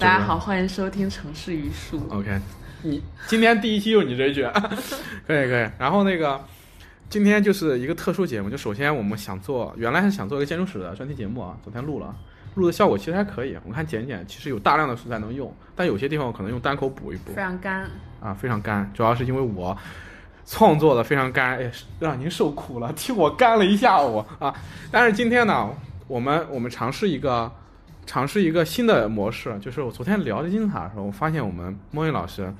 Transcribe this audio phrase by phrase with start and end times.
[0.00, 1.98] 大家好，欢迎收听《城市榆树》。
[2.10, 2.40] OK，
[2.82, 4.42] 你今天第一期有你这一句，
[5.26, 5.70] 可 以可以。
[5.78, 6.42] 然后那个
[7.10, 12.16] 今天就是一个特殊节目，就首先我们想做，原来是想做一个建筑史的专题节目啊，昨天录了，
[12.54, 17.86] 录的效果其实还可以，我看剪剪其实有大量的素材能用，但有些地方我可能用单口补一补非常干，
[18.22, 19.76] 啊，非常干，主要是因为我。
[20.46, 21.70] 创作的非常干，哎，
[22.00, 24.52] 让您受苦了，替我干了一下午啊！
[24.90, 25.70] 但是今天呢，
[26.08, 27.48] 我们我们尝试一个
[28.10, 32.52] 尝试一个新的模式，就是我昨天聊金字塔的时候，我发现我们莫云老师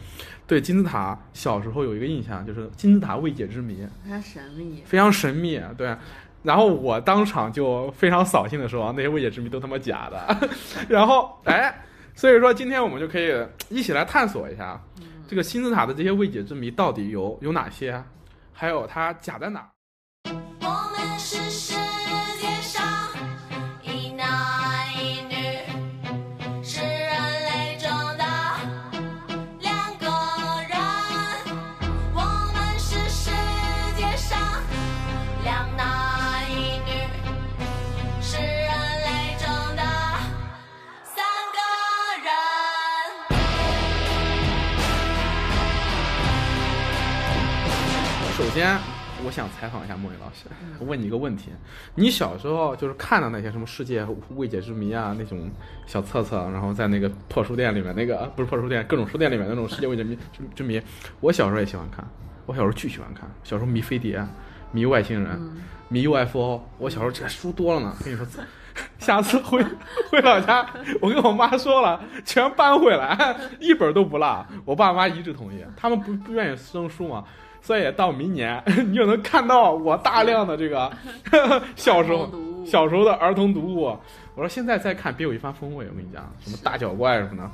[0.47, 4.83] 对金字塔小时候有一个印象，就是金字塔未解之谜，非常神秘。
[4.87, 5.97] 非常神秘，对。
[6.45, 10.49] 然后我当场就非常扫兴的说，那些未解之谜都他妈假的。
[10.89, 11.83] 然后哎，
[12.15, 13.35] 所以说今天我们就可以
[13.71, 14.81] 一起来探索一下。
[15.27, 18.01] 这个金字塔的这些未解之谜到底有有哪些？
[18.53, 19.69] 还有它假在哪？
[48.51, 48.77] 先，
[49.25, 50.47] 我想采访一下莫云老师，
[50.81, 51.51] 我问你一个问题：
[51.95, 55.49] 你小时候就是看到那些什么世界未解之谜啊那种
[55.87, 60.83] 小册册，然后在那个破书店里面那个不是破书店，各种书店里面那种世界未解谜之之谜，
[61.21, 62.05] 我小时候也喜欢看，
[62.47, 64.21] 我小时候巨喜欢看，小时候迷飞碟，
[64.73, 65.41] 迷外星人，
[65.89, 68.27] 迷 UFO，我小时候这书多了呢，跟你说。
[68.99, 69.63] 下次回
[70.11, 70.65] 回老家，
[71.03, 74.47] 我跟我妈说了，全搬回来，一本都不落。
[74.65, 77.25] 我爸妈一致同意，他们不不愿意扔书嘛，
[77.61, 80.91] 所以到明年 你就能看到我大量的这个
[81.77, 82.29] 小时候
[82.65, 83.97] 小时候的儿童读物。
[84.37, 87.51] 我说现在再看别有一番风味，我跟你讲，什么大脚怪什么的，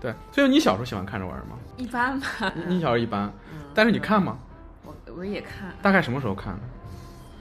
[0.00, 0.14] 对。
[0.32, 1.56] 所以你小时候喜欢看这玩意儿吗？
[1.76, 2.52] 一般吧。
[2.56, 3.32] 你你小时候一般，
[3.72, 4.38] 但是你看吗？
[4.84, 6.58] 我我也看，大概什么时候看？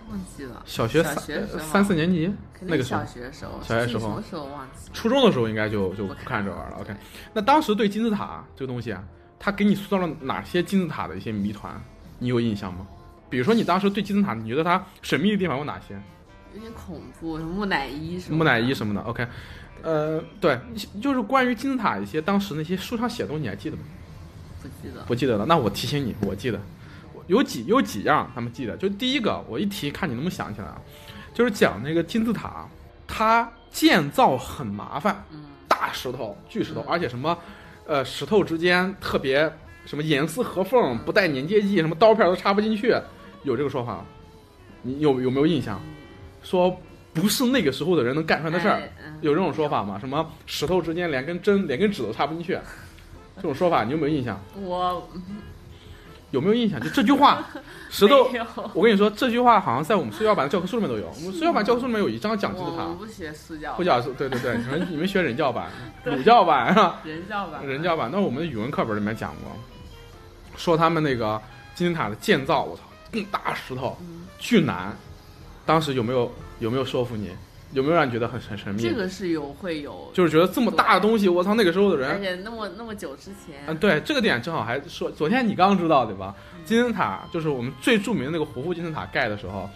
[0.10, 0.62] 忘记了。
[0.66, 4.92] 小学三三四年级那个时候小，学的时候，小学时候什么时候忘记？
[4.94, 6.78] 初中的时候应该就就不不看看这玩意儿了。
[6.82, 6.94] OK，
[7.34, 9.02] 那当时对金字塔这个东西啊，
[9.40, 11.74] 它给你塑造了哪些金字塔的一些谜团？
[12.24, 12.88] 你有印象吗？
[13.30, 15.94] 比如说你当时对金字塔，你觉得它神秘的地方有哪些？
[16.54, 18.38] 有点恐怖，什么木乃伊什么的。
[18.38, 19.02] 木乃伊什么的。
[19.02, 19.28] OK，
[19.82, 20.58] 呃，对，
[21.02, 23.84] 就是关于金字塔一些当时那些书上写的东西，你还记得吗？
[24.62, 25.04] 不记得。
[25.08, 25.46] 不记得了。
[25.46, 26.62] 那我提醒你，我记得，
[27.28, 28.78] 有几有几样他们记得。
[28.78, 30.80] 就第一个，我一提，看你能不能想起来啊，
[31.34, 32.68] 就是讲那个金字塔，
[33.08, 37.36] 它建造很麻烦，嗯，大石头、巨石头，嗯而且什么，
[37.88, 39.52] 呃，石头之间特别
[39.86, 42.96] 什么严丝合缝，不带粘接剂，什么刀片都插不进去，
[43.44, 44.06] 有这个说法吗？
[44.82, 45.80] 你有有没有印象？
[46.42, 46.76] 说
[47.14, 48.82] 不是那个时候的人能干出来的事儿，
[49.22, 49.98] 有这种说法吗？
[50.00, 52.58] 什么石头之间连根针、连根指都插不进去，
[53.38, 54.42] 这种说法你有没有印象？
[54.62, 55.08] 我
[56.32, 56.82] 有没有印象？
[56.82, 57.48] 就这句话，
[57.92, 58.28] 石头。
[58.74, 61.08] 我跟你说，这句话好像在我们苏教版的教科书里面都有。
[61.08, 65.70] 我们苏教版教科书里面有一章讲金字塔我我，不学素教，不讲对对对，你们你们学人教版、
[66.04, 67.64] 儒教版啊，人教版。
[67.68, 69.52] 人教版，那我们的语文课本里面讲过，
[70.56, 71.42] 说他们那个
[71.76, 74.96] 金字塔的建造，我操，更大石头，嗯巨难。
[75.66, 77.30] 当时有没有有没有说服你？
[77.72, 78.84] 有没有让你觉得很很神秘？
[78.84, 86.36] 这个是有会有，就是觉得这么大的东西，我操，那个时候的人，而且那么那么久之前，嗯，对，这个点正好还说，昨天你刚知道对吧？
[86.66, 89.68] 金字塔就是我们最著名的那个胡夫金字塔盖的时候，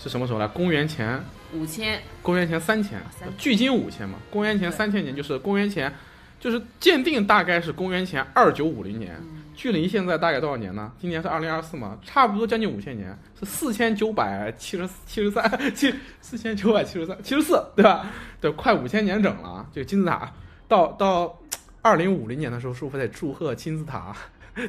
[0.00, 0.48] 是什么时候来？
[0.48, 1.22] 公元前
[1.52, 4.18] 五千公元前三千三，距今五千嘛。
[4.32, 5.94] 公元前对三千年就是公元前，
[6.40, 10.92] 就是鉴定大概是公元前二九五零年，嗯距离现在大概多少年呢？
[10.98, 18.06] 今年是二零二四嘛，差不多将近五千年，是四千九百七十七十三七四千九百七十三七十四，对吧？
[18.40, 19.66] 对，快五千年整了。
[19.72, 20.30] 这个金字塔
[20.68, 21.38] 到到
[21.80, 24.14] 二零五零年的时候，是不是得祝贺金字塔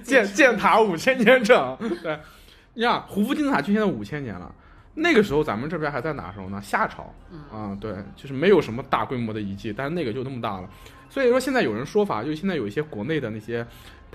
[0.03, 1.78] 建建塔五千年整。
[2.01, 2.19] 对，
[2.74, 4.53] 你看胡夫金字塔距现在五千年了。
[4.97, 6.62] 那个时候咱们这边还在哪时候呢？
[6.63, 10.69] 夏朝，嗯啊，对，就是没有什么大规模的遗迹，但是那个就那么大了。
[11.09, 13.65] 所以说现在有人说法，就是现在有一些国内的那些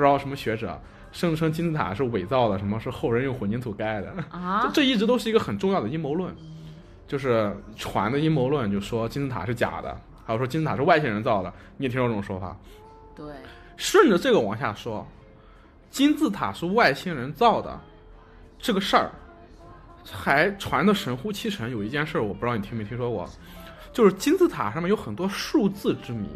[0.01, 0.81] 不知道什么学者
[1.13, 6.35] 声称金字塔是伪造的，什么是后人用混凝土盖的，这啊， 这一直都是一个很重要的阴谋论，
[7.07, 9.95] 就是传的阴谋论，就说金字塔是假的，
[10.25, 12.57] 还有说金字塔是外星人造的，你也听说这种说法？
[13.15, 13.27] 对，
[13.77, 15.07] 顺着这个往下说，
[15.91, 17.79] 金字塔是外星人造的
[18.59, 19.11] 这个事儿，
[20.11, 21.71] 还传的神乎其神。
[21.71, 23.29] 有一件事儿，我不知道你听没听说过，
[23.93, 26.27] 就是金字塔上面有很多数字之谜，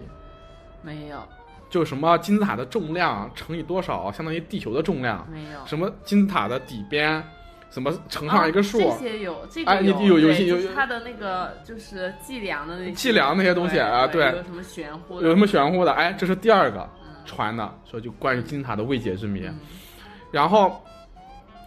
[0.82, 1.26] 没有
[1.70, 7.22] 就什么金字塔的重量乘以多少相当于地球的重量，没有，什么金字塔的底边
[7.68, 14.26] 怎么乘上一个数，哦这些有，这个哎你有有有有有就是它的那个就是计量的那些计量那些东西对啊对。
[14.26, 15.92] 有什么玄乎的，有什么玄乎的？
[15.92, 16.88] 哎，这是第二个
[17.24, 19.44] 传的，说就关于金字塔的未解之谜。
[19.46, 19.58] 嗯。
[20.30, 20.80] 然后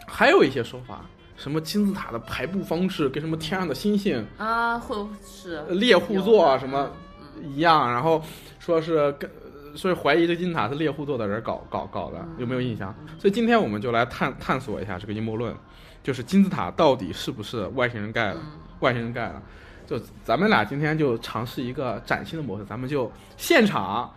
[0.07, 1.01] 还有一些说法，
[1.35, 4.95] 什么金字塔的排布方式跟什么天上的星星啊，会
[5.25, 5.61] 是。
[5.67, 6.89] 猎户座啊什么
[7.19, 7.51] 嗯。
[7.51, 8.23] 一样，然后
[8.59, 9.29] 说是跟。
[9.75, 12.93] 所以怀疑这金字塔是猎户座的人搞搞搞的，有没有印象？
[13.19, 15.55] 所以今天我们就来探探索一下这个阴谋论，
[16.03, 18.39] 就是金字塔到底是不是外星人盖的？
[18.79, 19.41] 外星人盖的，
[19.87, 24.11] 就咱们俩今天就尝试一个崭新的模式，咱们就现场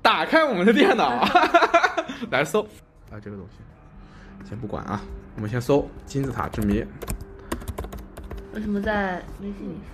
[0.00, 1.24] 打开我们的电脑
[2.30, 2.62] 来搜
[3.10, 5.02] 啊这个东西，先不管啊，
[5.36, 6.84] 我们先搜金字塔之谜，
[8.52, 9.93] 为什么在微信里说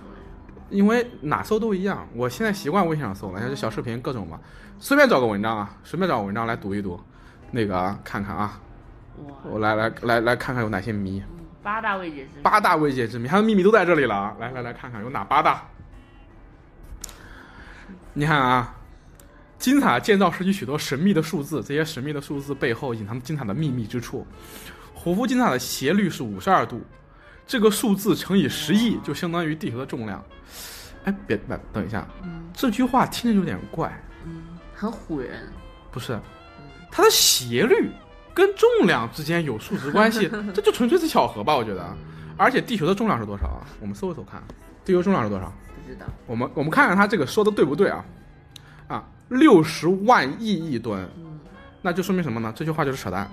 [0.71, 4.39] 因为哪搜都一样，我现在习惯微信上搜了，像这小视频各种嘛，
[4.79, 6.99] 随便找个文章啊，随便找个文章来读一读，
[7.51, 8.59] 那个啊看看啊，
[9.43, 14.35] 我来来来来看看有哪些谜，嗯八大未解之谜，八大未解之谜，它的秘密都在这里了啊！
[14.39, 15.61] 来来来看看有哪八大。
[18.13, 18.73] 你看啊，
[19.59, 24.25] 金字塔建造时期许多神秘的数字，这些神秘的数字背后隐藏着金字塔的秘密之处。
[24.93, 26.81] 胡夫金字塔的斜率是五十二度，
[27.51, 30.23] 这个数字乘以十亿就相当于地球的重量。
[31.03, 32.07] 哎，别别，等一下，
[32.53, 33.91] 这句话听着有点怪，
[34.23, 35.51] 嗯，很唬人，
[35.91, 36.17] 不是？
[36.89, 37.91] 它的斜率
[38.33, 41.53] 跟重量之间有数值关系， 这就纯粹是巧合吧？
[41.53, 41.93] 我觉得。
[42.37, 43.67] 而且地球的重量是多少啊？
[43.81, 44.41] 我们搜一搜看，
[44.85, 45.51] 地球重量是多少？
[45.75, 48.05] 不知道，我们我们看看他这个说的对不对啊？
[48.87, 51.05] 啊，六十万亿亿吨，
[51.81, 52.53] 那就说明什么呢？
[52.55, 53.29] 这句话就是扯淡，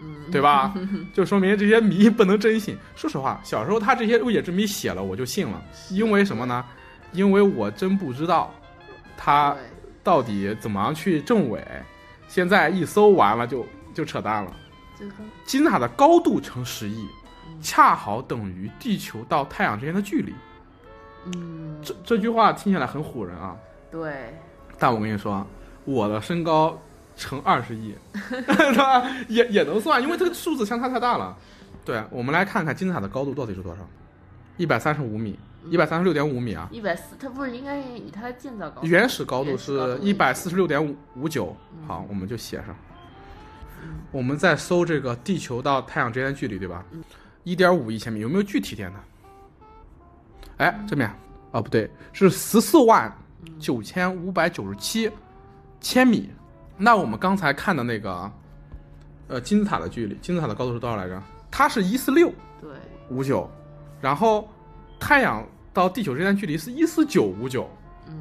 [0.00, 0.74] 嗯，对吧？
[1.12, 2.76] 就说明这些谜不能真信。
[2.94, 6.64] 说实话，小时候他这些未解之谜写了，我就信了，因为什么呢？
[7.12, 8.52] 因为我真不知道
[9.16, 9.56] 他
[10.04, 11.64] 到底怎么样去证伪。
[12.28, 13.64] 现在一搜完了就
[13.94, 14.52] 就扯淡了。
[14.98, 15.12] 这个
[15.46, 17.06] 金字塔的高度乘十亿，
[17.62, 20.34] 恰好等于地球到太阳之间的距离。
[21.24, 23.56] 嗯，这这句话听起来很唬人啊，
[23.90, 24.34] 对，
[24.78, 25.46] 但我跟你说，
[25.84, 26.78] 我的身高
[27.18, 27.94] 乘二十亿，
[28.30, 29.04] 是吧？
[29.28, 31.36] 也也能算，因为这个数字相差太大了。
[31.84, 33.86] 对，我们来看看金字塔的高度到底是多少？
[34.56, 35.38] 一百三十五米，
[35.68, 36.68] 一百三十六点五米啊。
[36.70, 41.54] 一百四，它不是应该以它的建造高度原始高度是一百四十六点五五九，
[41.86, 42.74] 好，我们就写上。
[44.10, 46.84] 我们在搜这个地球到太阳之间的距离，对吧？
[47.44, 48.98] 一点五亿千米，有没有具体点的？
[50.58, 51.08] 哎，这边
[51.52, 53.12] 啊，不对，是十四万
[53.58, 55.10] 九千五百九十七
[55.80, 56.30] 千米。
[56.78, 58.30] 那我们刚才看的那个，
[59.26, 61.20] 呃，金字塔的距离，金字塔的高度是多少来着？
[61.50, 62.70] 它是一四六对，
[63.10, 63.50] 五九，
[64.00, 64.48] 然后
[65.00, 65.44] 太阳
[65.74, 67.68] 到地球之间距离是一四九五九，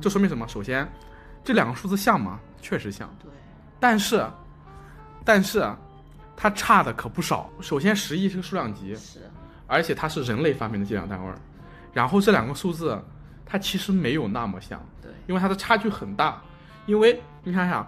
[0.01, 0.47] 这说明什么？
[0.47, 0.91] 首先，
[1.43, 2.39] 这两个数字像吗？
[2.59, 3.31] 确实像，对，
[3.79, 4.25] 但是，
[5.23, 5.69] 但是
[6.35, 7.49] 它差的可不少。
[7.61, 9.29] 首先，十亿是个数量级，是，
[9.67, 11.37] 而且它是人类发明的计量单位儿。
[11.93, 12.99] 然后这两个数字，
[13.45, 16.41] 它其实没有那么像，对，因为它的差距很大。
[16.85, 17.85] 因为你想想，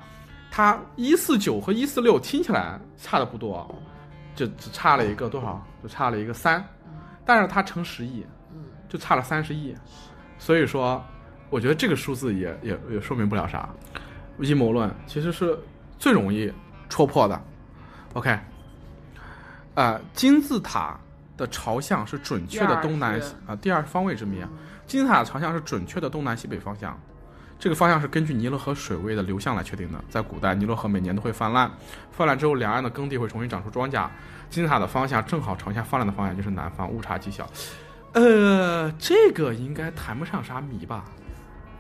[0.60, 3.66] 它一四九和一四六听起来差的不多，
[4.36, 5.66] 就只差了一个多少？
[5.82, 6.62] 就差了一个三，
[7.24, 9.74] 但是它乘十亿，嗯，就差了三十亿。
[10.38, 11.02] 所以说，
[11.50, 13.70] 我觉得这个数字也也也说明不了啥。
[14.40, 15.58] 阴谋论其实是
[15.98, 16.52] 最容易
[16.90, 17.42] 戳破的。
[18.12, 18.38] OK，
[19.76, 21.00] 呃，金字塔
[21.38, 23.18] 的朝向是准确的东南
[23.48, 24.50] 啊，第二方位之谜啊。
[24.86, 27.00] 金字塔的朝向是准确的东南西北方向，
[27.60, 30.02] 这个方向是根据尼罗河水位的流向来确定的。
[30.10, 31.70] 在古代，尼罗河每年都会泛滥，
[32.10, 34.08] 泛滥之后，两岸的耕地会重新长出庄稼。
[34.50, 37.48] 金字塔的方向正好朝向泛滥的方向就是南方，误差极小。
[38.14, 41.04] 呃，这个应该谈不上啥谜吧？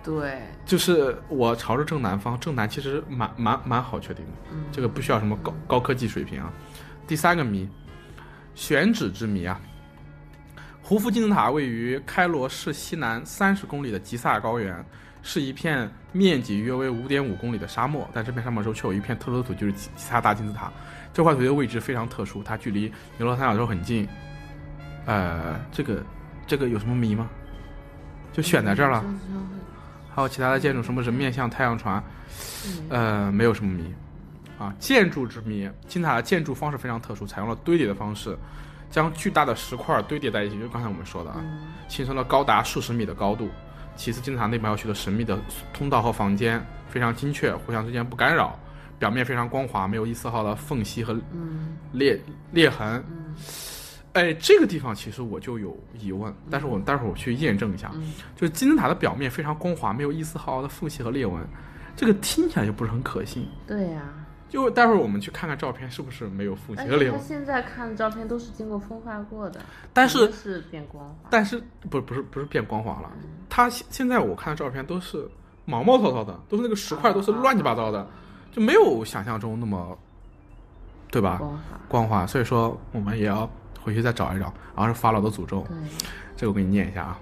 [0.03, 4.31] 对，就是我朝着正南方，正南其实蛮蛮蛮好确定的，
[4.71, 6.51] 这个不需要什么高高科技水平啊。
[7.07, 7.67] 第三个谜，
[8.53, 9.59] 选址之谜啊。
[10.81, 14.83] 胡夫金字塔位于开罗市西南三十公里的吉萨高原，
[15.21, 20.71] 是一片面积约为五点五公里的沙漠，但这片沙漠中却有一片特殊的土，就是吉吉萨大金字塔。
[21.13, 22.81] 这块土地的位置非常特殊，它距离
[23.17, 24.07] 尼罗三角洲很近。
[25.05, 26.03] 呃，这个
[26.45, 27.29] 这个有什么谜吗？
[28.31, 29.03] 就选在这儿了。
[30.13, 32.03] 还有其他的建筑，什么人面像、太阳船，
[32.89, 33.93] 呃，没有什么谜
[34.57, 34.73] 啊。
[34.79, 38.37] 建筑之谜，金字塔的建筑方式非常特殊，采用了堆叠的方式，
[38.91, 41.41] 将巨大的石块堆叠在一起，就刚才我们说的啊，
[41.87, 43.49] 形成了高达数十米的高度。
[43.99, 45.37] 其次，金字塔内部还有许多神秘的
[45.73, 48.57] 通道和房间，非常精确，互相之间不干扰，
[48.97, 51.19] 表面非常光滑，没有一丝毫的缝隙和
[51.91, 52.17] 裂
[52.53, 53.03] 裂痕。
[54.13, 57.91] 哎，这个地方其实我就有疑问，但是我待会儿我去验证一下。
[58.37, 61.45] 就是金字塔的表面非常光滑，没有一丝毫的缝隙和裂纹，
[61.93, 63.49] 这个听起来就不是很可信。
[63.67, 64.01] 对呀、
[64.49, 67.17] 就待会儿我们去看看照片，是不是没有复而且他？
[67.19, 69.61] 现在看的照片都是经过风化过的，
[69.93, 71.29] 但是是变光滑。
[71.29, 73.11] 但是不不是不是变光滑了，
[73.47, 75.29] 他现现在我看的照片都是
[75.65, 78.07] 毛毛糙糙的，都是那个石块都是乱七八糟的，
[78.51, 79.97] 就没有想象中那么，
[81.11, 81.37] 对吧？
[81.37, 83.47] 光滑，光滑，所以说我们也要
[83.79, 84.51] 回去再找一找。
[84.75, 85.63] 然后是法老的诅咒，
[86.35, 87.19] 这个我给你念一下啊。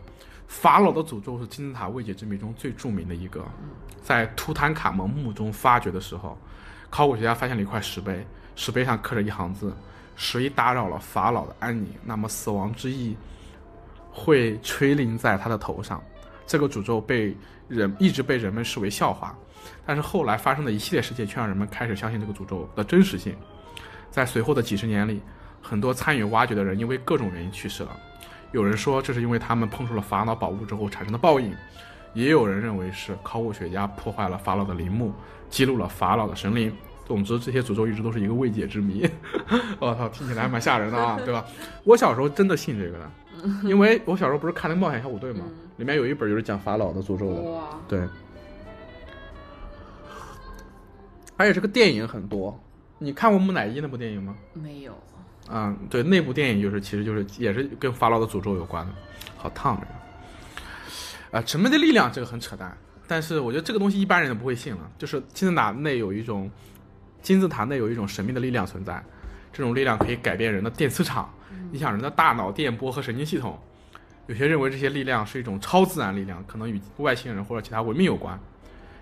[0.48, 3.43] 法老的诅咒是金字塔未解之谜中最著名的一个，
[4.01, 6.38] 在图坦卡蒙墓中发掘的时候，
[6.89, 8.25] 考古学家发现了一块石碑，
[8.56, 9.75] 石碑上刻着一行字
[10.15, 13.15] ：“谁打扰了法老的安宁，那么死亡之翼
[14.12, 16.01] 会垂临在他的头上。”
[16.48, 17.36] 这个诅咒被
[17.67, 19.38] 人一直被人们视为笑话，
[19.86, 23.36] 但是后来发生的一系列事件却让人们开始相信这个诅咒的真实性。
[24.10, 25.22] 在随后的几十年里，
[25.62, 28.00] 很多参与挖掘的人因为各种原因去世了。
[28.53, 31.53] 有人说这是因为他们碰触了法老宝物之后产生的报应，
[32.17, 35.13] 也有人认为是考古学家破坏了法老的陵墓，
[35.51, 36.75] 记录了法老的神灵。
[37.05, 39.07] 总之，这些诅咒一直都是一个未解之谜。
[39.79, 41.45] 我 操，听起来还蛮吓人的啊， 对吧？
[41.83, 43.09] 我小时候真的信这个的，
[43.69, 45.45] 因为我小时候不是看那个冒险小虎队嘛，
[45.77, 47.43] 里面有一本就是讲法老的诅咒的。
[47.88, 48.00] 对，
[51.38, 52.59] 而且这个电影很多。
[52.97, 54.36] 你看过木乃伊那部电影吗？
[54.53, 54.91] 没有，
[55.51, 58.91] 嗯，对，那部电影就是其实就是也是跟法老的诅咒有关的，
[59.38, 59.86] 好烫这
[61.31, 61.38] 个。
[61.38, 62.75] 啊、神秘的力量这个很扯淡，
[63.07, 64.91] 但是我觉得这个东西一般人都不会信了。
[64.98, 66.50] 就是金字塔内有一种
[67.22, 69.03] 金字塔内有一种神秘的力量存在，
[69.51, 71.34] 这种力量可以改变人的电磁场，
[71.72, 73.60] 影响人的大脑电波和神经系统。
[74.27, 78.38] 有些认为这些力量是一种超自然力量，可能与外星人或者其他文明有关。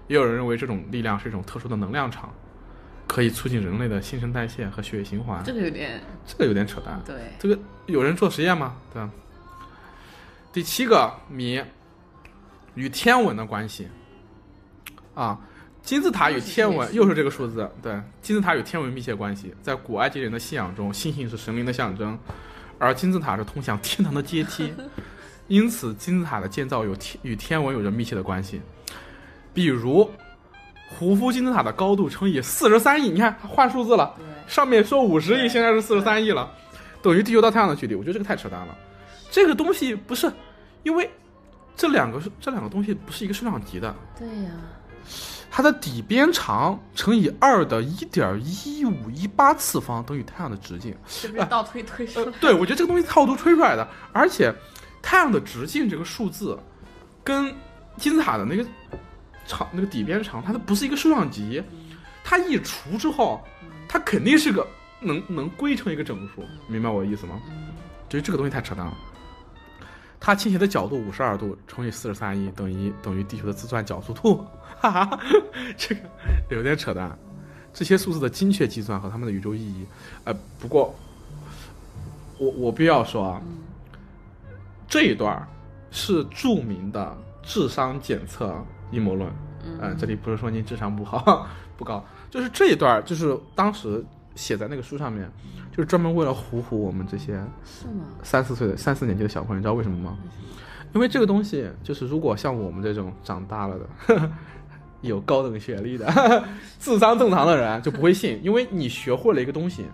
[0.08, 2.32] 也有人认为这种力量是一种特殊的能量场，
[3.08, 5.44] 可以促进人类的新陈代谢和血液循环。
[5.44, 7.02] 这个有点这个有点扯淡。
[7.04, 8.76] 对，这个有人做实验吗？
[8.94, 9.10] 对吧？
[10.54, 11.60] 第七个谜，
[12.76, 13.88] 与天文的关系
[15.14, 15.40] 啊，
[15.82, 19.54] 金字塔与天文又是这个数字，对，金字塔与天文密切关系。
[19.62, 22.18] 在古埃及人的信仰中，星星是神灵的象征，
[22.78, 24.74] 而金字塔是通向天堂的阶梯，
[25.48, 28.62] 因此金字塔的建造有天与天文有着密切的关系。
[29.54, 30.10] 比如，
[30.90, 34.14] 胡夫金字塔的高度乘以四十三亿，你看换数字了。
[34.48, 36.52] 上面说五十亿，现在是四十三亿了，
[37.02, 37.96] 等于地球到太阳的距离。
[37.96, 38.78] 我觉得这个太扯淡了。
[39.32, 40.32] 这个东西不是，
[40.84, 41.10] 因为
[41.76, 44.52] 这两个是这两个东西不是一个数量级的，对呀，
[45.52, 50.96] 它的底边长乘以二的一点一五一八次方等于太阳的直径。
[51.08, 54.54] 是不是倒推推出对，我觉得这个东西套路推出来的，而且
[55.02, 56.58] 太阳的直径这个数字
[57.24, 57.54] 跟
[57.98, 58.66] 金字塔的那个
[59.46, 61.62] 长那个底边长，它都不是一个数量级，
[62.24, 63.44] 它一除之后，
[63.88, 64.66] 它肯定是个
[65.02, 67.42] 能能归成一个整数，明白我的意思吗？
[68.10, 68.94] 觉得这个东西太扯淡了。
[70.20, 74.46] 它倾斜的角度五十二度乘以四十三亿等于等于地球的自转角速度，
[74.80, 75.20] 哈哈，
[75.78, 76.02] 这个
[76.50, 77.18] 有点扯淡。
[77.74, 79.86] 这些数字的精确计算和它们的宇宙意义，
[80.24, 80.96] 呃，不过
[82.38, 83.42] 我我必须要说啊，
[84.88, 85.46] 这一段
[85.92, 88.56] 是著名的智商检测
[88.92, 89.30] 阴谋论。
[89.82, 94.02] 嗯、这里不是说您智商不好 不高，就是这一段就是当时
[94.36, 95.30] 写在那个书上面，
[95.72, 98.06] 就是专门为了唬唬我们这些是吗？
[98.22, 100.18] 三四岁的三四年级的小朋友，你知道为什么吗？
[100.94, 103.78] 因为这个东西就是如果像我们这种长大了
[104.08, 104.32] 的，
[105.02, 106.08] 有高等学历的，
[106.80, 109.86] 智商正常的人就不会信，因为你学会了一个东西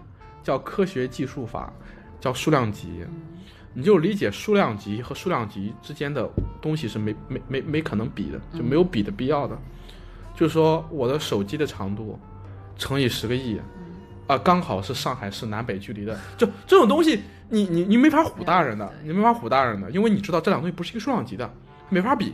[0.44, 1.74] 叫科学计数法，
[2.20, 3.04] 叫数量级，
[3.74, 6.30] 你就理解数量级和数量级之间的
[6.62, 9.58] 东西是没没没没可能比的，就没有比的必要的。
[10.36, 12.18] 就是说我的手机的长度
[12.78, 13.60] 乘以十个亿，
[14.32, 17.20] 啊、刚好是上海市南北距离的，就这种东西，
[17.50, 21.54] 你你你没法唬大人的，你没法唬大人的，因为你知道这两个东西不是一个数量级的，
[21.90, 22.34] 没法比。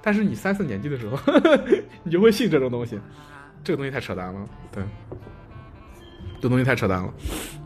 [0.00, 1.18] 但是你三四年级的时候，
[2.04, 2.98] 你就会信这种东西，
[3.62, 4.82] 这个东西太扯淡了，对，
[6.40, 7.12] 这东西太扯淡了，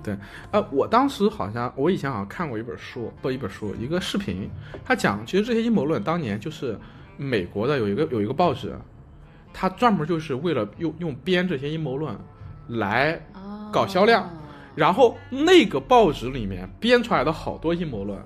[0.03, 0.19] 对，
[0.51, 4.51] 呃，我当时好像我以前好像看过一本书，不一本书，一个视频，
[4.85, 6.77] 他讲其实这些阴谋论当年就是
[7.17, 8.77] 美国的有一个有一个报纸，
[9.53, 12.13] 他专门就是为了用用编这些阴谋论
[12.69, 14.29] 来哦搞销量
[14.75, 18.17] 然后那个报纸里面编出来的好多阴谋论，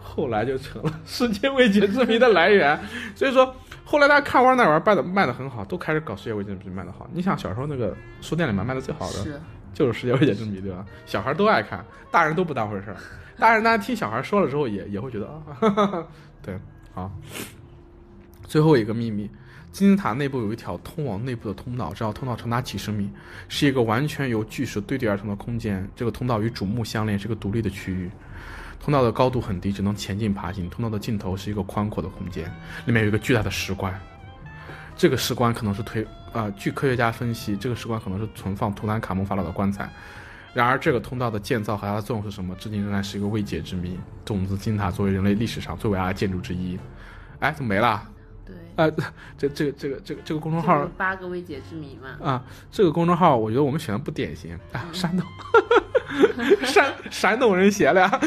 [0.00, 2.78] 后来就成了世界未解之谜的来源。
[3.14, 7.06] 所以说，后来大家看玩那玩意儿卖的卖的很好，都开始搞世界未解之谜卖的好。
[7.12, 9.40] 你想小时候那个书店里面卖的最好的是
[9.74, 10.86] 就是世界未解之谜，对吧？
[11.04, 12.96] 小孩都爱看，大人都不当回事儿。
[13.38, 16.06] 大人大家听小孩说了之后也，也会觉得啊，哈哈哈
[16.42, 16.58] 对，
[16.94, 17.10] 好。
[18.44, 19.30] 最后一个秘密，
[19.78, 23.08] 金字塔内部有一条通往内部的通道，这条通道长达几十米，
[23.48, 25.88] 是一个完全由巨石堆叠而成的空间。
[25.94, 28.10] 这个通道与主墓相连，是个独立的区域。
[28.80, 30.68] 通道的高度很低，只能前进爬行。
[30.68, 32.52] 通道的尽头是一个宽阔的空间，
[32.86, 33.96] 里面有一个巨大的石棺。
[34.96, 39.88] 这个石棺可能是推呃，据科学家分析，这个石棺可能是存放图坦卡蒙法老的棺材。
[40.54, 43.96] 然而，这个通道的建造和它的作用是什么，至今仍然是一个未解之谜。
[44.24, 46.76] 种子金字塔作为人类历史上最伟大的建筑之一，
[47.38, 48.02] 哎，怎么没了？
[48.78, 48.90] 对，呃，
[49.36, 52.24] 这这个这个这个这个公众号八个未解之谜嘛。
[52.24, 55.26] 啊，这个公众号我觉得我们选的不典型啊，山东，
[56.64, 58.20] 山山东人写的呀，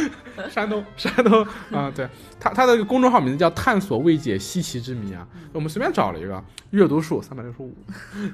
[0.49, 2.07] 山东山东啊，对
[2.39, 7.73] 他他的公众号名字叫“探索未解稀奇之谜”啊，我们随便找了一个，阅读数三百六十五，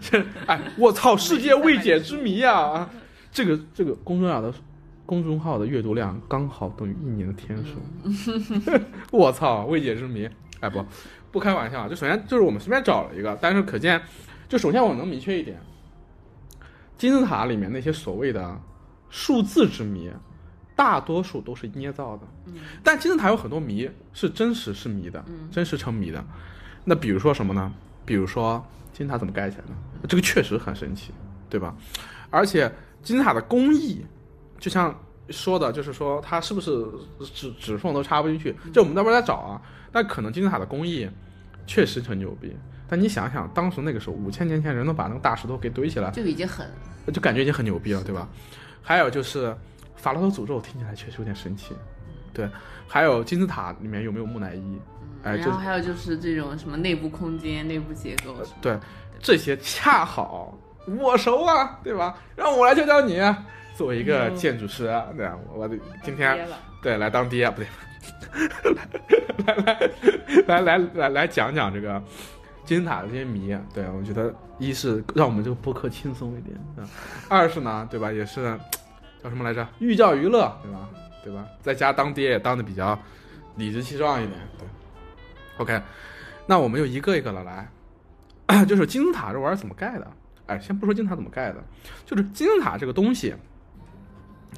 [0.01, 2.89] 这哎我操，世界未解之谜呀、啊！
[3.31, 4.51] 这个这个公众号的
[5.05, 8.81] 公众号的阅读量刚好等于一年的天数，
[9.11, 10.27] 我操，未解之谜，
[10.59, 10.83] 哎不
[11.37, 14.01] 不开玩笑啊，就首先就是我们随便找了一个，但是可见。
[14.49, 15.59] 就首先我能明确一点，
[16.97, 18.59] 金字塔里面那些所谓的
[19.09, 20.09] 数字之谜，
[20.73, 22.23] 大多数都是捏造的。
[22.45, 26.25] 嗯但金字塔有很多谜是真实是谜的，嗯真实成谜的。
[26.85, 27.71] 那比如说什么呢？
[28.05, 30.07] 比如说金字塔怎么盖起来的？
[30.07, 31.11] 这个确实很神奇，
[31.49, 31.75] 对吧？
[32.29, 34.05] 而且金字塔的工艺，
[34.59, 34.97] 就像
[35.29, 36.87] 说的，就是说它是不是
[37.33, 38.55] 指指缝都插不进去？
[38.71, 39.61] 就我们待会儿再找啊。
[39.91, 41.09] 但可能金字塔的工艺
[41.67, 42.57] 确实很牛逼。
[42.87, 46.65] 但你想想，当时那个时候，五千年前人能把那个大石头给堆起来，就已经很
[47.13, 48.27] 就感觉已经很牛逼了，对吧？
[48.81, 49.55] 还有就是
[49.95, 51.75] 法老的诅咒听起来确实有点神奇，
[52.33, 52.49] 对。
[52.87, 54.79] 还有金字塔里面有没有木乃伊？
[55.23, 58.79] 哎，这然后还有就是这种什么内部空间、内部结构对
[59.19, 62.17] 这些恰好我熟啊，对吧？
[62.37, 63.45] 让我来教教你，啊
[63.75, 65.37] 作为一个建筑师，啊对吧？
[65.53, 65.69] 我我
[66.01, 66.47] 今天
[66.81, 67.67] 对来当爹不对，
[69.45, 69.91] 来来
[70.47, 72.01] 来来来来讲讲这个
[72.65, 73.57] 金字塔的这些谜。
[73.73, 76.87] 对我觉得一是让我们这个播客轻松一点啊，
[77.29, 78.11] 二是呢，对吧？
[78.11, 78.57] 也是
[79.23, 79.67] 叫什么来着？
[79.79, 80.89] 寓教于乐，对吧？
[81.23, 81.45] 对吧？
[81.61, 82.97] 在家当爹也当的比较
[83.55, 84.39] 理直气壮一点。
[84.57, 84.67] 对
[85.57, 85.81] ，OK，
[86.45, 87.67] 那我们就一个一个的来，
[88.65, 90.07] 就是金字塔这玩意儿怎么盖的？
[90.47, 91.63] 哎，先不说金字塔怎么盖的，
[92.05, 93.35] 就是金字塔这个东西，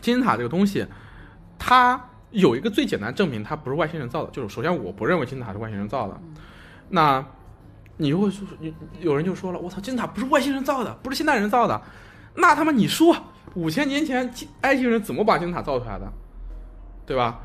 [0.01, 0.85] 金字塔这个东西，
[1.57, 1.99] 它
[2.31, 6.19] 有一个最简单证明它不是外星人造的，就是首先我不认为金字塔是外星人造的。
[6.89, 7.23] 那
[7.97, 8.71] 你就会说，有
[9.01, 11.81] 有人就说了，我操，金字塔不是外星人造的，不是现代人造的，
[12.35, 13.15] 那他妈你说
[13.55, 16.11] 五千年前金埃及人怎么把金字塔造出来的，
[17.05, 17.41] 对吧？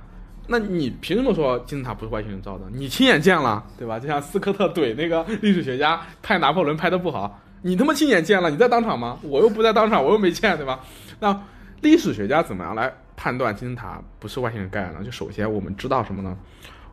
[0.46, 2.64] 那你凭什么说金字塔不是外星人造的？
[2.70, 3.98] 你亲眼见了，对吧？
[3.98, 9.18] 就像斯科特怼那个历史学家拍拿破仑拍的不好，你他妈亲眼见了，你在当场吗？
[9.22, 10.80] 我又不在当场，我又没见，对吧？
[11.18, 11.42] 那
[11.80, 12.92] 历史学家怎么样来
[13.24, 15.02] 判断金字塔不是外星人盖的呢？
[15.02, 16.36] 就首先我们知道什么呢？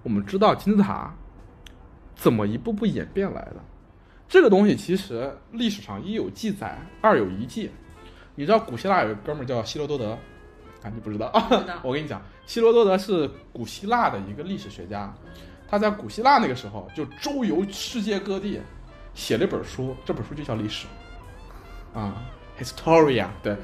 [0.02, 1.14] 我们知道金字塔
[2.16, 3.58] 怎么一步步演变来的。
[4.30, 7.70] 这个东西其实历史上一有记载，二有遗迹。
[8.36, 10.12] 你知道古希腊有个哥们儿叫希罗多德，
[10.82, 11.50] 啊，你不知道啊？
[11.50, 15.14] 知道 我跟你讲，希罗多德是古希腊的一个历史学家，
[15.68, 18.62] 他在古希腊那个时候就周游世界各地，
[19.14, 20.88] 写了一本书，这本书就叫历史，
[21.94, 22.24] 啊
[22.58, 23.58] ，Historia，对，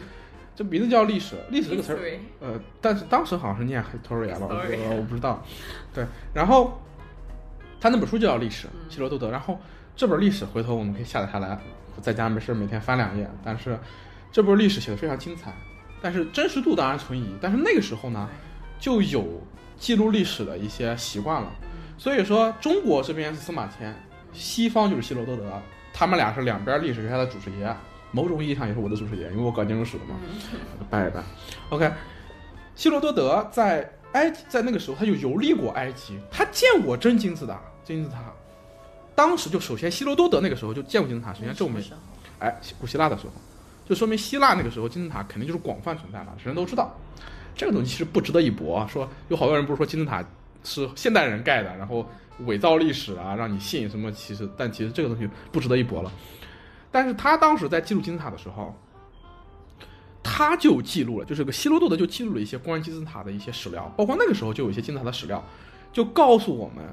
[0.57, 1.99] 这名字叫历史，历史这个词儿
[2.39, 5.45] 呃，但是当时好像是念 Historia 吧，我不 Historia 我不知道。
[5.93, 6.81] 对，然后
[7.79, 9.29] 他那本书就叫历史，希罗多德。
[9.29, 9.61] 然后
[9.95, 11.59] 这本历史回头我们可以下载下来，
[12.01, 13.29] 在家没事每天翻两页。
[13.43, 13.77] 但是
[14.31, 15.53] 这本历史写的非常精彩，
[16.01, 17.37] 但是真实度当然存疑。
[17.39, 18.27] 但是那个时候呢，
[18.79, 19.39] 就有
[19.77, 21.51] 记录历史的一些习惯了。
[21.99, 23.95] 所以说，中国这边是司马迁，
[24.33, 25.43] 西方就是希罗多德，
[25.93, 27.75] 他们俩是两边历史学家的祖师爷。
[28.11, 30.15] 某种意义上也是我的祖师爷，因为我搞金融史的嘛，
[30.79, 31.21] 我拜一拜。
[31.69, 31.91] OK，
[32.75, 38.17] 希罗多德在埃及，在那个时候他就游历过埃及，他见过真金字塔，金字塔。
[39.13, 43.33] 当时就首先希罗多德那个时候就见过金字塔，首先这我们什么时候哎，古希腊的时候，
[43.87, 46.95] 就说明希腊那个时候金字塔肯定就是广泛存在的，人都知道。
[47.55, 48.87] 这个东西其实不值得一驳。
[48.87, 50.23] 说有好多人不是说金字塔
[50.63, 52.07] 是现代人盖的，然后
[52.45, 54.11] 伪造历史啊，让你信什么？
[54.11, 56.11] 其实，但其实这个东西不值得一驳了。
[56.91, 58.76] 但是他当时在记录金字塔的时候，
[60.23, 65.43] 他就记录了，就是个希罗多德就记录了一些关于金字塔的一些史料，包括那个时候就有一些金字塔的史料，
[65.93, 66.86] 就告诉我们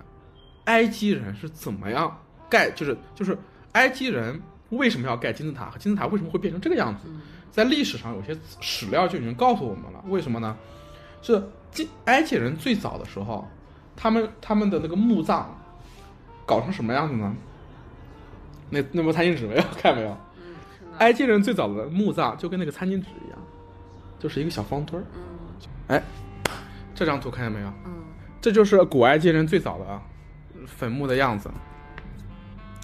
[0.65, 3.37] 埃及人是怎么样盖，就是就是
[3.73, 7.09] 埃及人为什么要盖金字塔，和金字塔为什么会变成这个样子，
[7.51, 10.05] 在历史上有些史料就已经告诉我们了。
[10.09, 10.57] 为什么呢？
[11.23, 13.49] 是金埃及人最早的时候，
[13.97, 15.59] 他们他们的那个墓葬
[16.47, 17.35] 搞成什么样子呢？
[18.70, 20.16] 那那部餐巾纸没有 看没有？
[20.98, 23.38] 埃及人最早的墓葬就跟那个餐巾纸一样，
[24.18, 25.05] 就是一个小方墩儿。
[25.14, 25.20] 嗯
[25.88, 26.03] 哎，
[26.94, 27.68] 这张图看见没有？
[27.85, 27.92] 嗯
[28.40, 30.00] 这就是古埃及人最早的
[30.66, 31.50] 坟墓的样子。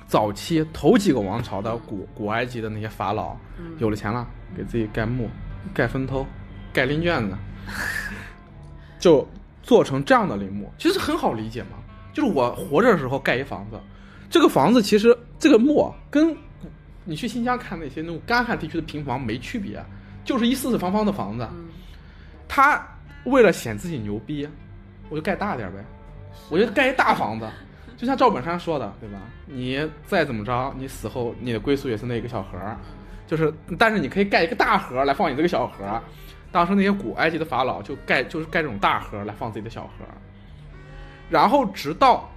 [0.07, 5.29] 早期头几个王朝的古古埃及的那些法老，嗯有了钱了，给自己盖墓、
[5.73, 6.27] 盖坟头、
[6.73, 7.37] 盖陵卷子，
[8.99, 9.27] 就
[9.63, 10.73] 做成这样的陵墓。
[10.79, 11.79] 其实很好理解嘛，
[12.13, 13.79] 就是我活着的时候盖一房子，
[14.31, 16.35] 这个房子其实这个墓啊跟
[17.05, 19.85] 你去新疆看那些那种干旱地区的平房没区别，
[20.25, 21.47] 就是一四四方方的房子。
[21.53, 21.69] 嗯，
[22.49, 22.81] 他
[23.25, 24.49] 为了显自己牛逼，
[25.09, 25.85] 我就盖大点呗，
[26.49, 27.49] 我就盖一大房子，
[27.97, 29.19] 就像赵本山说的，对吧？
[29.47, 32.77] 你再怎么着，你死后你的归宿也是那一个小盒儿，
[33.27, 36.01] 就是，但是你可以盖一个大盒来放你这个小盒儿。
[36.53, 40.15] 当时那些古埃及的法老就盖就是盖这种大盒来放自己的小盒儿，
[41.29, 42.29] 然后直到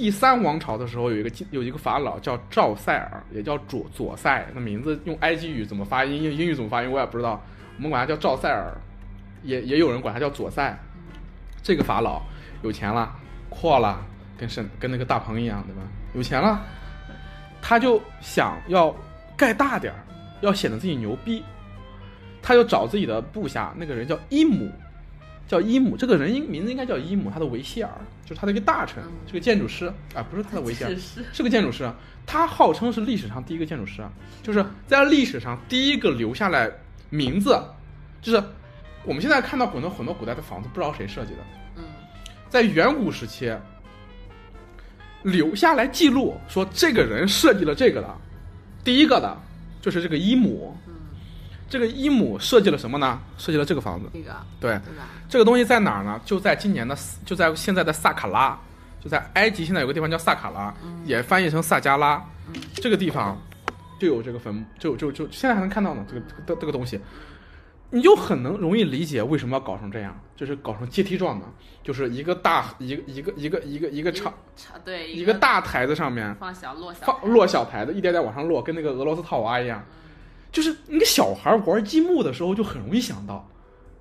[0.00, 7.38] 第三王朝的时候，有一个有一个法老叫赵塞尔，也叫左左塞，那名字用埃及语怎么发音，英英语怎么发音我也不知道，
[7.76, 8.72] 我们管他叫赵塞尔，
[9.42, 10.74] 也也有人管他叫左塞。
[11.62, 12.22] 这个法老
[12.62, 13.14] 有钱了，
[13.50, 14.02] 阔了，
[14.38, 15.82] 跟沈跟那个大鹏一样，对吧？
[16.14, 16.64] 有钱了，
[17.60, 18.96] 他就想要
[19.36, 20.00] 盖大点儿，
[20.40, 21.44] 要显得自己牛逼，
[22.40, 24.72] 他就找自己的部下，那个人叫伊姆，
[25.46, 27.90] 叫伊姆，这个人应名字应该叫伊姆，他的维希尔，
[28.30, 31.92] 就是他的一个大臣，是个建筑师啊，不是他的维谢尔只，是是个建筑师，
[32.24, 36.70] 他号称是历史上第一个建筑师啊，就是在历史上第一个留下来
[37.08, 37.60] 名字，
[38.22, 38.40] 就是
[39.04, 41.38] 我们现在看到很多很多古代的房子，不知道谁设计的，
[41.74, 41.82] 嗯。
[42.48, 43.52] 在远古时期
[45.24, 48.16] 留下来记录说这个人设计了这个的，
[48.84, 49.36] 第一个的
[49.82, 50.89] 就是这个伊姆，嗯，
[51.70, 53.18] 这个伊姆设计了什么呢？
[53.38, 54.80] 设计了这个房子，这个对，对？
[55.28, 56.20] 这个东西在哪儿呢？
[56.24, 58.58] 就在今年的，就在现在的萨卡拉，
[59.00, 60.74] 就在埃及，现在有个地方叫萨卡拉，
[61.06, 62.20] 也翻译成萨加拉。
[62.74, 63.40] 这个地方
[64.00, 66.04] 就有这个坟墓，就就就现在还能看到呢。
[66.08, 66.98] 这个这个这个东西，
[67.90, 71.46] 你就很能容易理解为什么要搞成这样，就是搞成阶梯状的，
[71.84, 79.80] 就是一个大一个一个一个一个一个长长对一个大台子上面放小落小放落小台子，一点点往上落，跟那个俄罗斯套娃一样。
[80.52, 83.48] 就是那个小孩玩积木的时候就很容易想到，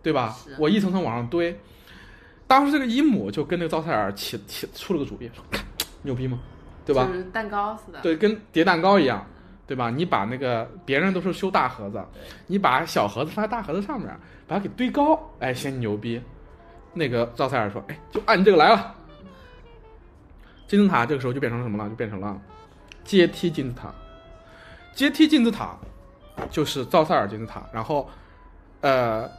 [0.01, 0.35] 对吧？
[0.57, 1.59] 我一层层往上堆。
[2.47, 5.63] 当时这个伊姆就跟那个赵塞尔起起出了个主意，说看
[6.01, 6.39] 牛逼吗？
[6.85, 7.05] 对吧？
[7.05, 9.23] 就是蛋糕似的，对，跟叠蛋糕一样，
[9.67, 9.91] 对吧？
[9.91, 12.03] 你把那个别人都是修大盒子，
[12.47, 14.09] 你把小盒子放在大盒子上面，
[14.47, 16.19] 把它给堆高，哎，显牛逼。
[16.91, 18.95] 那个赵塞尔说，哎，就按这个来了。
[20.67, 21.88] 金字塔这个时候就变成了什么了？
[21.88, 22.41] 就变成了
[23.03, 23.93] 阶梯金字塔。
[24.95, 25.77] 阶梯金字塔
[26.49, 28.10] 就是造塞尔金字塔，然后，
[28.82, 29.30] 呃，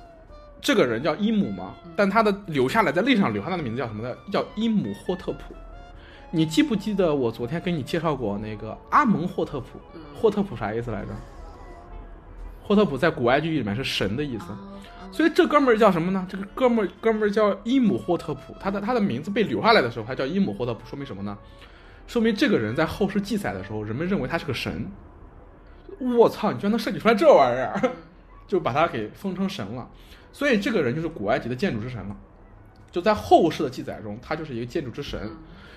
[0.61, 4.15] 这个人叫伊姆嘛，但他的留下来在历史上留下来的名字叫什么呢？
[4.33, 5.55] 叫伊姆霍特普。
[6.31, 9.81] 你记不记得我昨天给你介绍过那个阿蒙霍特普？
[9.95, 11.09] 嗯霍特普啥意思来着？
[12.63, 14.59] 霍特普在古埃及语里面是神的意思，啊
[15.11, 16.25] 所以这哥们儿叫什么呢？
[16.29, 21.37] 这个哥们儿哥们儿叫伊姆霍特普，他的他的名字被留下来的时候，他叫伊姆霍特普，说明什么呢？
[22.07, 24.89] 说明这个人在后世记载的时候，人们认为他是个神。
[26.01, 27.93] 我操，你居然能设计出来这玩意儿，
[28.47, 29.89] 就把他给封成神了。
[30.33, 32.17] 所以这个人就是古埃及的建筑之神了。
[32.91, 35.31] 就在后世的记载中，他就是一个建筑之神，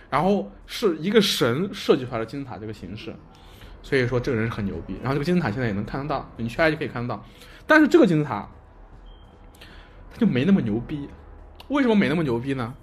[0.09, 3.13] 然后是一个神设计出来的金字塔这个形式。
[3.81, 4.95] 所以说这个人是很牛逼。
[5.01, 7.23] 然后这个金字塔现在也能看得到，你去埃及可以看得到。
[7.67, 8.47] 但是这个金字塔，
[10.11, 11.09] 它就没那么牛逼。
[11.67, 12.73] 为什么没那么牛逼呢？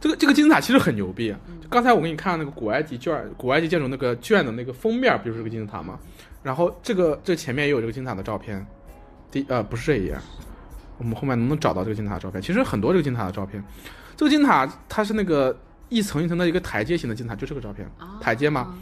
[0.00, 1.34] 这个这个金字塔其实很牛逼。
[1.60, 5.98] 就刚才我给你看那个古埃及卷，古埃及建筑那个卷的那个封面，不就是这个金字塔吗？
[6.44, 8.64] 然后这个这前面也有这个金字塔的照片。
[9.32, 10.16] 第呃不是这一页，
[10.98, 12.40] 我们后面能不能找到这个金字塔的照片？
[12.40, 13.60] 其实很多这个金字塔的照片。
[14.16, 18.78] 这个金字塔它是那个一层一层的一个台阶型的金字塔，就这个照片，啊台阶嘛。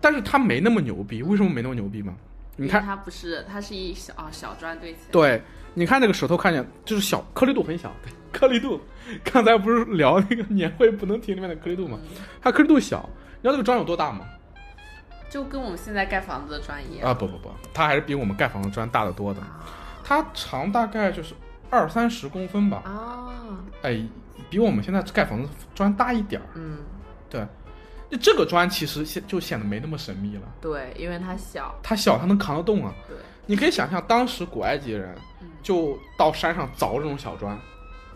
[0.00, 2.14] 但是它没那么牛逼，为什么没那么牛逼吗？
[2.56, 5.42] 你看，它不是，它是一小啊小砖堆起来，对，
[5.74, 8.80] 你看那个舌头看见就是小，颗粒度很小，对， 颗粒度。
[9.22, 11.98] 刚才不是聊那个年会不能停里面的颗粒度吗？
[12.40, 14.26] 它颗粒度小，你知道这个砖有多大吗？
[15.30, 19.40] 就跟我们现在盖房子的砖一样啊，不不不，它还是比我们盖房子砖大得多的。
[19.40, 19.60] 啊
[20.08, 21.34] 它长大概就是
[21.68, 23.34] 二三十公分吧，啊，
[23.82, 24.00] 哎，
[24.48, 26.46] 比我们现在盖房子砖大一点儿。
[26.54, 26.78] 嗯，
[27.28, 27.44] 对，
[28.08, 30.42] 那这个砖其实显就显得没那么神秘了。
[30.60, 32.94] 对，因为它小，它小，它能扛得动啊。
[33.08, 37.58] 对，你可以想象，当时古埃及人嗯就到山上凿这种小砖，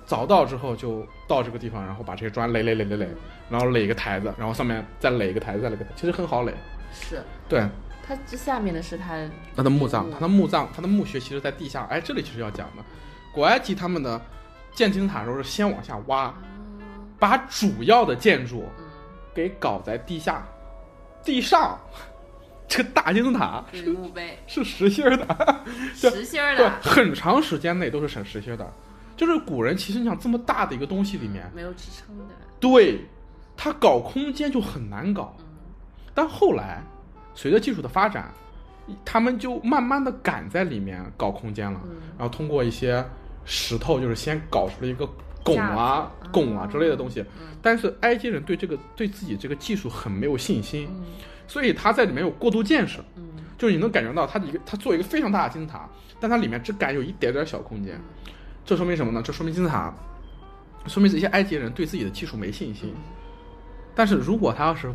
[0.06, 3.08] 凿到之后就到这个地方，然后把这些砖垒垒垒垒垒，
[3.48, 6.54] 然后垒一个台子，然后上面再垒一个台子，再垒一个台子，其实很好垒。
[6.92, 7.66] 是对，
[8.06, 9.18] 它这下面的是它
[9.56, 11.86] 它的墓葬，墓它的墓葬，它的墓穴其实在地下。
[11.90, 12.82] 哎，这里其实要讲的，
[13.32, 14.20] 古埃及他们的
[14.74, 16.34] 建金字塔的时候是先往下挖，啊，
[17.18, 18.84] 把主要的建筑嗯，
[19.34, 20.46] 给搞在地下，
[21.24, 21.78] 地上。
[22.72, 28.72] 这个大金字塔是是墓碑，是实心儿的，实 心儿对，的，很长时间内都是省实心儿的。
[29.16, 32.24] 就是古人其实你想这么大的一个东西里面，没有支撑的，
[32.60, 33.00] 对，
[33.56, 35.34] 它搞空间就很难搞。
[35.40, 35.46] 嗯
[36.14, 36.82] 但后来
[37.34, 38.32] 随着技术的发展，
[39.04, 43.04] 他们就慢慢的敢在里面搞空间了，嗯然后通过一些
[43.44, 45.08] 石头，就是先搞出了一个
[45.44, 47.20] 拱啊、拱啊之类的东西。
[47.20, 51.04] 嗯但是埃及人对这个对自己这个技术很没有信心，嗯
[51.46, 53.22] 所以他在里面有过度建设，嗯
[53.58, 55.86] 就是你能感觉到他的一个他做一个非常大的金字塔，
[56.18, 58.00] 但它里面只敢有一点点小空间，
[58.64, 59.20] 这说明什么呢？
[59.22, 59.92] 这说明金字塔，
[60.86, 62.94] 说明这些埃及人对自己的技术没信心。
[63.94, 64.90] 但是如果他要是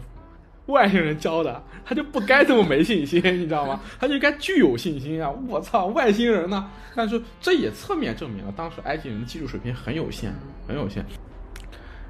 [0.68, 3.80] 外星人教的，他就不该这么没信心，你知道吗？
[4.00, 5.30] 他就该具有信心啊！
[5.48, 6.70] 我操，外星人呢？
[6.96, 10.34] 但是这也侧面证明了当时埃及人的技术水平很有限，
[10.68, 11.06] 很有限。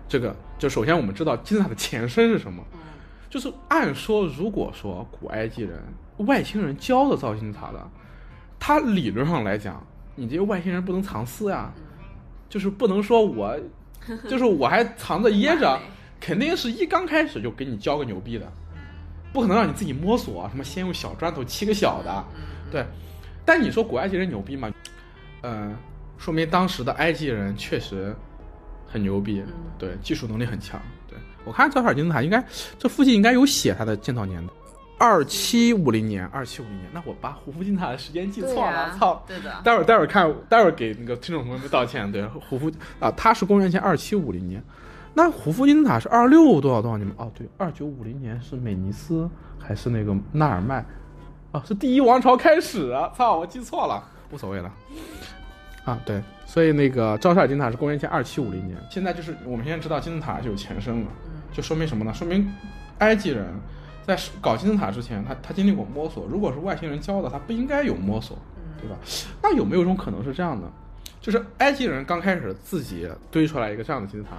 [0.07, 2.63] 这个就首先我们知道金字塔的前身是什么，
[3.29, 5.81] 就是按说如果说古埃及人
[6.17, 7.89] 外星人教的造金字塔的，
[8.59, 11.73] 他理论上来讲，你这些外星人不能藏私呀，
[12.47, 13.57] 就是不能说我，
[14.29, 15.77] 就是我还藏着掖着，
[16.19, 18.51] 肯定是一刚开始就给你教个牛逼的，
[19.33, 22.25] 不可能让你自己摸索啊，什么先用小砖头砌个小的，
[22.71, 22.85] 对。
[23.45, 24.73] 但你说古埃及人牛逼吗？
[25.43, 25.77] 嗯、
[26.17, 28.15] 说明当时的埃及人确实
[28.87, 29.43] 很牛逼，
[29.77, 30.81] 对，技术能力很强。
[31.07, 32.43] 对我看赵尔金字塔应该
[32.79, 34.51] 这附近应该有写它的建造年代，
[34.97, 36.89] 二七五零年，二七五零年。
[36.91, 39.23] 那我把胡夫金字塔的时间记错了，操！
[39.27, 42.11] 对的，待会儿待会儿看，待会儿给那个听众朋友们道歉。
[42.11, 44.63] 对，胡夫啊，他是公元前二七五零年，
[45.17, 47.09] 那胡夫金字塔是二六多少多少年？
[47.15, 50.85] 哦，对，二九五零年是美尼斯还是那个纳尔迈？
[51.53, 53.09] 哦，是第一王朝开始啊！
[53.15, 54.69] 操，我记错了，无所谓了。
[55.85, 58.77] 啊，对，所以那个赵萨尔金字塔是公元前二七五零年。
[58.91, 61.07] 现在就是我们现在知道金字塔是有前身了，
[61.53, 62.13] 就说明什么呢？
[62.13, 62.51] 说明
[62.97, 63.47] 埃及人
[64.05, 66.27] 在搞金字塔之前，他他经历过摸索。
[66.29, 68.37] 如果是外星人教的，他不应该有摸索，
[68.81, 68.97] 对吧？
[69.41, 70.69] 那有没有一种可能是这样的？
[71.21, 74.35] 就是埃及人刚开始自己堆出来一个这样的金字塔，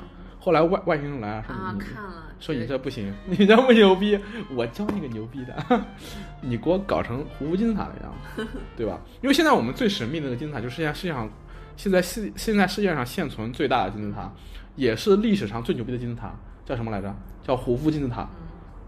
[0.46, 4.16] 后来外外星人来了，说你、啊，看了，说你这不行，你这么牛逼，
[4.54, 5.84] 我教你个牛逼的，
[6.40, 9.00] 你给我搞成胡夫金字塔的样子， 对吧？
[9.22, 11.28] 因为现在我们最神秘的那个金字塔，就是现在世界上
[11.76, 14.32] 现在世现在世界上现存最大的金字塔，
[14.76, 16.32] 也是历史上最牛逼的金字塔，
[16.64, 17.12] 叫什么来着？
[17.42, 18.28] 叫胡夫金字塔，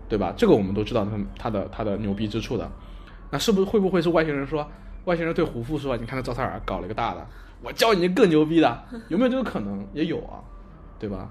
[0.09, 0.33] 对吧？
[0.37, 2.71] 这个我们都知道它它的它的牛逼之处的。
[3.33, 4.64] 那是不是会不会是外星人说，
[5.07, 7.27] 外星人对胡夫说，你看那赵塞尔搞了一个大的，
[7.64, 9.85] 我教你更牛逼的，有没有这个可能？
[9.92, 10.38] 也有啊，
[11.01, 11.29] 对吧？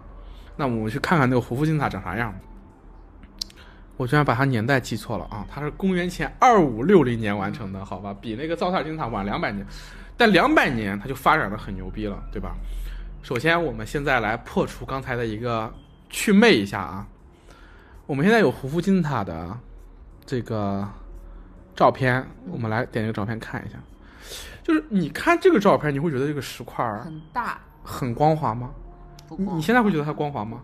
[0.57, 2.33] 那我们去看看那个胡夫金字塔长啥样。
[3.95, 5.43] 我居然把它年代记错了啊！
[5.49, 9.65] 它是公元前二五六零年完成的，好吧，比那个造塔金字塔晚两百年，
[10.15, 12.55] 但两百年它就发展的很牛逼了，对吧？
[13.23, 15.73] 首先，我们现在来破除刚才的一个
[16.11, 17.07] 祛魅一下啊。
[18.05, 19.57] 我们现在有胡夫金字塔的
[20.27, 20.87] 这个
[21.75, 23.79] 照片，我们来点这个照片看一下。
[24.63, 28.69] 就是你看这个照片，你会觉得这个石块儿很大，很光滑吗？
[29.37, 30.61] 你你现在会觉得它光滑吗？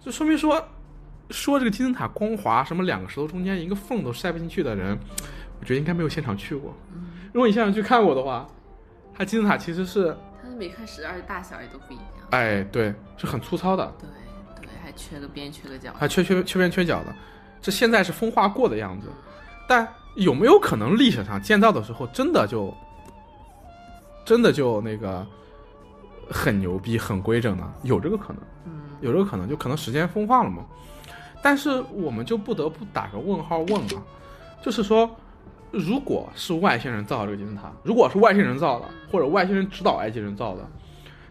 [0.00, 0.62] 就说明说，
[1.28, 4.98] 说这个金字塔光滑，什么两个石头中间一个缝都塞不进去的人，
[5.60, 6.74] 我觉得应该没有现场去过。
[7.32, 8.46] 如果你现场去看过的话，
[9.14, 14.08] 它金字塔其实是，它的每块石而且大小也都不一样，哎，对，是很粗糙的，对
[14.62, 17.14] 对，还缺个边缺个角，还缺缺缺边缺角的，
[17.60, 19.08] 这现在是风化过的样子。
[19.68, 19.86] 但
[20.16, 22.74] 有没有可能历史上建造的时候真的就，
[24.24, 25.24] 真的就那个
[26.30, 27.72] 很牛逼、很规整的？
[27.82, 28.42] 有这个可能。
[28.66, 30.64] 嗯，有这个可能，就可能时间风化了嘛。
[31.42, 34.02] 但是我们就不得不打个问号问啊，
[34.62, 35.10] 就是说，
[35.70, 40.68] 如果是外星人造的这个金字塔，如果是外星人造的，或者外星人指导埃及人造的，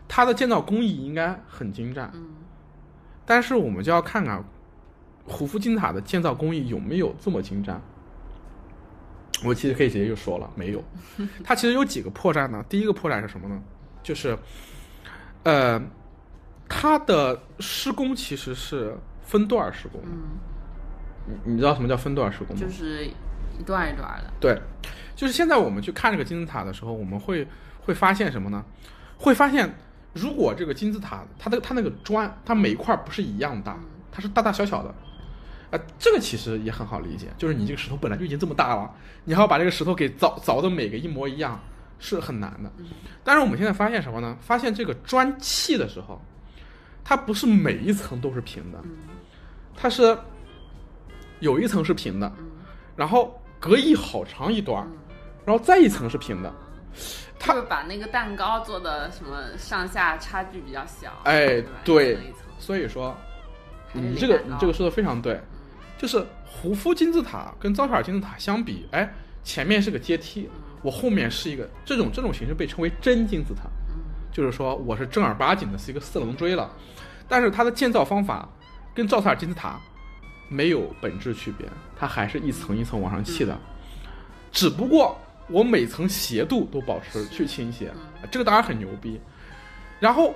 [0.07, 2.11] 它的建造工艺应该很精湛。
[2.13, 2.35] 嗯
[3.25, 4.43] 但是我们就要看看
[5.23, 7.79] 胡夫金字塔的建造工艺有没有这么精湛。
[9.45, 10.83] 我其实可以直接就说了，没有。
[11.45, 12.65] 它其实有几个破绽呢？
[12.67, 13.61] 第一个破绽是什么呢？
[14.01, 14.35] 就是，
[15.49, 15.81] 呃，
[16.67, 19.99] 它的施工其实是分段施工。
[20.03, 20.37] 嗯，
[21.25, 22.61] 你你知道什么叫分段施工吗？
[22.61, 24.61] 就是一段一段的，对，
[25.15, 27.47] 就是现在我们去看这个金字塔的时候，我们会
[27.81, 28.63] 会发现什么呢？
[29.17, 29.73] 会发现，
[30.13, 33.75] 如果这个金字塔它的它那个砖，它每一块不是一样大，
[34.11, 34.93] 它是大大小小的。
[35.71, 38.91] 啊、这个其实也很好理解，就是你这个石头本来就已经这么大了，
[39.25, 41.59] 你还要把这个石头给凿凿的每个一模一样，
[41.99, 42.71] 是很难的。
[43.23, 44.35] 但是我们现在发现什么呢？
[44.41, 46.19] 发现这个砖砌的时候，
[47.03, 48.79] 它不是每一层都是平的，
[49.75, 50.17] 它是
[51.39, 52.31] 有一层是平的，
[52.95, 54.87] 然后隔一好长一段儿，
[55.45, 56.51] 然后再一层是平的。
[57.37, 62.17] 它就是把那个蛋糕做的什么上下差距比较小，哎对
[62.57, 63.15] 所以说，
[63.93, 65.39] 你这个你这个说的非常对，
[65.97, 69.09] 就是胡夫金字塔跟造塔尔金字塔相比，哎，
[69.43, 70.49] 前面是个阶梯，
[70.81, 73.63] 我后面是一个这种这种形式被称为真金字塔，
[74.31, 76.69] 就是说我是正儿八经的是一个四棱锥了，
[77.27, 78.47] 但是它的建造方法
[78.93, 79.79] 跟赵萨尔金字塔
[80.47, 83.57] 没有本质区别，它还是一层一层往上砌的，
[84.51, 87.91] 只不过我每层斜度都保持去倾斜，
[88.31, 89.19] 这个当然很牛逼。
[89.99, 90.33] 然后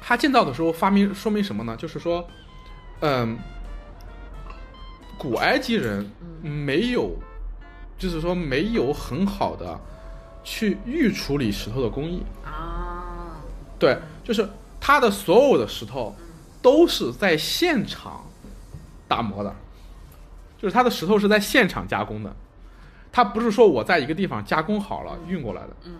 [0.00, 1.76] 它建造的时候发明说明什么呢？
[1.76, 2.26] 就是说，
[3.00, 3.38] 嗯，
[5.18, 6.10] 古埃及人
[6.42, 7.14] 没有，
[8.00, 9.78] 就是说没有很好的
[10.42, 12.24] 去预处理石头的工艺。
[12.44, 13.36] 啊，
[13.78, 14.48] 对，就是
[14.80, 16.12] 它的所有的石头
[16.60, 18.24] 都是在现场
[19.06, 19.54] 打磨的，
[20.58, 22.34] 就是它的石头是在现场加工的，
[23.12, 25.76] 它不是说我在一个地方加工好了运过来的。
[25.84, 25.96] 嗯，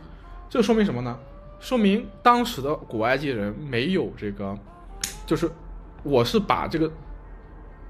[0.48, 1.16] 这说明什么呢？
[1.60, 4.56] 说明当时的古埃及人没有这个，
[5.26, 5.50] 就是
[6.02, 6.90] 我是把这个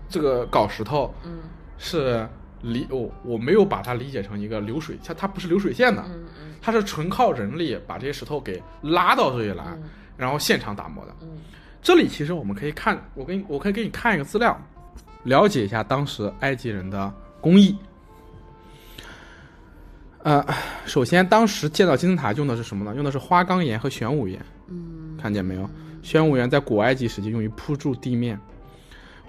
[0.09, 1.39] 这个搞石头嗯
[1.79, 2.29] 是
[2.63, 6.05] 理我我没有把它理解成一个流水，它它不是流水线的，
[6.61, 9.83] 它是纯靠人力把这些石头给拉到这里来，嗯
[10.17, 11.15] 然后现场打磨的。
[11.23, 11.29] 嗯
[11.83, 14.55] 这里其实我们可以看，我给你我可以给你看一个资料，
[15.23, 17.75] 了解一下当时埃及人的工艺。
[20.23, 20.45] 呃，
[20.85, 22.95] 首先当时建造金字塔用的是什么呢？
[22.95, 25.67] 用的是花岗岩和玄武岩，嗯看见没有？
[26.03, 28.39] 玄武岩在古埃及时期用于铺筑地面。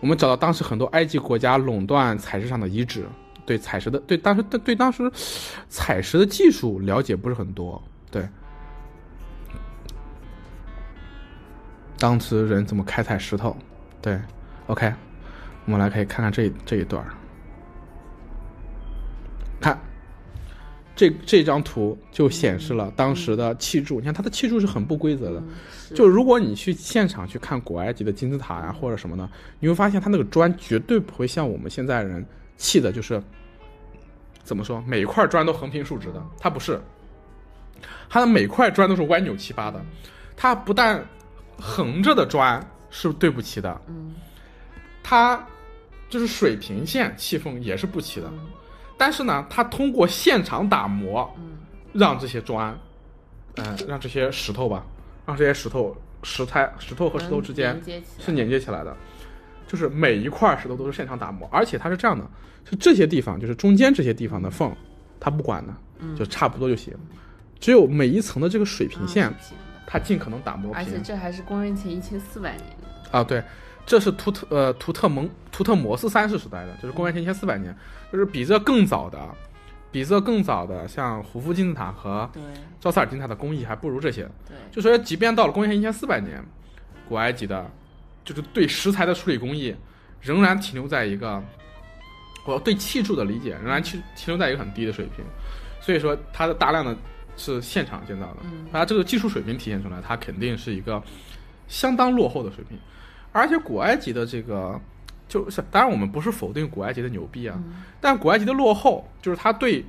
[0.02, 3.06] 我们找到当时很多埃及国家垄断采石场的遗址，
[3.46, 5.12] 对采石的对当时对对当时
[5.68, 8.28] 采石的技术了解不是很多，对。
[11.98, 13.56] 当时人怎么开采石头？
[14.02, 14.20] 对
[14.66, 14.92] ，OK，
[15.66, 17.14] 我们来可以看看这这一段儿。
[19.60, 19.80] 看，
[20.96, 24.00] 这这张图就显示了当时的砌筑。
[24.00, 25.44] 你看它的砌筑是很不规则的，
[25.94, 32.26] 就如果你去现场去看古埃及的金字塔呀、或者什么的，你会发现它那个砖绝对不会像我们现在人
[32.62, 33.22] 砌的，就是
[34.44, 36.80] 怎么说，每一块砖都横平竖直的，它不是，
[38.08, 39.84] 它的每块砖都是歪扭七八的，
[40.38, 41.04] 它不但
[41.60, 44.14] 横着的砖是对不齐的，嗯
[45.02, 45.44] 它
[46.08, 48.48] 就是水平线砌缝也是不齐的，嗯。
[48.96, 51.58] 但是呢，它通过现场打磨，嗯
[51.94, 52.78] 让这些砖，
[53.56, 54.86] 嗯、让这些石头吧，
[55.26, 57.82] 让这些石头石材石头和石头之间
[58.20, 58.96] 是连接起来的，
[59.72, 62.26] 就是每一块石头都是现场打磨，而且它是这样的，
[62.66, 64.76] 就这些地方就是中间这些地方的缝，
[65.18, 66.94] 它不管的，嗯就差不多就行，
[67.58, 69.34] 只有每一层的这个水平线，
[69.88, 73.42] 它尽可能打磨而且这还是公元前一千四百年的，啊，对。
[73.84, 77.76] 这是图特呃图特蒙图特摩斯三世时代的，就是公元前一千四百年，
[78.12, 79.18] 就是比这更早的，
[79.92, 82.42] 比这更早的，像胡夫金字塔和对
[82.80, 84.22] 赵萨尔金字塔的工艺还不如这些。
[84.48, 86.42] 对，就说即便到了公元前一千四百年，
[87.10, 87.70] 古埃及的，
[88.24, 89.76] 就是对石材的处理工艺，
[90.22, 91.44] 仍然停留在一个，
[92.46, 95.24] 我对砌筑的理解仍然停停留在一个很低的水平，
[95.80, 96.96] 所以说它的大量的
[97.38, 98.38] 是现场建造的，
[98.72, 101.02] 它这个技术水平体现出来，它肯定是一个
[101.68, 102.78] 相当落后的水平，
[103.32, 104.80] 而且古埃及的这个。
[105.28, 109.86] 就是，当然我们不是否定古埃及的牛逼啊，嗯但古埃及的落后，就是它对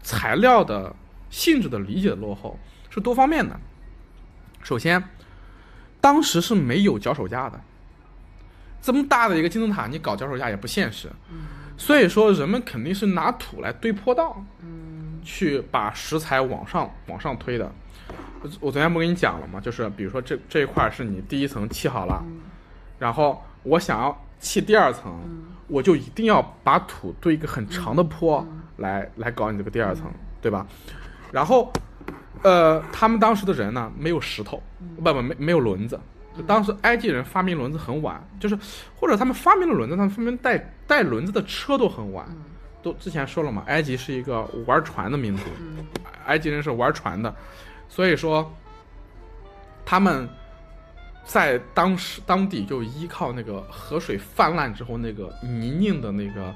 [0.00, 0.90] 材料的
[1.28, 3.54] 性质的理解的落后，是多方面的。
[4.62, 5.04] 首先，
[6.02, 7.58] 当时是没有脚手架的，
[8.82, 11.08] 这么大的一个金字塔，你搞脚手架也不现实。
[11.78, 17.72] 所以说，人们肯定是拿土来堆坡道，嗯去把石材往上往上推的。
[18.60, 19.60] 我昨天不跟你讲了吗？
[19.60, 22.22] 就是比如说这这一块是你第一层砌好了，
[22.98, 25.16] 然后我想要砌第二层，
[25.68, 28.44] 我就一定要把土堆一个很长的坡
[28.78, 30.10] 来、来搞你这个第二层，
[30.40, 30.66] 对吧？
[31.30, 31.72] 然后，
[32.42, 34.62] 呃，他们当时的人呢，没有石头，
[34.96, 35.98] 不不没没有轮子。
[36.46, 38.58] 当时埃及人发明轮子很晚，就是
[38.98, 42.26] 或者他们发明了轮子，他们发明带带轮子的车都很晚。
[42.82, 45.86] 都之前说了嘛，埃及是一个玩船的民族，嗯
[46.26, 47.32] 埃及人是玩船的，
[47.88, 48.52] 所以说
[49.84, 50.28] 他们
[51.24, 56.52] 在当时当地就依靠那个河水泛滥之后那个泥泞的那个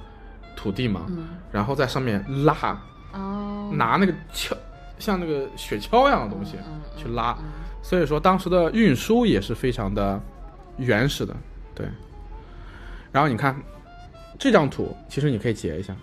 [0.57, 2.77] 土地嘛，嗯然后在上面拉，
[3.13, 4.53] 哦，拿那个锹，
[4.99, 6.57] 像那个雪橇一样的东西
[6.97, 7.45] 去拉，嗯
[7.83, 10.21] 所以说当时的运输也是非常的
[10.77, 11.37] 原始的，
[11.75, 11.87] 对。
[13.13, 13.57] 然后你看
[14.39, 15.95] 这张图，其实你可以截一下。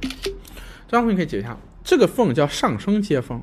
[0.00, 3.40] 这张图你可以截一下，这个缝叫上升接缝，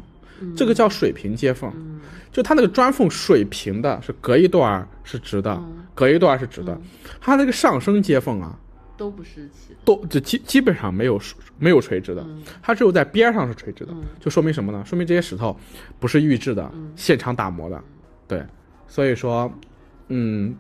[0.56, 1.72] 这个叫水平接缝。
[1.76, 5.86] 嗯就它那个砖缝水平的，是隔一段是直的，嗯。
[5.96, 6.80] 隔一段是直的。
[7.20, 8.56] 它那个上升接缝啊，
[8.96, 11.20] 都不是齐的，都就基基本上没有
[11.58, 12.44] 没有垂直的，嗯。
[12.62, 14.04] 它只有在边上是垂直的，嗯。
[14.20, 14.84] 就说明什么呢？
[14.86, 15.58] 说明这些石头
[16.00, 17.84] 不是预制的，现场打磨的，
[18.28, 18.46] 对，
[18.88, 19.52] 所以说，
[20.10, 20.56] 嗯，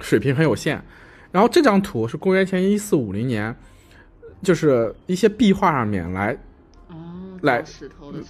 [0.00, 0.82] 水平很有限。
[1.30, 3.54] 然后这张图是公元前一四五零年，
[4.42, 6.38] 就是一些壁画上面来，
[6.88, 6.94] 哦，
[7.42, 8.20] 来石头的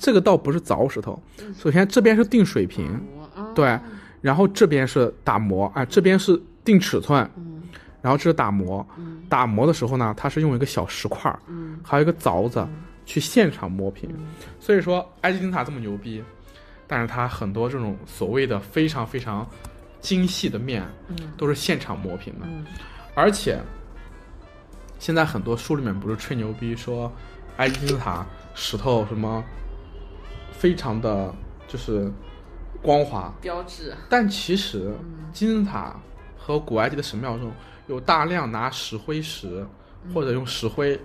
[0.00, 1.22] 这个倒不是凿石头，
[1.54, 2.98] 首先这边是定水平，
[3.54, 3.78] 对，
[4.22, 7.62] 然后这边是打磨，啊、这边是定尺寸，嗯。
[8.00, 9.22] 然后这是打磨，嗯。
[9.28, 11.78] 打磨的时候呢，它是用一个小石块儿，嗯。
[11.84, 12.66] 还有一个凿子
[13.04, 14.08] 去现场磨平。
[14.58, 16.24] 所以说，埃及金字塔这么牛逼，
[16.86, 19.46] 但是它很多这种所谓的非常非常
[20.00, 21.16] 精细的面，嗯。
[21.36, 22.46] 都是现场磨平的。
[22.46, 22.64] 嗯。
[23.14, 23.60] 而且，
[24.98, 27.12] 现在很多书里面不是吹牛逼说
[27.58, 28.24] 埃及金字塔
[28.54, 29.44] 石头什么
[30.60, 31.34] 非常的
[31.66, 32.12] 就是
[32.82, 35.30] 光滑，标志，但其实嗯。
[35.32, 35.96] 金字塔
[36.36, 37.50] 和古埃及的神庙中
[37.86, 39.66] 有大量拿石灰石
[40.12, 41.00] 或者用石灰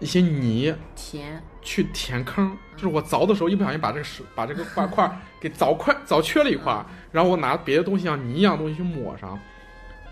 [0.00, 9.38] 一些泥填，去填坑，就是我凿的时候一不小心把这个石把这个 块块儿给凿块凿缺了一块儿，然后我拿别的东西像泥一样东西去抹上，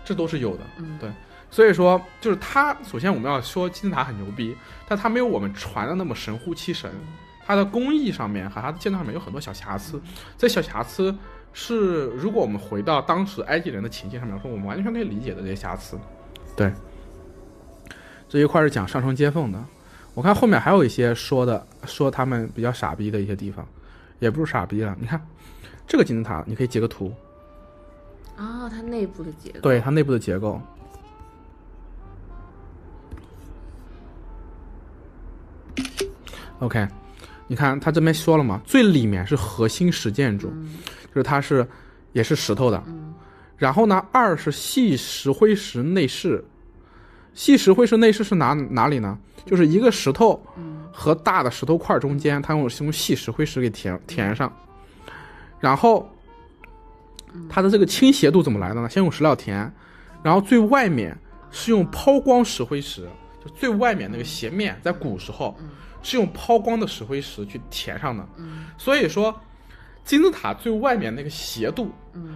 [0.05, 0.63] 这都是有的。
[0.77, 0.99] 嗯。
[0.99, 1.09] 对，
[1.49, 4.55] 所以说就是它，首先我们要说金字塔很牛逼，
[4.87, 6.91] 但它没有我们传的那么神乎其神，
[7.51, 10.01] 它的工艺上面和它的建造上面有很多小瑕疵，
[10.37, 11.13] 这小瑕疵
[11.51, 15.99] 是如果我们回到当时埃及人的情境上面说，我们完全可以理解的这些瑕疵。
[16.55, 16.71] 对，
[18.29, 19.61] 这一块是讲上升接缝的，
[20.13, 23.67] 我看后面还有一些说的说他们比较傻逼的一些地方，
[24.19, 25.21] 也不是傻逼了，你看
[25.85, 27.13] 这个金字塔，你可以截个图，
[28.37, 30.61] 啊，它内部的结构，对它内部的结构。
[36.59, 36.87] OK，
[37.51, 40.47] 你看它这边说了嘛，最里面是核心石建筑，
[41.09, 41.67] 就是它是
[42.13, 42.81] 也是石头的。
[43.57, 46.41] 然后呢，二是细石灰石内饰，
[47.33, 49.19] 细石灰石内饰是哪哪里呢？
[49.45, 50.41] 就是一个石头
[50.93, 54.49] 和大的石头块中间，它用用细石灰石给填填上，
[55.59, 56.09] 然后
[57.49, 58.89] 它的这个倾斜度怎么来的呢？
[58.89, 59.69] 先用石料填，
[60.23, 61.17] 然后最外面
[61.51, 63.05] 是用抛光石灰石，
[63.43, 65.53] 就最外面那个斜面，在古时候
[66.03, 68.27] 是用抛光的石灰石去填上的。
[68.77, 69.33] 所以说，
[70.03, 71.91] 金字塔最外面那个斜度，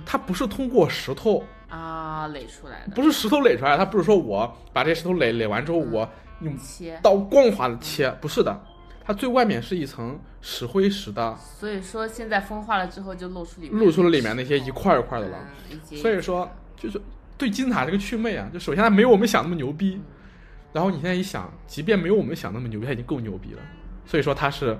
[0.05, 6.07] 它不是通过石头，啊垒出来的，不是石头垒出来，它不是说我把这石头垒垒完之后，我
[6.41, 8.63] 用切，刀光滑的切，不是的，
[9.03, 15.38] 它最外面是一层石灰石的，所以说现在风化了之后就露出里面露出了里面那些一块一块的了。
[15.95, 17.01] 所以说，就是
[17.38, 19.99] 对金字塔这个祛魅啊，就首先它没有我们想那么牛逼，
[20.76, 23.62] 然后你现在一想，即便没有我们想那么牛逼，它已经够牛逼了。
[24.06, 24.78] 所以说它是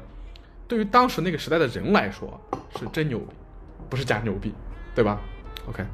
[0.68, 2.38] 对于当时那个时代的人来说
[2.78, 3.28] 是真牛逼，
[3.90, 4.54] 不是假牛逼，
[4.94, 5.22] 对吧
[5.70, 5.86] ？OK，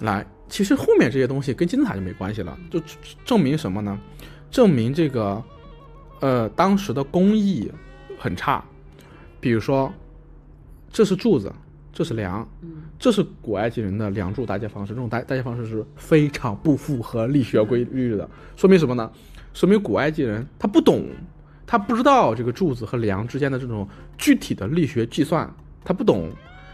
[0.00, 2.80] 来，其实后面这些东西跟金字塔就没关系了，就
[3.26, 4.00] 证明什么呢？
[4.50, 5.44] 证明这个
[6.20, 7.70] 呃当时的工艺
[8.18, 8.64] 很差，
[9.38, 9.92] 比如说
[10.90, 11.52] 这是柱子，
[11.98, 12.48] 这是梁，
[12.96, 19.10] 这是古埃及人的梁柱搭建方式，这种搭搭建方式是非常不符合力学规律的，说明什么呢？
[19.52, 21.08] 说明古埃及人他不懂，
[21.66, 23.84] 他不知道这个柱子和梁之间的这种
[24.16, 25.52] 具体的力学计算，
[25.84, 26.30] 他不懂，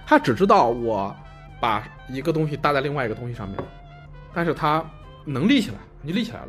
[0.06, 1.16] 他只知道我
[1.58, 3.58] 把一个东西搭在另外一个东西上面，
[4.34, 4.84] 但是他
[5.24, 6.48] 能立起来，你立起来了，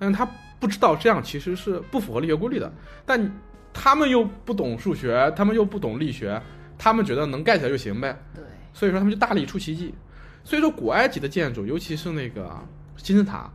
[0.00, 2.72] 但是他不知道这样其实是不符合力学规律的，
[3.04, 3.32] 但
[3.72, 6.42] 他们又不懂数学，他们又不懂力学，
[6.78, 9.94] 他们觉得能盖起来就行呗，对，所以说他们就大力出奇迹。
[10.44, 12.56] 所以说古埃及的建筑，尤其是那个
[12.96, 13.50] 金字塔，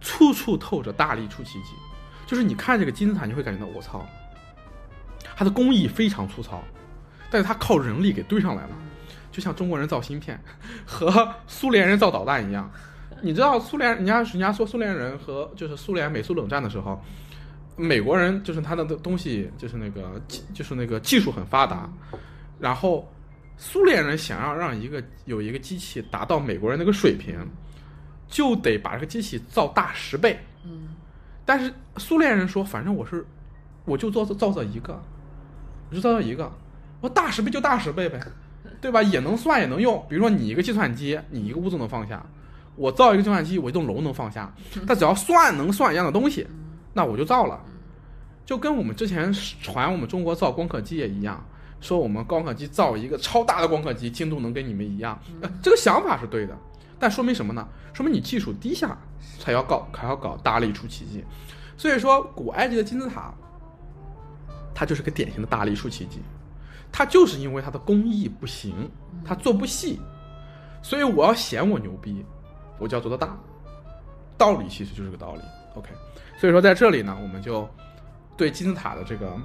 [0.00, 1.72] 处处透着大力出奇迹。
[2.26, 4.06] 就是你看这个金字塔，你会感觉到我操，
[5.34, 6.62] 它的工艺非常粗糙，
[7.30, 8.70] 但是它靠人力给堆上来了，
[9.32, 10.38] 就像中国人造芯片
[10.86, 12.70] 和苏联人造导弹一样。
[13.20, 17.02] 你知道苏联人家人家说苏联人和就是苏联美苏冷战的时候，
[17.74, 21.90] 美国人就是他的东西就是那个技就是那个技术很发达，
[22.58, 23.10] 然后
[23.56, 27.36] 苏联人想要让一个有一个机器达到美国人那个水平，
[28.28, 30.38] 就得把这个机器造大十倍。
[30.64, 30.88] 嗯，
[31.44, 33.24] 但是苏联人说，反正我是
[33.84, 35.00] 我就造造造一个，
[35.90, 36.52] 我就造造一个，
[37.00, 38.20] 我大十倍就大十倍呗，
[38.80, 39.02] 对吧？
[39.02, 40.04] 也能算也能用。
[40.08, 42.24] 比如说你一个计算机，你一个屋子能放下，
[42.76, 44.52] 我造一个计算机，我一栋楼能放下。
[44.86, 46.46] 但只要算能算一样的东西，
[46.92, 47.60] 那我就造了。
[48.44, 51.44] 就跟我们之前传我们中国造光刻机也一样，
[51.80, 56.56] 说我们光刻机造一个超大的光刻机，精度能跟你们一样，呃，这个想法是对的，
[56.98, 57.66] 但说明什么呢？
[57.92, 58.96] 说明你技术低下
[59.38, 61.24] 才要搞还要搞大力出奇迹。
[61.76, 63.32] 所以说，古埃及的金字塔，
[64.74, 66.20] 它就是个典型的大力出奇迹，
[66.90, 68.90] 它就是因为它的工艺不行，
[69.24, 70.00] 它做不细，
[70.82, 72.24] 所以我要显我牛逼，
[72.78, 73.38] 我就要做得大。
[74.36, 75.40] 道理其实就是个道理
[75.74, 75.90] ，OK。
[76.36, 77.68] 所以说在这里呢，我们就
[78.36, 79.36] 对金字塔的这个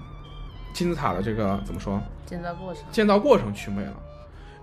[0.73, 3.93] 金字塔的这个怎么说建造过程，建造过程去魅了。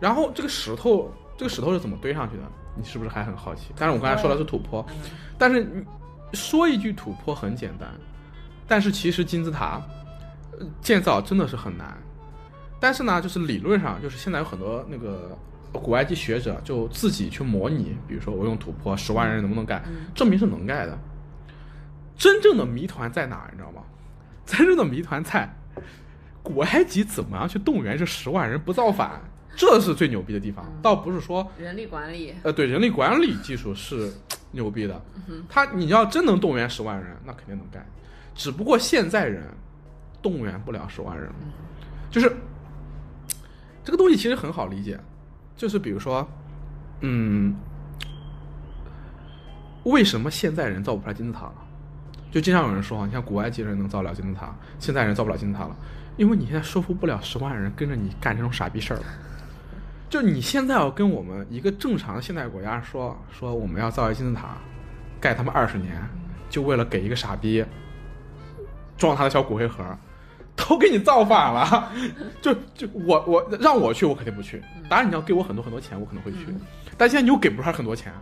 [0.00, 2.42] 然后这个石头，这个石头是怎么堆上去的？
[2.76, 3.72] 你是不是还很好奇？
[3.76, 4.84] 但是我刚才说的是土坡，
[5.38, 5.84] 但是你
[6.32, 7.88] 说一句土坡很简单，
[8.66, 9.82] 但是其实金字塔
[10.58, 11.96] 呃建造真的是很难。
[12.78, 15.36] 但是呢，就是理论上，就是现在有很多那个
[15.72, 19.82] 古埃及学者就自己去模拟，比如说我用土坡，十万人能不能盖，
[20.14, 20.98] 证明是能盖的。
[22.16, 23.48] 真正的谜团在哪儿？
[23.52, 23.82] 你知道吗？
[24.46, 25.52] 真正的谜团在
[26.42, 29.20] 古埃及怎么样去动员这十万人不造反，
[29.54, 30.64] 这是最牛逼的地方。
[30.82, 34.12] 倒不是说人力管理，呃，对人力管理技术是
[34.52, 35.00] 牛逼的，
[35.48, 37.84] 他你要真能动员十万人，那肯定能干。
[38.34, 39.44] 只不过现在人
[40.22, 41.30] 动员不了十万人，
[42.10, 42.34] 就是
[43.84, 44.98] 这个东西其实很好理解，
[45.56, 46.26] 就是比如说，
[47.00, 47.54] 嗯，
[49.84, 51.54] 为什么现在人造不出来金字塔了？
[52.30, 55.76] 就经常有人说，你像古埃及人能造了金字塔，现在人造不了金字塔了，
[56.16, 59.04] 因为你现在说服不了十万人跟着你干这种傻逼事儿了。
[60.08, 64.56] 就你现在要跟我们一个正常的现代国家说说我们要造一金字塔，
[65.20, 66.00] 盖他妈二十年，
[66.48, 67.64] 就为了给一个傻逼
[68.96, 69.84] 装他的小骨灰盒，
[70.56, 71.92] 都给你造反了。
[72.42, 74.62] 就就我我让我去，我肯定不去。
[74.88, 76.46] 当然你要给我很多很多钱，我可能会去。
[76.96, 78.12] 但现在你又给不出来很多钱，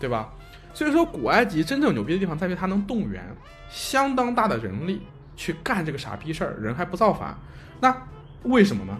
[0.00, 0.32] 对吧？
[0.74, 3.24] 所以说，古埃及真正牛逼的地方在于它能动员
[3.68, 5.02] 相当大的人力
[5.36, 7.36] 去干这个傻逼事儿，人还不造反。
[7.80, 7.94] 那
[8.44, 8.98] 为什么呢？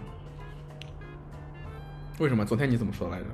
[2.19, 2.45] 为什么？
[2.45, 3.25] 昨天你怎么说来着？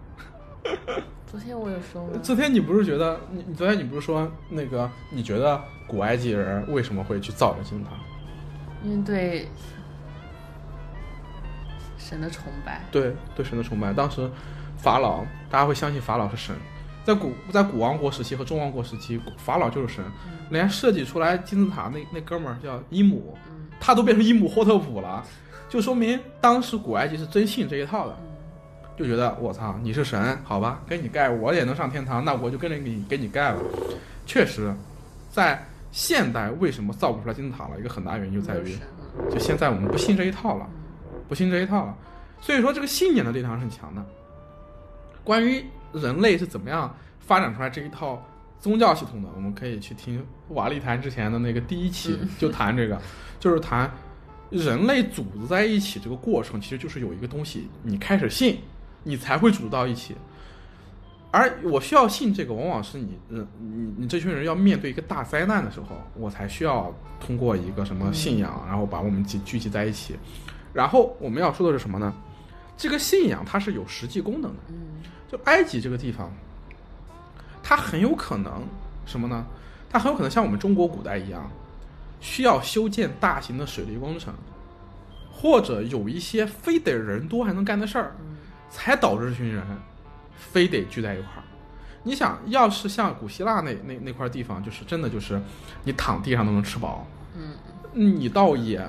[1.28, 2.20] 昨天我有说吗？
[2.24, 7.92] 昨天你不是觉得你你昨天你不是说那个你觉得古埃及人为什么会去造这金字塔？
[8.84, 9.48] 因为对
[11.98, 13.94] 神的崇拜，对对神的崇拜。
[13.94, 14.30] 当时
[14.78, 16.56] 法老大家会相信法老是神，
[17.06, 20.04] 在古在古王国时期和中王国时期，法老就是神。
[20.50, 23.38] 连设计出来金字塔那那哥们儿叫伊姆，
[23.80, 25.24] 他都变成伊姆霍特普了，
[25.70, 28.18] 就说明当时古埃及是真信这一套的。
[28.98, 33.62] 就觉得我操你是神，好吧，给你盖我也能上天堂，那我就跟着你给你盖了。
[34.26, 34.74] 确实，
[35.32, 37.80] 在现代为什么造不出来金字塔了？
[37.80, 38.78] 一个很大原因就在于，
[39.32, 40.68] 就现在我们不信这一套了，
[41.30, 41.96] 不信这一套了。
[42.42, 44.04] 所以说这个信念的力量是很强的。
[45.24, 45.64] 关于
[45.94, 48.22] 人类是怎么样发展出来这一套
[48.60, 53.00] 宗教系统的，我们可以去听瓦力谈之前的那个第一期 就谈这个，
[53.40, 53.92] 就是谈
[54.50, 58.60] 人类组织在一起这个过程，其实就是有一个东西你开始信。
[59.02, 60.14] 你才会组织到一起，
[61.32, 70.18] 而我需要信这个，往往是你，嗯，你你这群人要面对一个大灾难的时候，我才需要通过一个什么信仰，然后把我们集聚集在一起。
[70.74, 72.14] 然后我们要说的是什么呢？
[72.76, 74.60] 这个信仰它是有实际功能的。
[75.32, 76.32] 就埃及这个地方，
[77.62, 78.64] 它很有可能
[79.06, 79.46] 什么呢？
[79.90, 81.50] 它很有可能像我们中国古代一样，
[82.20, 84.34] 需要修建大型的水利工程，
[85.32, 88.16] 或者有一些非得人多还能干的事儿。
[88.72, 89.64] 才导致这群人
[90.38, 91.44] 非得聚在一块儿。
[92.04, 95.42] 你想要是像古希腊那那那块地方，就是真的就是
[95.86, 97.56] 你躺地上都能吃饱，嗯，
[97.94, 98.88] 你倒也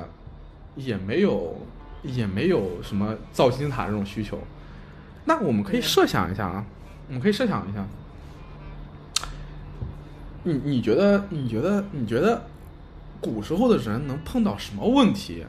[0.76, 1.66] 也没有
[2.02, 4.38] 也没有什么造金字塔这种需求。
[5.24, 6.64] 那我们可以设想一下啊，
[7.08, 7.86] 我们可以设想一下，
[10.42, 12.42] 你你觉得你觉得你觉得
[13.20, 15.44] 古时候的人能碰到什么问题，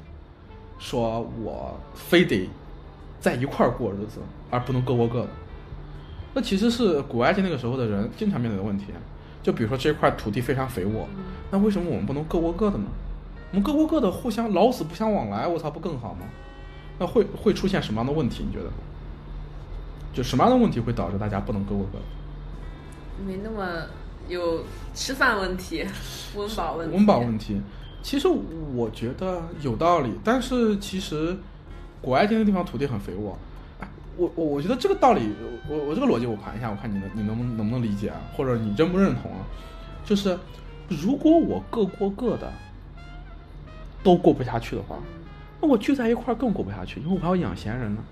[0.77, 2.49] 说我非得
[3.19, 4.19] 在一块儿过日子，
[4.49, 5.29] 而不能各过各的。
[6.33, 8.87] 那其实是古埃及那个时候的人经常面对的问题。
[9.41, 11.07] 就比如说这块土地非常肥沃，
[11.49, 12.85] 那为什么我们不能各过各的呢？
[13.51, 16.19] 我们各过各的，互相老死不相往来，我操，不更好吗？
[16.99, 18.45] 那会会出现什么样的问题？
[18.47, 18.69] 你觉得？
[20.13, 22.03] 就什么样的问题会导致大家不能各过各的？
[23.25, 23.83] 没那么
[24.27, 25.85] 有吃饭问题、
[26.35, 26.95] 温饱问题。
[26.95, 27.61] 温饱问题，
[28.01, 28.27] 其实
[28.73, 31.37] 我觉得有道理，但是其实
[32.01, 33.37] 古埃及那地方土地很肥沃，
[33.79, 33.87] 哎，
[34.17, 35.29] 我我我觉得这个道理，
[35.69, 39.45] 我我这个逻辑我盘一下，我看你能你能不能能不能理解啊，或者你认不认同啊？
[40.03, 40.37] 就是
[40.89, 42.51] 如果我各过各的，
[44.01, 44.97] 都过不下去的话，
[45.61, 48.03] 那我聚在一块儿更过不下去，因为我还要养闲人呢。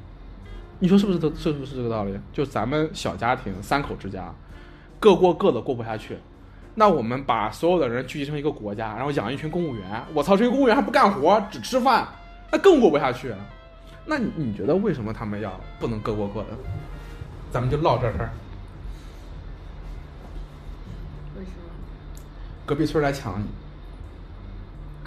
[0.79, 2.17] 你说是不是这是不是这个道理？
[2.31, 4.33] 就咱们小家庭三口之家，
[4.99, 6.17] 各过各的过不下去，
[6.75, 12.07] 那我们把所有的人聚集成一个国家，然后养一群公务员，我操，这些公务员还不干活，只吃饭，
[12.51, 13.33] 那更过不下去。
[14.05, 16.47] 那你你觉得为什么他们要不能各过各的？
[17.51, 18.29] 咱们就唠这事儿，
[21.35, 21.69] 为什么？
[22.65, 23.45] 隔壁村来抢你，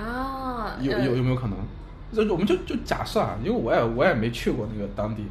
[0.05, 1.57] 啊，有有有没有可能？
[2.13, 5.25] 这我们就就假设啊，因为我也我也没去过那个当地，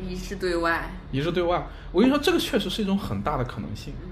[0.00, 0.88] 一致对外。
[1.10, 1.66] 一致对外。
[1.92, 3.94] 我跟你说，这个确实是一种很大的可能性。
[4.02, 4.08] 嗯。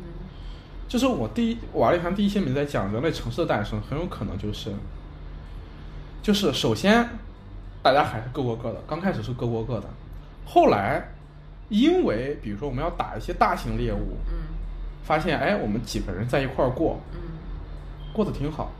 [0.89, 4.73] 就是我第一瓦力谈第一期里面在讲人类城市的诞生，很有可能就是，
[6.23, 7.09] 就是首先
[7.83, 9.89] 大家还是各过各的，刚开始是各过各的，
[10.45, 11.13] 后来
[11.69, 14.55] 因为比如说我们要打一些大型猎物，嗯。
[15.05, 17.19] 发现哎我们几个人在一块儿过，嗯。
[18.13, 18.73] 过得挺好，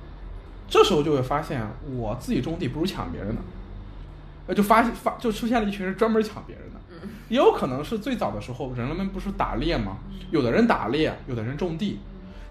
[0.69, 1.61] 这时候就会发现
[1.97, 3.43] 我自己种地不如抢别人的，
[4.47, 6.81] 呃就发现发就出现了一群人专门抢别人的，
[7.29, 9.99] 也有可能是最早的时候人们不是打猎吗？
[10.31, 11.99] 有的人打猎，有的人种地，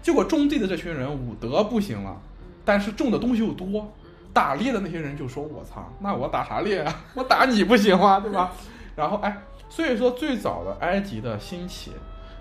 [0.02, 2.16] 结果种地的这群人武德不行了，
[2.64, 3.92] 但是种的东西又多，
[4.32, 7.04] 打猎的那些人就说：“我操，那我打啥猎啊？
[7.14, 8.20] 我打你不行吗？
[8.20, 8.52] 对吧？”
[8.96, 9.36] 然后哎，
[9.68, 11.92] 所以说最早的埃及的兴起，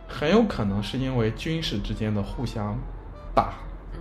[0.08, 2.78] 很有可能是因为军事之间的互相
[3.34, 3.54] 打，
[3.94, 4.00] 嗯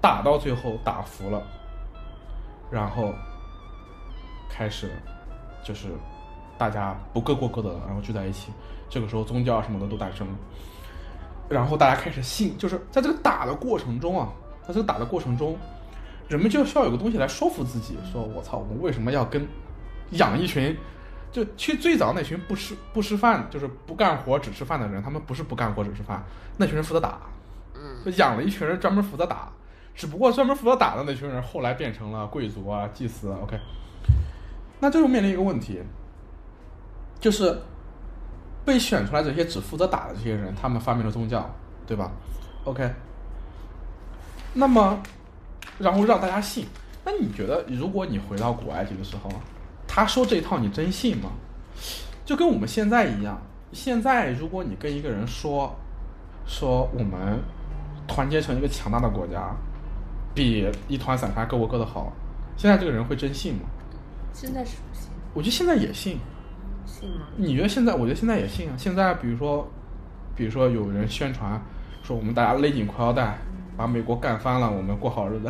[0.00, 1.40] 打到最后打服了，
[2.70, 3.14] 然后
[4.50, 4.90] 开始
[5.64, 5.88] 就是
[6.56, 8.52] 大家不各过各的了，然后聚在一起。
[8.88, 10.34] 这个时候宗教什么的都诞生了，
[11.48, 14.28] 然后大家开始信，就是在这个打的过程中啊，
[14.62, 15.56] 在这个打的过程中，
[16.28, 19.48] 人们就需要有个东西来说服自己，说我操，我们为什么要跟
[20.10, 20.76] 养一群？
[21.30, 26.22] 就其实最早那群不吃不吃饭，就是不干活只吃饭的人，他们不是不干活只吃饭，
[26.58, 27.18] 那群人负责打，
[27.74, 29.50] 嗯就养了一群人专门负责打，
[29.94, 33.38] 只不过专门负责打的那群人后来变成了贵族啊、祭司啊。
[33.42, 33.58] OK，
[34.80, 35.80] 那这就面临一个问题，
[37.22, 37.56] 就是
[38.64, 41.48] 被选出来这些只负责打的这些人，他们发明了宗教，
[41.86, 42.10] 对吧
[42.64, 42.92] ？OK，
[44.54, 45.00] 那么
[45.78, 46.66] 然后让大家信，
[47.04, 49.30] 那你觉得如果你回到古埃及的时候，
[49.86, 51.30] 他说这一套你真信吗？
[52.24, 53.40] 就跟我们现在一样，
[53.72, 55.72] 现在如果你跟一个人说
[56.44, 57.38] 说我们
[58.08, 59.54] 团结成一个强大的国家，
[60.34, 62.12] 比一团散沙各过各的好，
[62.56, 63.60] 现在这个人会真信吗？
[64.32, 66.18] 现在是不信，我觉得现在也信。
[66.86, 67.26] 信吗？
[67.36, 67.94] 你觉得现在？
[67.94, 68.74] 我觉得现在也信啊。
[68.76, 69.68] 现在比如说，
[70.36, 71.60] 比如说有人宣传
[72.02, 73.38] 说我们大家勒紧裤腰带，
[73.76, 75.48] 把美国干翻了，我们过好日子，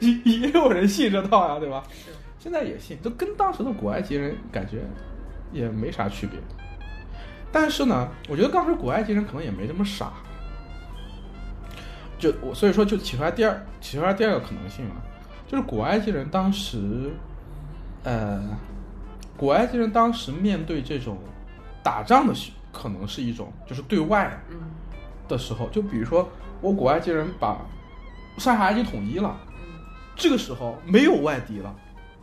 [0.00, 0.12] 也
[0.48, 1.82] 也有人信这套呀，对吧？
[1.92, 4.82] 是，现在也信，就跟当时的古埃及人感觉
[5.52, 6.38] 也没啥区别。
[7.52, 10.12] 但是呢，我觉得当时古埃及人可能也没这么傻。
[12.18, 14.96] 就我所以说就起出来第二起出来第二个可能性啊，
[15.46, 17.12] 就是古埃及人当时，
[18.02, 18.42] 呃，
[19.36, 21.18] 古埃及人当时面对这种
[21.82, 22.34] 打仗的
[22.72, 24.36] 可能是一种就是对外
[25.28, 26.28] 的时候，就比如说
[26.60, 27.58] 我古埃及人把
[28.38, 29.36] 上下埃及统一了，
[30.16, 31.74] 这个时候没有外敌了，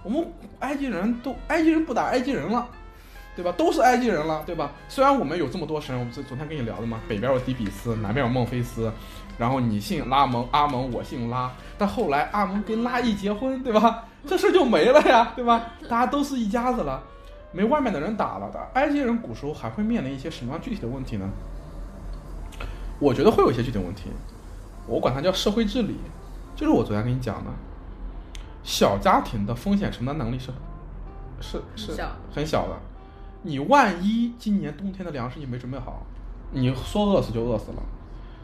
[0.03, 0.25] 我们
[0.59, 2.67] 埃及人都埃及人不打埃及人了，
[3.35, 3.51] 对吧？
[3.57, 4.71] 都是埃及人了，对吧？
[4.89, 8.91] 虽然我们有这么多神，我们昨昨天跟你聊的嘛，北边有底比斯，南边有孟菲斯，
[9.37, 14.05] 然后你信拉蒙，阿蒙我信拉，但后来阿蒙跟拉一结婚，对吧？
[14.27, 15.73] 这事就没了呀， 对吧？
[15.89, 17.01] 大家都是一家子了，
[17.51, 18.59] 没外面的人打了的。
[18.73, 21.29] 埃及人古时候还会面临一些什么样具体的问题呢？
[22.99, 24.11] 我觉得会有一些具体问题，
[24.87, 25.95] 我管它叫社会治理，
[26.55, 27.49] 就是我昨天跟你讲的，
[28.63, 30.51] 小家庭的风险承担能力是
[31.39, 31.99] 是是
[32.31, 32.79] 很小的。
[33.41, 36.05] 你万一今年冬天的粮食你没准备好，
[36.51, 37.81] 你说饿死就饿死了。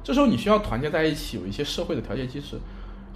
[0.04, 2.58] 这时候你需要团结在一起，有一些社会的调节机制。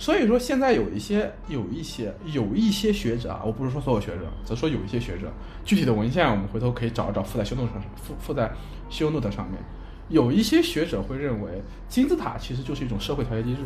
[0.02, 5.32] 所以说，现在有一些有一些有一些学者啊，我不是说所有学者，只是说有一些学者，
[5.64, 8.52] 具体的文献我们回头可以找一找，附在修诺上，附附在
[8.90, 9.62] 修诺的上面。
[10.10, 13.62] 有一些学者会认为，金字塔其实就是一种社会调节机制。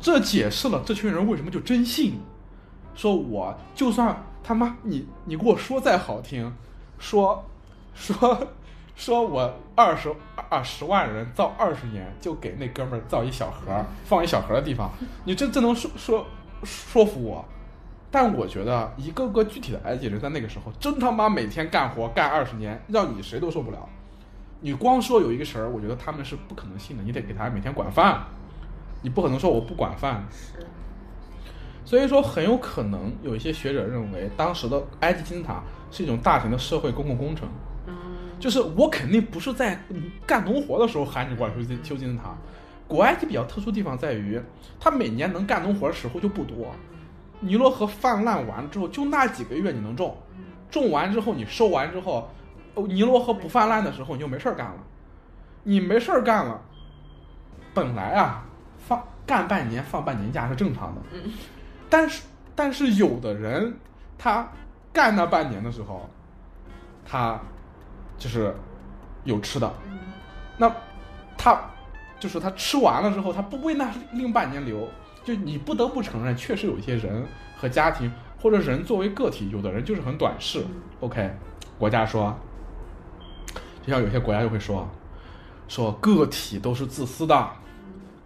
[0.00, 2.14] 这解释了这群人为什么就真信，
[2.96, 6.52] 说我就算他妈你你给我说再好听，
[6.98, 7.44] 说
[7.94, 8.44] 说
[8.96, 10.12] 说我二十
[10.48, 14.90] 二十万人造二十年，就给那哥们儿造一小盒，放一小盒的地方，
[15.24, 16.26] 你这这能说说
[16.64, 17.44] 说服我？
[18.10, 23.88] 但我觉得一个个具体的埃及人在那个时候真他妈每天干活干二十年，让你谁都受不了。
[24.60, 28.24] 你光说有一个神儿，我觉得他们是不可能信的，你得给他每天管饭，
[29.02, 30.26] 你不可能说我不管饭。
[30.30, 30.66] 是，
[31.84, 37.46] 所以说，很有可能有一些学者认为，当时的埃及金字塔是一种大型的社会公共工程。
[38.36, 42.36] 嗯就是我肯定不是在嗯干农活的时候喊你过来修金修金字塔。
[42.88, 44.40] 古埃及比较特殊地方在于，
[44.78, 46.72] 它每年能干农活的时候就不多。
[47.40, 50.16] 尼罗河泛滥完之后，就那几个月你能种，
[50.70, 52.30] 种完之后你收完之后，
[52.74, 54.76] 哦，尼罗河不泛滥的时候你就没事儿干了。
[55.64, 56.62] 你没事儿干了，
[57.74, 58.46] 本来啊
[58.78, 61.32] 放干半年放半年假是正常的，嗯
[61.90, 62.22] 但是
[62.54, 63.76] 但是有的人
[64.16, 64.48] 他
[64.92, 66.08] 干那半年的时候，
[67.04, 67.40] 他
[68.18, 68.54] 就是
[69.24, 69.98] 有吃的，嗯。
[70.56, 70.72] 那
[71.36, 71.60] 他
[72.18, 74.88] 就是他吃完了之后，他不为那另半年留，
[75.24, 77.26] 就你不得不承认，确实有一些人
[77.58, 78.10] 和家庭
[78.40, 80.64] 或者人作为个体，有的人就是很短视。
[81.00, 81.30] OK，
[81.78, 82.34] 国家说，
[83.84, 84.88] 就像有些国家就会说，
[85.68, 87.50] 说个体都是自私的，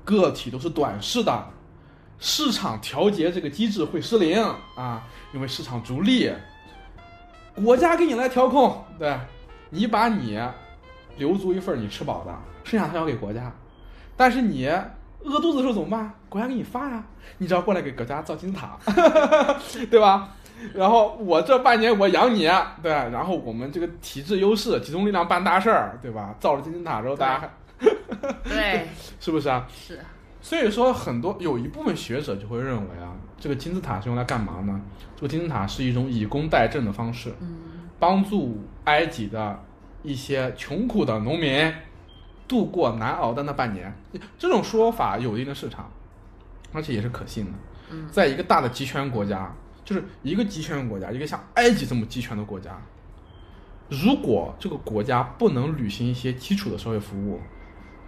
[0.05, 1.47] 个体都是短视的，
[2.21, 4.41] 市场调节这个机制会失灵
[4.77, 5.03] 啊，
[5.35, 6.33] 因为市场逐利，
[7.57, 9.19] 国家给你来调控，对，
[9.71, 10.39] 你把你
[11.17, 13.53] 留足一份你吃饱的，剩下他要给国家，
[14.17, 14.67] 但是你
[15.23, 16.13] 饿肚子的时候怎么办？
[16.29, 17.03] 国家给你发呀，
[17.39, 18.79] 你只要过来给国家造金字塔，
[19.91, 20.31] 对吧？
[20.75, 22.49] 然后我这半年我养你，
[22.83, 26.35] 对，然后我们这个体制优势，集中力量办大事儿，对吧？
[26.39, 27.51] 造了金字塔之后，大家还
[28.45, 28.87] 对，
[29.21, 29.67] 是不是啊？
[29.73, 29.99] 是，
[30.43, 34.81] 所以说，很多有一部分学者就会认为啊，这个金字塔是用来干嘛呢？
[35.17, 37.57] 这个金字塔是一种以工代赈的方式，嗯，
[37.99, 39.63] 帮助埃及的
[40.03, 41.73] 一些穷苦的农民
[42.49, 43.93] 度过难熬的那半年。
[44.39, 45.91] 这种说法有一定的市场，
[46.73, 47.53] 而且也是可信的。
[47.91, 49.53] 嗯在一个大的集权国家，
[49.85, 52.81] 就是一个集权国家，一个像埃及这么集权的国家，
[53.89, 57.41] 如果这个国家不能履行一些基础的社会服务，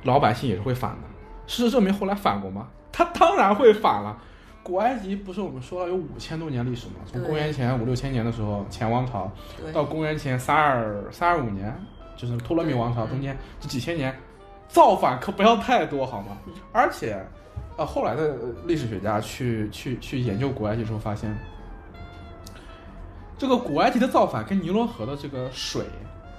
[0.05, 1.09] 老百姓也是会反的。
[1.47, 2.69] 事实证明，后来反过吗？
[2.93, 4.17] 他当然会反了。
[4.63, 6.95] 古埃及不是我们说了有五千多年历史吗？
[7.07, 11.77] 从公元前五六千年的时候，前王朝对，到公元前三二三二五年，
[12.17, 14.17] 就是托勒密王朝中间这几千年，
[14.69, 16.39] 造反可不要太多好吗？
[16.73, 17.21] 而且，
[17.77, 21.37] 呃，后来的呃历史学家去去去研究古埃及时候发现，
[23.37, 25.85] 这个古埃及的造反跟尼罗河的这个水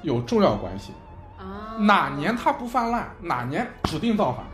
[0.02, 0.94] 有重要关系。
[1.38, 4.46] 啊，哪年它不泛滥，哪年指定造反。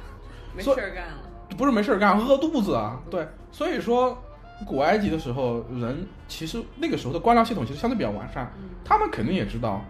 [0.56, 1.19] 没事儿干了？
[1.58, 3.00] 不是没事儿干，饿肚子啊。
[3.10, 4.18] 对，所以说
[4.66, 9.84] 古埃及的时候，人其实那个时候的官僚系统其实相对比较完善，嗯他们肯定也知道，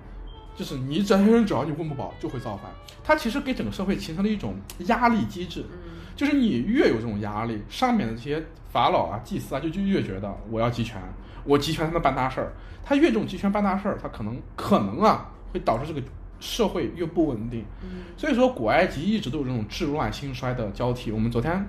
[0.56, 2.72] 就是你这些人只要你温不饱就会造反。
[3.04, 4.56] 他其实给整个社会形成了一种
[4.88, 11.02] 压力机制，嗯就是你越有这种压力，上面的这些法老啊、祭司啊，就就越觉得我要集权，
[11.46, 12.52] 我集权才能办大事儿。
[12.84, 16.02] 他越这种集权办大事儿，他可能可能啊会导致这个
[16.40, 17.66] 社会越不稳定。
[17.82, 21.12] 嗯所以说，古埃及一直都有这种治乱兴衰的交替。
[21.12, 21.66] 我们昨天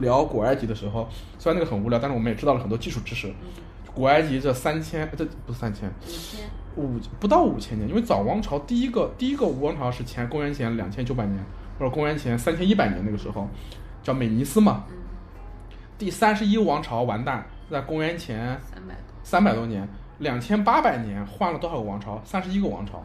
[0.00, 1.08] 聊古埃及的时候，
[1.38, 3.30] 虽然那个很无聊，但是我们也知道了很多基础知识。
[3.94, 6.46] 古埃及这三千，这不是三千，五千，
[6.76, 11.38] 五不到五千年，因为早王朝第一个第一个王朝是前公元前两千九百年，
[11.78, 13.46] 或者公元前三千一百年那个时候，
[14.02, 14.84] 叫美尼斯嘛。
[14.88, 14.96] 嗯，
[15.98, 19.86] 第三十一王朝完蛋，在公元前三百多，三百多年，
[20.20, 22.18] 两千八百年换了多少个王朝？
[22.24, 23.04] 三十一个王朝。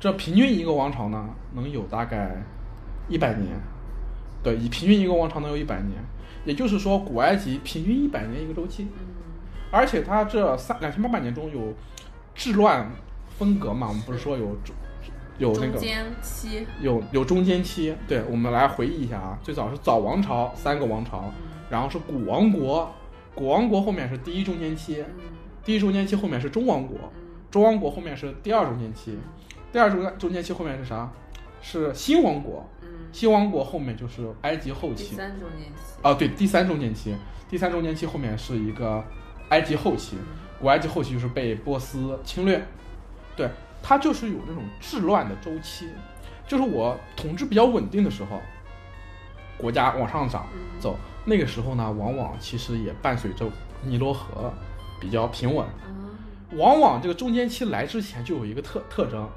[0.00, 2.42] 这平均一个王朝呢，能有大概
[3.08, 3.58] 一百年。
[4.42, 5.92] 对，以平均一个王朝能有一百年，
[6.44, 8.84] 也就是说，古埃及平均一百年一个周期。
[8.84, 9.14] 嗯
[9.70, 11.74] 而且它这三两千八百年中有
[12.34, 12.90] 治乱
[13.28, 14.56] 分隔嘛，我们不是说有
[15.36, 21.48] 有那个中间期，有有中间期，对，我们来回忆一下啊，最早是早王朝三个王朝，嗯。
[21.68, 22.90] 然后是古王国，
[23.34, 25.24] 古王国后面是第一中间期，嗯。
[25.62, 27.26] 第一中间期后面是中王国，嗯。
[27.50, 29.18] 中王国后面是第二中间期，
[29.72, 31.10] 第二中中间期后面是啥？
[31.60, 37.16] 是新王国，嗯，新王国后面就是埃及后期，第三中间期，啊，对，第三中间期，
[37.50, 39.02] 第三中间期后面是一个
[39.48, 40.16] 埃及后期，
[40.60, 42.64] 古埃及后期就是被波斯侵略，
[43.34, 43.50] 对，
[43.82, 45.88] 它就是有这种治乱的周期，
[46.46, 48.40] 就是我统治比较稳定的时候，
[49.56, 50.80] 国家往上涨嗯。
[50.80, 53.50] 走，那个时候呢，往往其实也伴随着
[53.82, 54.54] 尼罗河
[55.00, 55.90] 比较平稳，啊，
[56.52, 59.28] 往往这个中间期来之前就有一个特特征，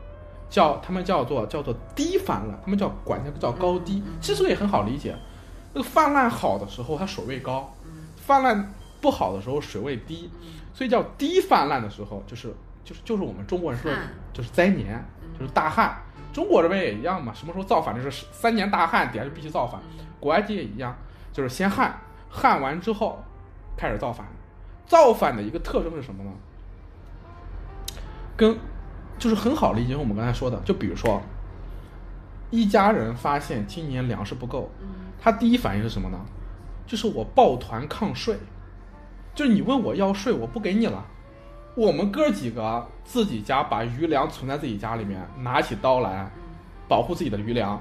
[0.52, 5.16] 叫他们叫做叫做低泛滥，他们叫管这个叫高低，其实也很好理解。
[5.74, 7.74] 那个泛滥好的时候，它水位高；
[8.18, 10.30] 泛滥不好的时候，水位低。
[10.74, 13.98] 所以叫低泛滥的时候，就是就是就是我们中国人说的，
[14.34, 15.04] 就是灾年，
[15.40, 15.98] 就是大旱。
[16.34, 19.82] 中国这边也一样嘛，什么时候造反就是三年大旱，底下就必须造反。
[20.20, 20.94] 古埃及也一样，
[21.32, 21.98] 就是先旱，
[22.30, 23.24] 旱完之后
[23.78, 24.28] 开始造反。
[24.86, 26.32] 造反的一个特征是什么呢？
[28.36, 28.58] 跟
[29.22, 31.22] 就是很好理解，我们刚才说的，就比如说，
[32.50, 34.72] 一家人发现今年粮食不够，
[35.22, 36.20] 他第一反应是什么呢？
[36.88, 38.36] 就是我抱团抗税，
[39.36, 41.06] 就是你问我要税，我不给你了。
[41.76, 46.28] 我们哥几个自己家把余粮存在自己家里面，拿起刀来
[46.88, 47.80] 保护自己的余粮。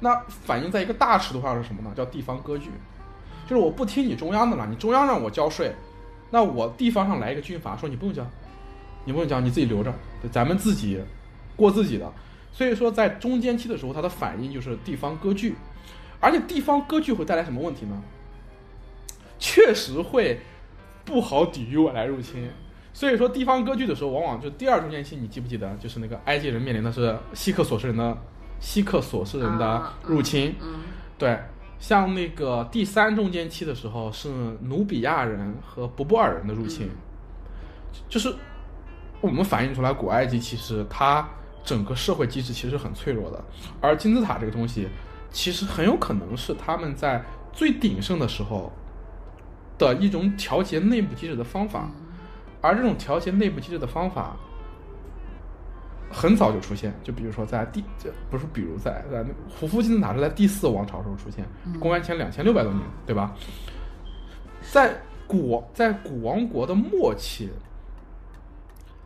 [0.00, 1.92] 那反映在一个大尺度上是什么呢？
[1.94, 2.70] 叫地方割据，
[3.46, 5.74] 就是我不听你中央的了，你中央让我交税，
[6.30, 8.26] 那我地方上来一个军阀说你不用交，
[9.04, 9.98] 你不用交，你自己留着，对
[10.32, 11.00] 咱们自己
[11.54, 12.12] 过自己的。
[12.52, 15.54] 所以说，在中间期的时候，它的反应就是地方割据，
[16.18, 18.02] 而且地方割据会带来什么问题呢？
[19.38, 20.40] 确实会
[21.04, 22.50] 不好抵御外来入侵。
[22.92, 25.72] 所以说，地方割据的时候，往往就第二中间期，你记不记得？
[25.76, 28.18] 就是那个埃及人面临的是希克索斯人的
[28.58, 30.56] 希克索斯人的啊入侵。
[30.60, 30.80] 嗯
[31.16, 31.38] 对，
[31.78, 34.28] 像那个第三中间期的时候，是
[34.62, 36.90] 努比亚人和博布尔人的入侵，
[38.08, 38.34] 就是
[39.20, 41.28] 我们反映出来，古埃及其实它
[41.64, 43.44] 整个社会机制其实很脆弱的，
[43.80, 44.88] 而金字塔这个东西，
[45.30, 48.72] 其实很有可能是他们在最鼎盛的时候
[49.76, 51.90] 的一种调节内部机制的方法，
[52.60, 54.36] 而这种调节内部机制的方法。
[56.10, 61.44] 很早就出现，就比如说在第，这不是比如在在那个胡夫金字塔是在第四王朝时候出现，
[61.78, 63.34] 公元前两千六百多年，对吧？
[64.72, 64.96] 在
[65.26, 67.50] 古在古王国的末期，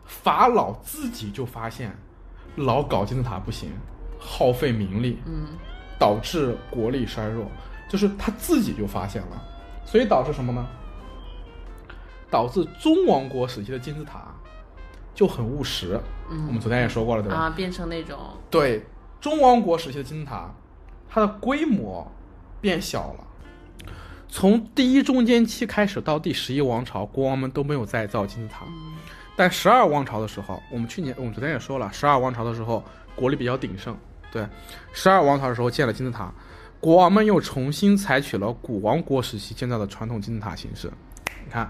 [0.05, 1.95] 法老自己就发现
[2.55, 3.71] 老搞金字塔不行，
[4.19, 5.47] 耗费民力，嗯
[5.99, 7.45] 导致国力衰弱，
[7.89, 9.41] 就是他自己就发现了，
[9.85, 10.67] 所以导致什么呢？
[12.29, 14.33] 导致中王国时期的金字塔
[15.13, 15.99] 就很务实。
[16.29, 17.37] 嗯我们昨天也说过了，对吧？
[17.37, 18.17] 啊，变成那种
[18.49, 18.85] 对，
[19.21, 20.53] 中王国时期的金字塔，
[21.09, 22.11] 它的规模
[22.59, 23.27] 变小了。
[24.27, 28.65] 从第一中间期开始到第十一王朝，国王们都没有再造金字塔。
[29.35, 32.83] 但十二王朝的时候，我们去年我们昨天也说了，十二王朝的时候
[33.15, 33.97] 国力比较鼎盛，
[34.31, 34.47] 对，
[34.91, 36.31] 十二王朝的时候建了金字塔，
[36.79, 40.91] 国王们又重新采取了古王国时期建造的传统金字塔形式。
[41.45, 41.69] 你看，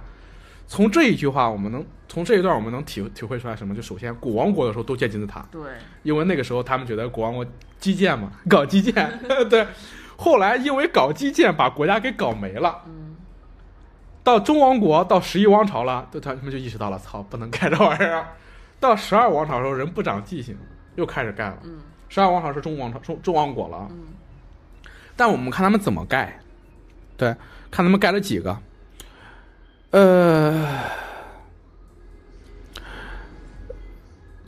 [0.68, 3.74] 从这一句话，我们能从这一段我们能体体会出来什么？
[3.74, 5.62] 就首先，古王国的时候都建金字塔，对，
[6.04, 7.46] 因为那个时候他们觉得古王国
[7.80, 9.66] 基建嘛，搞基建， 对。
[10.16, 13.03] 后来因为搞基建把国家给搞没了，嗯，
[14.24, 18.26] 到中王国到十一王朝了，对他们就意识到了，操，不能盖这玩意儿。
[18.80, 20.58] 到十二王朝的时候，人不长记性，
[20.96, 21.58] 又开始盖了。
[21.64, 24.04] 嗯十二王朝是中王朝中中王国了，嗯
[25.16, 26.40] 但我们看他们怎么盖，
[27.18, 27.30] 对，
[27.72, 28.56] 看他们盖了几个。
[29.90, 30.80] 呃，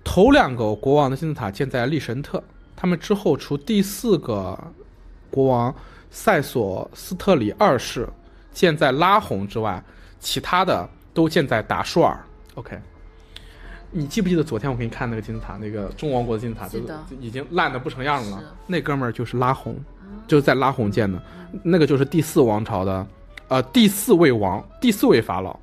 [0.04, 2.44] 头两个国王的金字塔建在利神特，
[2.76, 4.56] 他们之后除第四个
[5.32, 5.74] 国王
[6.12, 8.08] 塞索斯特里二世
[8.56, 9.84] 建在拉洪之外，
[10.20, 12.18] 其他的都建在达舒尔。
[12.56, 12.80] OK，
[13.92, 16.88] 你记不记得昨天我给你看那个金字塔，那个中王国的金字塔，就是
[17.20, 18.42] 已经烂的不成样了。
[18.66, 19.78] 那哥们儿就是拉洪，
[20.26, 21.22] 就是在拉洪建的，
[21.62, 23.06] 那个就是第四王朝的，
[23.50, 25.60] 呃，第四位王，第四位法老，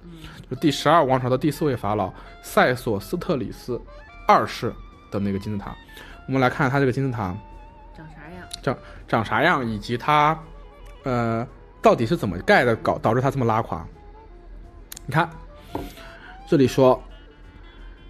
[0.50, 2.12] 就第十二王朝的第四位法老
[2.42, 3.80] 塞索斯特里斯
[4.28, 4.70] 二世
[5.10, 5.74] 的那个金字塔。
[6.26, 7.34] 我们来看他这个金字塔
[7.96, 8.78] 长啥样？
[9.08, 10.38] 长啥样，以及他，
[11.04, 11.46] 呃，
[11.82, 13.84] 到底是怎么盖的，搞导致它这么拉垮。
[15.04, 15.28] 你看，
[16.48, 17.02] 这里说，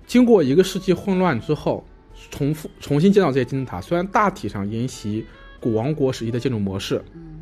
[0.06, 1.82] 经过一个世纪混乱之后，
[2.30, 5.24] 重复重新建造这些金字塔，虽然大体上沿袭
[5.58, 7.40] 古王国时期的建筑模式，嗯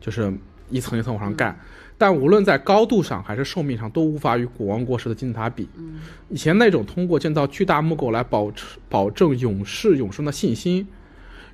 [0.00, 0.32] 就是
[0.70, 1.54] 一层一层往上盖，
[1.98, 5.68] 但无论在高度上还是寿命上，都无法与古王国时的金字塔比。
[5.76, 6.00] 嗯
[6.30, 10.86] 以前那种通过建造巨大木构来保持保证永世永生的信心，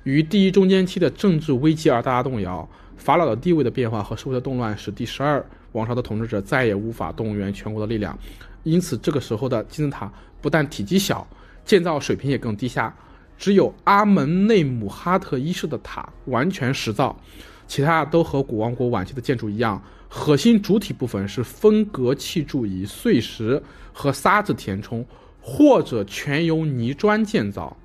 [0.03, 2.69] 于第一中间期的政治危机而大大动摇。
[2.97, 8.17] 法老的地位的变化和社会的动乱，使第十二王朝的统治者再也无法动员全国的力量，
[8.63, 11.27] 因此这个时候的金字塔不但体积小，
[11.65, 12.95] 建造水平也更低下。
[13.35, 17.19] 只有阿门内姆哈特一世的塔完全实造，
[17.67, 25.03] 其他都和古王国晚期的建筑一样，核心主体部分是分隔砌筑以碎石和沙子填充，
[25.41, 27.75] 或者全由泥砖建造，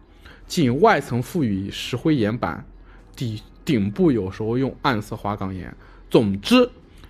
[0.46, 2.64] 仅外层覆以石灰岩板，
[3.16, 5.70] 底顶部有时候用暗色花岗岩。
[6.08, 6.66] 总之，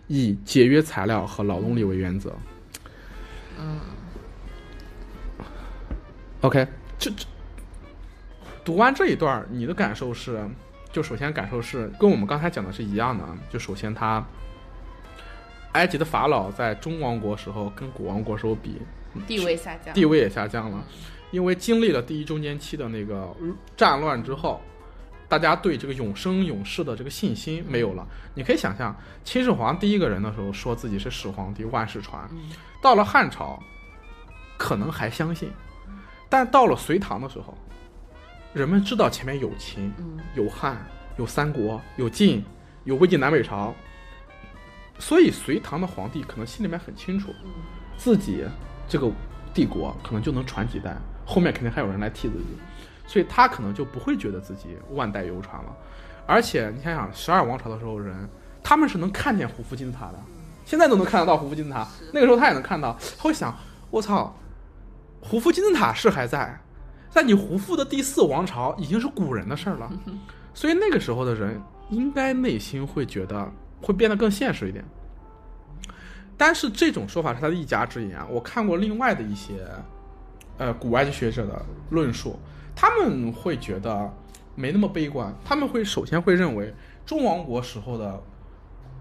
[0.09, 2.35] 以节约材料和劳动力为原则。
[3.61, 3.79] 嗯。
[6.41, 6.67] OK，
[6.99, 7.25] 这这
[8.65, 10.45] 读完这一段，你的感受是？
[10.91, 13.39] 就首先感受是跟我们刚才讲的是一样的，啊。
[13.49, 14.27] 就首先他
[15.75, 18.83] 埃及的法老在中王国时候跟古王国时候比，
[19.29, 19.95] 地位下降。
[19.95, 20.85] 地位也下降了，
[21.31, 23.33] 因为经历了第一中间期的那个
[23.77, 24.61] 战乱之后，
[25.29, 28.07] 大家对这个永生永世的这个信心没有了。
[28.35, 32.29] 你可以想象，秦始皇第一个人的时候说自己是始皇帝，万世传，
[32.83, 33.62] 到了汉朝，
[34.57, 35.51] 可能还相信，
[36.29, 37.57] 但到了隋唐的时候，
[38.55, 40.18] 人们知道前面有秦，嗯。
[40.35, 40.79] 有汉，
[41.16, 42.45] 有三国，有晋，
[42.85, 43.74] 有魏晋南北朝，
[44.99, 47.35] 所以隋唐的皇帝可能心里面很清楚，
[47.97, 48.45] 自己
[48.89, 49.11] 这个
[49.53, 52.45] 帝国可能就能传几代，后面肯定还有人来替自己，
[53.09, 55.77] 所以他可能就不会觉得自己万代流传了。
[56.27, 58.29] 而且你想想，十二王朝的时候人，
[58.63, 60.23] 他们是能看见胡夫金字塔的，
[60.67, 63.57] 现在都能看得到胡夫金字塔，那个时候他也能看到，他会想，
[63.91, 64.37] 我操，
[65.23, 66.61] 胡夫金字塔是还在，
[67.09, 69.91] 在你胡夫的第四王朝已经是古人的事儿了，
[70.53, 73.51] 所以那个时候的人应该内心会觉得
[73.81, 74.85] 会变得更现实一点。
[76.37, 79.67] 但是这种说法是他的一家之言啊，我看过另外的一些，
[80.59, 82.39] 呃，古埃及学者的论述，
[82.81, 84.09] 他们会觉得
[84.55, 86.72] 没那么悲观，他们会首先会认为
[87.05, 88.22] 中王国时候的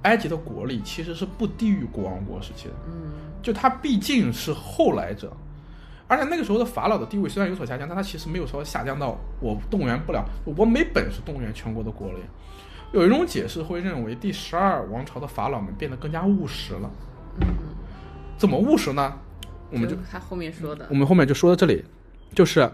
[0.01, 5.31] 埃及的国力其实是不低于国王国时期的，嗯就他毕竟是后来者，
[6.07, 12.19] 而且那个时候的法老的地位虽然有所下降，但他其实没有说下降到我动员不了，我没本事动员全国的国力。
[12.93, 16.89] 有一种解释会认为第十二王朝的法老们变得更加务实了。
[17.41, 17.47] 嗯，
[18.37, 19.13] 怎么务实呢？
[19.69, 21.85] 我们就他后面说的我，们后面就说到这里，
[22.33, 22.71] 就是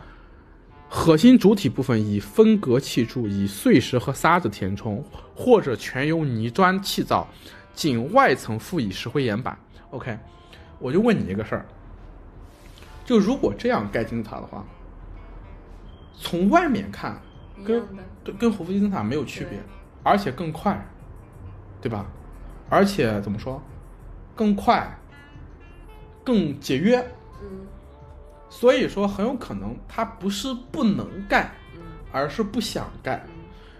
[0.95, 5.03] 核心主体部分以分隔砌筑，以碎石和沙子填充，
[5.35, 7.27] 或者全由泥砖砌造，
[7.73, 9.57] 仅外层覆以石灰岩板。
[9.89, 10.15] OK，
[10.77, 11.65] 我就问你一个事儿，
[13.03, 14.63] 就如果这样盖金字塔的话，
[16.15, 17.19] 从外面看
[17.65, 17.83] 跟
[18.37, 19.59] 跟胡夫金字塔没有区别，
[20.03, 20.79] 而且更快，
[21.81, 22.05] 对吧？
[22.69, 23.59] 而且怎么说，
[24.35, 24.95] 更快，
[26.23, 26.99] 更节约。
[27.41, 27.65] 嗯
[28.53, 31.81] 所以说，很有可能他不是不能干，嗯
[32.11, 33.19] 而是不想干。
[33.25, 33.33] 嗯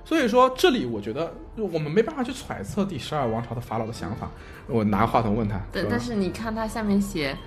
[0.03, 4.29] 所以说，这里我觉得我们没办法去揣测第十二王朝的法老的想法。
[4.67, 7.37] 我拿话筒问他，对，但是你看他下面写，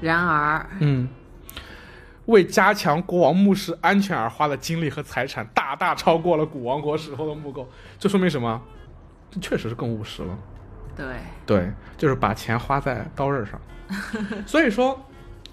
[0.00, 1.08] 然而，嗯，
[2.26, 7.66] 为加强国王墓室安全而花的精力和财产，大大超过了古王国时候的木构。
[7.98, 8.60] 这说明什么？
[9.30, 10.38] 这确实是更务实了。
[10.94, 11.06] 对，
[11.46, 13.58] 对，就是把钱花在刀刃上。
[14.46, 15.00] 所以说，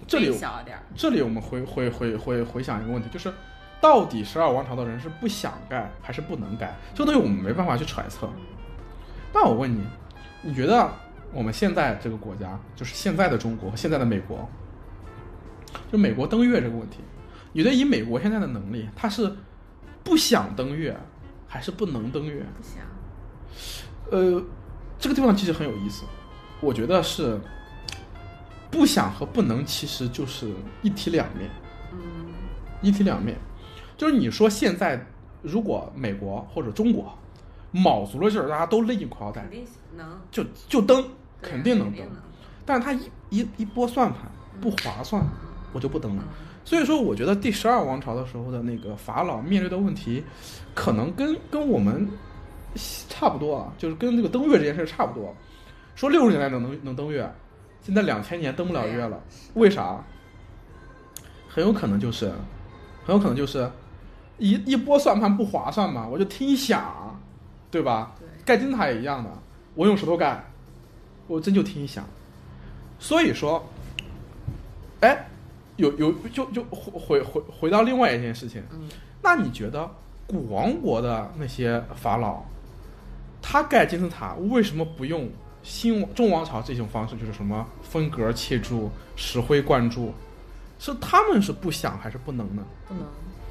[0.06, 3.32] 这里小点，这里我们回回回回回想一个问题，就是
[3.80, 6.74] 到底十二王朝的人是不想盖还是不能盖？
[6.94, 8.28] 这个东西我们没办法去揣测。
[9.34, 9.84] 那我问你，
[10.42, 10.88] 你觉得
[11.32, 14.48] 我们现在这个国家，就是现在的中国现在的美国，
[15.90, 16.98] 就美国登月这个问题，
[17.52, 19.30] 你觉得以美国现在的能力，它是
[20.04, 20.96] 不想登月
[21.48, 22.44] 还是不能登月？
[22.56, 22.84] 不想，
[24.10, 24.42] 呃，
[24.98, 26.04] 这个地方其实很有意思，
[26.60, 27.38] 我觉得是
[28.76, 30.52] 不想和不能其实就是
[30.82, 31.50] 一体两面，
[31.92, 31.98] 嗯
[32.82, 33.34] 一体两面。
[33.96, 35.02] 就是你说现在
[35.40, 37.10] 如果美国或者中国
[37.72, 39.64] 卯足了劲儿，大家都勒紧裤腰带肯，定
[39.96, 41.02] 能，就就登，
[41.40, 42.06] 肯定能登。
[42.66, 45.26] 但是他一一一拨算盘不划算，
[45.72, 46.22] 我就不登了。
[46.22, 50.20] 嗯所以说，我觉得第十二王朝的时候的那个法老面对的问题，
[50.74, 52.04] 可能跟跟我们
[53.08, 55.32] 差不多啊，就是跟这个登月这件事差不多。
[55.94, 57.32] 说六十年代能能能登月，
[57.86, 59.22] 现在两千年登不了月了，
[59.54, 60.04] 为啥？
[61.48, 62.32] 很有可能就是，
[63.04, 63.70] 很有可能就是
[64.38, 67.16] 一一波算盘不划算嘛，我就听一响，
[67.70, 68.12] 对吧？
[68.18, 69.30] 对，盖金字塔也一样的，
[69.76, 70.44] 我用石头盖，
[71.28, 72.04] 我真就听一响。
[72.98, 73.64] 所以说，
[74.98, 75.28] 哎，
[75.76, 78.88] 有有就就回回回回到另外一件事情，嗯
[79.22, 79.88] 那你觉得
[80.26, 82.42] 古王国的那些法老，
[83.40, 85.30] 他盖金字塔为什么不用
[85.66, 90.14] 新王中王朝这种方式，就是什么分格砌筑、石灰灌注？
[90.78, 92.62] 是他们是不想还是不能呢？
[92.86, 93.02] 不能，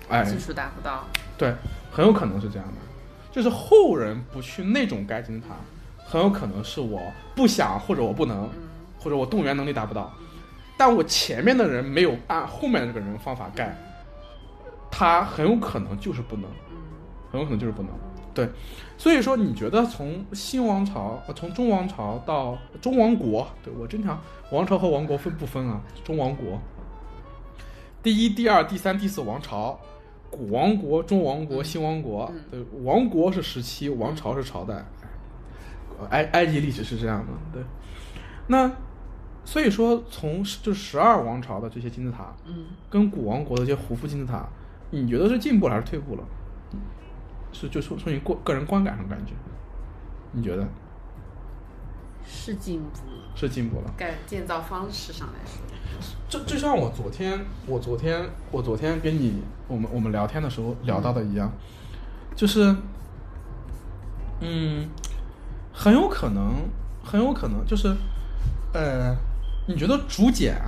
[0.07, 1.03] 哎，技术达不到，
[1.37, 1.53] 对，
[1.91, 2.73] 很有可能是这样的，
[3.33, 5.55] 就是后人不去那种盖金字塔，
[6.05, 7.01] 很有可能是我
[7.35, 10.13] 不想或者我不能，嗯或者我动员能力达不到，
[10.77, 13.77] 但我前面的人没有按后面的这个人方法盖，
[14.89, 16.77] 他很有可能就是不能，嗯
[17.31, 17.91] 很有可能就是不能。
[18.35, 18.49] 对，
[18.97, 24.21] 所以说你觉得从新王朝，呃，从中王朝到中王国，对我经常
[24.51, 25.81] 王朝和王国分不分啊？
[26.03, 26.59] 中王国，
[28.03, 29.79] 第一、第二、第三、第四王朝，
[30.29, 34.85] 古王国、中王国、新王国，嗯对，王国是时期，王朝是朝代，
[36.09, 37.63] 埃埃及历史是这样的，对。
[38.47, 38.69] 那
[39.45, 44.45] 所以说，从就十二王朝的这些金字塔，嗯，跟古王国的这些胡夫金字塔，
[44.91, 46.23] 你觉得是进步了还是退步了？
[47.57, 49.31] 是就从从你个个人观感上感觉，
[50.33, 50.67] 你觉得
[52.27, 53.93] 是进步了，是进步了？
[53.95, 61.49] 改建造方式上来说，就就像我昨天，我昨天，我昨天跟你我们我们聊天的时候聊到的一样，
[62.35, 62.75] 就是，
[64.41, 64.89] 嗯，
[65.73, 66.55] 很有可能，
[67.03, 67.95] 很有可能就是，
[68.73, 69.15] 呃，
[69.67, 70.61] 你觉得竹简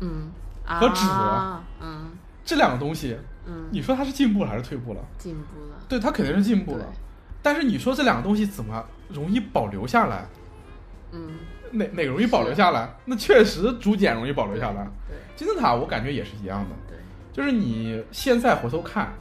[0.00, 0.30] 嗯，
[0.64, 2.12] 和纸啊，嗯。
[2.42, 3.16] 这两个东西，
[3.46, 5.00] 嗯，你说它是进步了还是退步了？
[5.18, 6.86] 进步了，对，它肯定是进步了。
[7.42, 10.26] 但是你说这两个东西怎么容易保留下来？
[11.12, 11.38] 嗯，
[11.72, 12.88] 哪哪个容易保留下来？
[13.04, 14.86] 那确实竹简容易保留下来。
[15.08, 16.96] 对金字塔我感觉也是一样的，对，
[17.32, 19.12] 就是你现在回头看，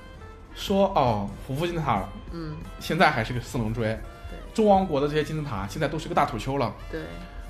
[0.53, 3.97] 说哦，胡夫金字塔嗯现在还是个四棱锥，
[4.29, 6.75] 对中王国的这些金字塔现在都是个大土丘了。
[6.91, 7.01] 对，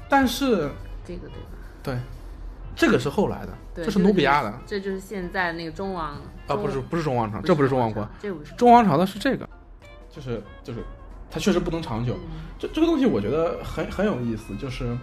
[0.08, 0.70] 但是
[1.04, 1.50] 这个对吧？
[1.84, 1.98] 对，
[2.76, 6.22] 这个是后来的，对，这是努比亚的啊，这就是现在那个中王
[6.56, 8.08] 不是不是中王朝，这不是中王国，，
[8.58, 9.48] 中王朝的是这个，
[10.10, 10.84] 就是就是
[11.30, 12.14] 它确实不能长久。
[12.16, 14.98] 嗯这这个东西我觉得很很有意思，就是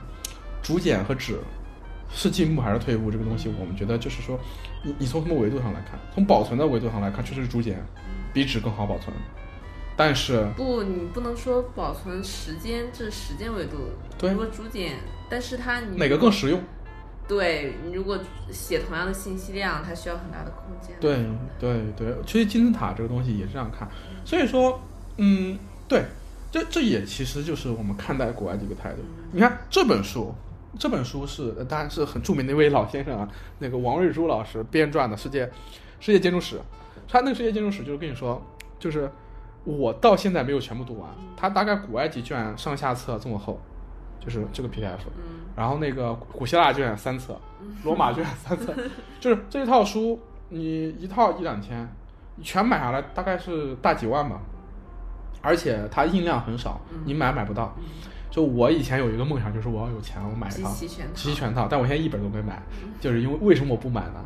[0.63, 1.39] 竹简和纸
[2.13, 3.11] 是进步还是退步？
[3.11, 4.39] 这个东西我们觉得就是说，
[4.85, 5.99] 你你从什么维度上来看？
[6.15, 7.83] 从保存的维度上来看，确实是竹简
[8.35, 9.17] 比纸更好保存，
[9.97, 13.77] 但是不，你不能说保存时间，这是时间维度。
[14.19, 14.99] 对如果竹简，
[15.31, 16.61] 但是它你哪个更实用？
[17.29, 18.19] 对你如果
[18.51, 20.97] 写同样的信息量，它需要很大的空间。
[21.01, 21.27] 对
[21.59, 23.89] 对对，其实金字塔这个东西也是这样看，
[24.25, 24.81] 所以说，
[25.17, 25.59] 嗯，
[25.89, 26.05] 对，
[26.53, 28.99] 这这也其实就是我们看待古埃及一个态度。
[29.33, 30.33] 你看这本书，
[30.79, 35.51] 这本书是呃当然是很著名的一位老先生啊，那个王瑞珠老师编撰的《世界
[35.99, 36.57] 世界建筑史》，
[37.09, 38.41] 他那个《世界建筑史》就是跟你说，
[38.79, 39.11] 就是
[39.65, 43.61] 我到现在没有全部读完，他大概古埃及卷上下册这么厚，
[44.27, 47.41] 就是这个 PDF，嗯然后那个古希腊卷三册，
[47.85, 48.75] 罗马卷三册，
[49.21, 50.21] 就是这一套书，
[50.51, 51.89] 你一套一两千，
[52.35, 54.41] 你全买下来大概是大几万吧，
[55.41, 57.75] 而且它印量很少，你买买不到。
[58.29, 62.61] 就我以前有一个梦想，就是我要有钱，我买一套齐全套集齐全套，但我现在一本都没买，
[63.01, 64.23] 就是因为为什么我不买呢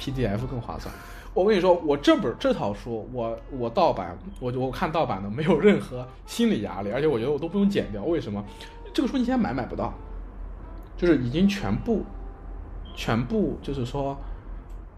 [0.00, 0.92] ？PDF 更划算。
[1.32, 8.02] 我跟你说，我这本这套书，我我盗版，我我看盗版的没有任何心理压力，而且我觉得我都不用剪掉。
[8.02, 8.44] 为什么？
[8.92, 9.92] 这个书你现在买买不到，
[10.96, 12.04] 就是已经全部
[12.94, 14.16] 全部就是说，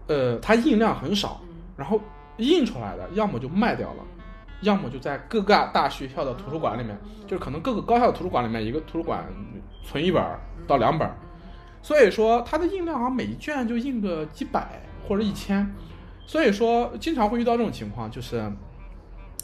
[0.07, 1.41] 呃，它印量很少，
[1.77, 1.99] 然后
[2.37, 4.03] 印出来的要么就卖掉了，
[4.61, 9.25] 要么就在各个大学校的图书馆里面，就是可能各个高校的图书馆里面，一个图书馆
[9.83, 10.21] 存一本
[10.67, 11.09] 到两本，
[11.81, 15.73] 所以说它的印量好像每一卷就印个几百或者一千，
[16.25, 18.43] 所以说经常会遇到这种情况，就是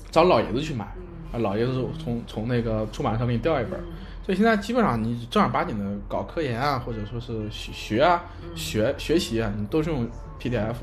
[0.10, 0.84] 找老爷子去买，
[1.32, 3.84] 啊，老爷子从从那个出版社给你调一本儿。
[4.24, 8.24] 所以现在基本上你正儿八经的搞科研啊，或者说是学学啊、
[8.56, 10.08] 学学习啊，你都是用
[10.40, 10.76] PDF，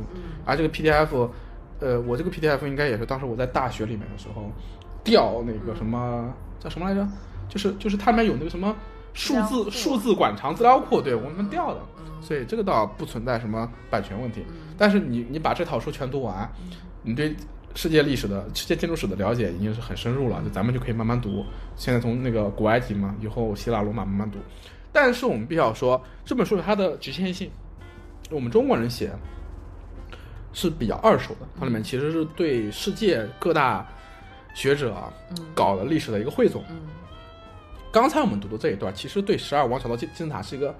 [0.45, 1.29] 而这个 PDF，
[1.81, 4.51] 呃，我这个 PDF 应该也是当时我在大学里面的时候
[5.05, 7.07] 调那个什么叫什么来着？
[7.49, 8.75] 就是就是它里面有那个什么
[9.15, 11.81] 数字数字馆藏资料库，对我们调的，
[12.21, 14.45] 所以这个倒不存在什么版权问题。
[14.77, 16.51] 但是你你把这套书全读完，
[17.03, 17.35] 你对
[17.79, 21.47] 世界历史的世界建筑史的了解已经是很深入了，就咱们就可以慢慢读。
[21.77, 24.41] 现在从那个古埃及嘛，以后希腊罗马慢慢读。
[24.93, 27.49] 但是我们必须要说，这本书有它的局限性。
[28.31, 29.13] 我们中国人写
[30.53, 33.87] 是比较二手的，它里面其实是对世界各大
[34.55, 35.13] 学者啊
[35.55, 36.65] 搞的历史的一个汇总。
[37.93, 40.75] 刚才我们读的这一段，其实对十二王朝的金金字塔是一个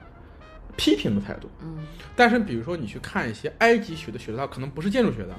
[0.77, 1.49] 批评的态度。
[1.63, 1.79] 嗯
[2.17, 5.35] 但是比如说你去看一些埃及学的学者，他可能不是建筑学的，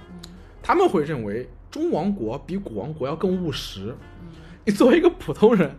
[0.61, 3.95] 他们会认为中王国比古王国要更务实。
[4.65, 5.75] 你作为一个普通人，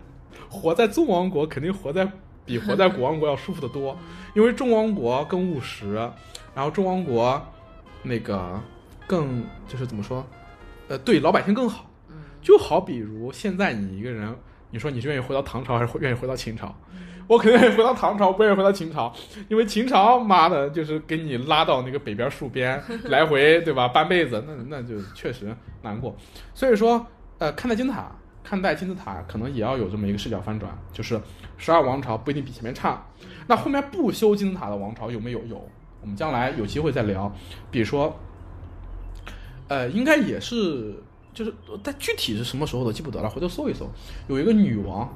[0.48, 2.10] 活在中王国肯定活在
[2.44, 3.96] 比活在古王国要舒服得多，
[4.34, 5.94] 因为中王国更务实，
[6.54, 7.40] 然后中王国
[8.02, 8.60] 那个
[9.06, 10.26] 更就是怎么说，
[10.88, 11.88] 呃，对老百姓更好。
[12.42, 14.34] 就好比如现在你一个人，
[14.70, 16.74] 你说你是愿意回到唐朝还是愿意回到秦朝？
[17.26, 19.12] 我肯定愿意回到唐朝，不愿意回到秦朝，
[19.48, 26.16] 因为秦朝妈的就是给你拉到那个北边戍边，来回对吧半辈子，那那就确实难过。
[26.54, 27.06] 所以说，
[27.38, 28.10] 呃，看待金字塔，
[28.42, 31.20] 看待金字塔，可能也要有这么一个视角翻转，就是
[31.56, 33.00] 十二王朝不一定比前面差。
[33.46, 35.40] 那后面不修金字塔的王朝有没有？
[35.46, 35.68] 有，
[36.00, 37.32] 我们将来有机会再聊。
[37.70, 38.18] 比如说，
[39.68, 41.00] 呃，应该也是，
[41.32, 43.88] 就是但具体是什么时候的记不得了，回头搜一搜。
[44.28, 45.08] 有一个女王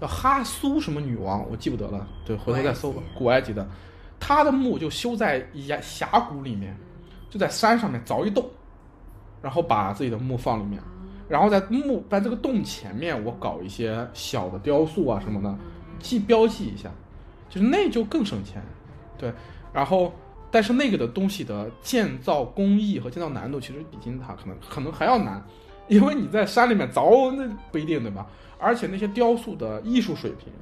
[0.00, 3.02] 叫哈苏什么女王，我记不得了，对，回头再搜吧。
[3.16, 3.68] 古埃及的，
[4.18, 6.76] 她的墓就修在崖峡谷里面，
[7.28, 8.44] 就在山上面凿一洞，
[9.40, 10.82] 然后把自己的墓放里面，
[11.28, 15.58] 然后在墓在这个洞前面，我搞一些小的雕塑啊什么的，
[15.98, 16.90] 记标记一下，
[17.48, 18.62] 就是那就更省钱，
[19.16, 19.32] 对，
[19.72, 20.12] 然后。
[20.50, 25.42] 但是那个的东西的建造工艺和建造难度其实比金字塔可能可能还要难，
[25.88, 28.26] 因为你在山里面凿那不一定对吧？
[28.58, 30.52] 而且那些雕塑的艺术水平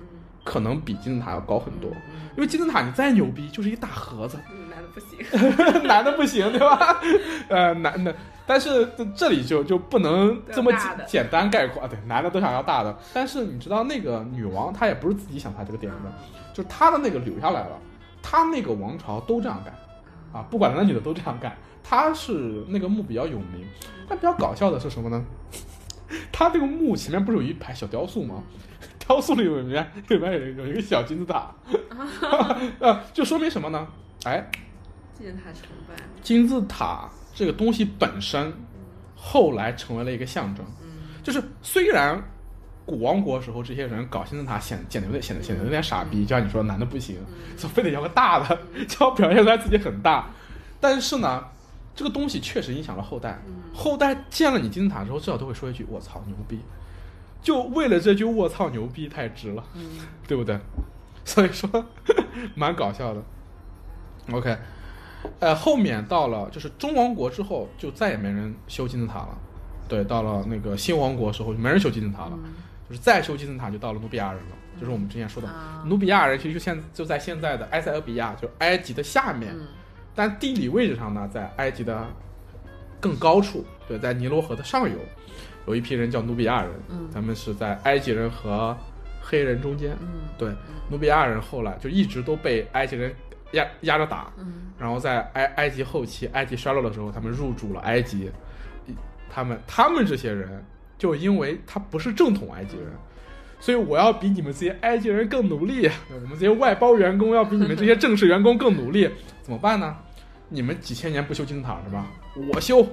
[0.45, 1.91] 可能比金字塔要高很多，
[2.37, 5.83] 因为金字塔你再牛逼就是一大盒子，嗯，男的不行。
[5.87, 7.01] 难的不行，对吧？
[7.49, 8.15] 呃，难的，
[8.47, 12.97] 但是这这里就就不能这么简简单概括，对，男的都想要大的。
[13.13, 16.11] 但是你知道那个女王，她也不是自己想拍这个电影的，
[16.55, 17.79] 就是她的那个留下来了，
[18.23, 19.75] 她那个王朝都这样干，
[20.33, 21.57] 啊，不管男的女的都这样干。
[21.91, 22.33] 他是
[22.69, 23.67] 那个墓比较有名，
[24.07, 25.25] 但比较搞笑的是什么呢？
[26.31, 28.43] 他这个墓前面不是有一排小雕塑吗？
[29.01, 31.51] 雕塑里面里面有有一个小金字塔，
[32.81, 33.89] 啊，就说明什么呢？
[34.25, 34.51] 哎，
[35.15, 35.95] 金字塔崇拜。
[36.21, 38.53] 金字塔这个东西本身，
[39.17, 40.63] 后来成为了一个象征。
[41.23, 42.23] 就是虽然
[42.89, 47.19] 古王国时候这些人搞金字塔显显得有点显得显得有点傻逼，就像你说男的不行，
[47.55, 48.59] 就非得要个大的，
[48.89, 50.27] 就要表现出来自己很大。
[50.81, 51.45] 但是呢，
[51.95, 53.39] 这个东西确实影响了后代。
[53.75, 56.59] 后代见了你金字塔之后，至少都会说一句：“我操，牛逼！”
[57.43, 59.63] 就为了这句“我操，牛逼”，太值了，
[60.27, 60.59] 对不对？
[61.27, 61.69] 所以说，
[62.57, 63.23] 蛮搞笑的。
[64.33, 64.57] OK，
[65.41, 69.39] 呃，后面到了就是中王国之后，就再也没人修金字塔了。
[69.87, 72.39] 对，到了那个新王国时候，就没人修金字塔了。
[72.89, 74.57] 就是再修金字塔，就到了努比亚人了。
[74.81, 79.67] 就是我们之前说的，啊努比亚人其实就现就在现在的埃塞俄比亚，就埃及的下面，嗯
[80.15, 82.07] 但地理位置上呢，在埃及的
[83.01, 83.65] 更高处。
[83.87, 84.97] 对，在尼罗河的上游，
[85.67, 88.77] 有一批人叫努比亚人，嗯他们是在埃及人和
[89.21, 89.97] 黑人中间。
[90.01, 90.53] 嗯对，
[90.91, 93.15] 努比亚人后来就一直都被埃及人
[93.53, 98.31] 压压着打，嗯然后在埃埃及后期，埃及衰落的时候，他们入主了埃及。
[99.31, 100.65] 他们他们这些人，
[100.99, 102.87] 就因为他不是正统埃及人，
[103.61, 105.89] 所以我要比你们这些埃及人更努力。
[106.13, 109.09] 我们这些外包员工要比你们这些正式员工更努力，
[109.43, 109.97] 怎么办呢？
[110.49, 112.07] 你们几千年不修金字塔是吧？
[112.53, 112.87] 我修。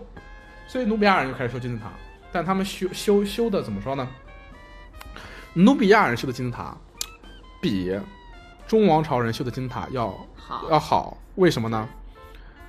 [0.67, 1.89] 所以努比亚人就开始修金字塔。
[2.31, 4.07] 但他们修修修的怎么说呢？
[5.53, 6.75] 努比亚人修的金字塔
[7.61, 7.97] 比
[8.67, 11.87] 中王朝人修的金字塔要好，要好，为什么呢？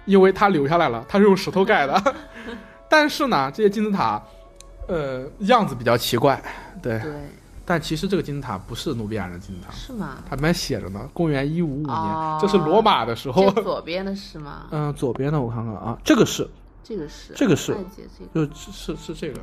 [0.04, 2.14] 因为他留下来了，他是用石头盖的。
[2.88, 4.22] 但是呢，这些金字塔，
[4.86, 6.42] 呃，样子比较奇怪，
[6.82, 6.98] 对。
[7.00, 7.12] 对，
[7.64, 10.18] 但其实这个金字塔不是努比亚人金字塔，是吗？
[10.28, 13.50] 它里面写着呢，公元一五五年，哦这是罗马的时候。
[13.50, 14.66] 左边的是吗？
[14.70, 16.48] 嗯，左边的我看看啊，这个是，
[16.84, 17.76] 这个是，这个是
[18.32, 19.40] 这个，就是是是这个。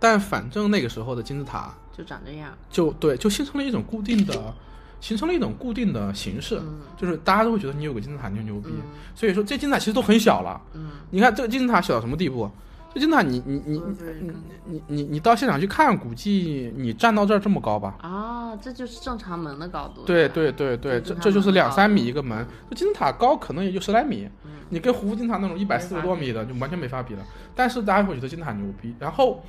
[0.00, 2.50] 但反正那个时候的金字塔就长这样。
[2.70, 4.52] 就对，就形成了一种固定的，
[5.00, 8.70] 形成了一种固定的形式，嗯就是大家都会觉得你有个金字塔你就牛逼。
[8.72, 8.82] 嗯
[9.14, 10.60] 所以说这金字塔其实都很小了。
[10.72, 12.50] 嗯，你看这个金字塔小到什么地步？
[12.92, 17.96] 这金字塔你你你多少人看你你你到现场去看，估计你站到这儿这么高吧？
[18.00, 20.04] 啊，这就是正常门的高度。
[20.04, 27.24] 对，对对对，这这就是两三米一个门，这金字塔高可能也就十来米，嗯你跟胡夫金字塔那种一百四十多米的就完全没法比了。
[27.54, 29.42] 但是大家会觉得金字塔牛逼，然后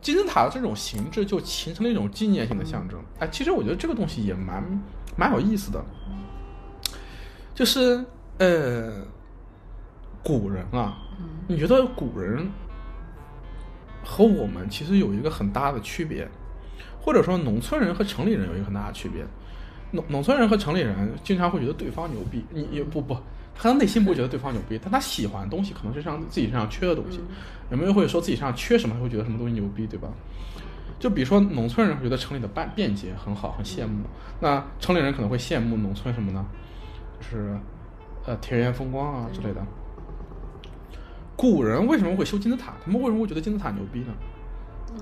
[0.00, 3.00] 金字塔的这种形制就形成了一种纪念性的象征。
[3.18, 4.62] 哎，其实我觉得这个东西也蛮
[5.16, 5.84] 蛮有意思的，
[7.54, 8.04] 就是
[8.38, 9.04] 呃，
[10.22, 10.98] 古人啊，
[11.48, 12.48] 你觉得古人
[14.04, 16.28] 和我们其实有一个很大的区别，
[17.00, 19.24] 或者说农村人和城里人有一个很大的区别。
[19.90, 23.14] 农农村人和城里人经常会觉得对方牛逼，你也不不，
[23.54, 27.20] 他的内心不会觉得对方牛逼，但他喜欢的东西可能是上自己身上缺的东西。
[27.70, 30.08] 有没有会说自己身上缺什么，会觉得什么东西牛逼，对吧？
[30.98, 34.04] 就比如说农村人会觉得城里的便便捷很好，很羡慕。
[34.40, 36.46] 那城里人可能会羡慕农村什么呢？
[37.20, 37.58] 就是
[38.24, 39.60] 呃田园风光啊之类的。
[41.42, 42.74] 古人为什么会修金字塔？
[42.84, 44.14] 他们为什么会觉得金字塔牛逼呢？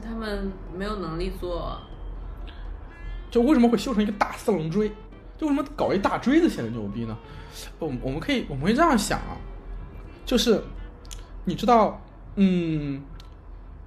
[0.02, 1.78] 他们没有能力做，
[3.30, 4.90] 就为什么会修成一个大四棱锥？
[5.36, 7.14] 就为什么搞一大锥子显得牛逼呢？
[7.78, 9.36] 我我们可以我们可以这样想啊，
[10.24, 10.64] 就是
[11.44, 12.00] 你知道，
[12.36, 13.02] 嗯，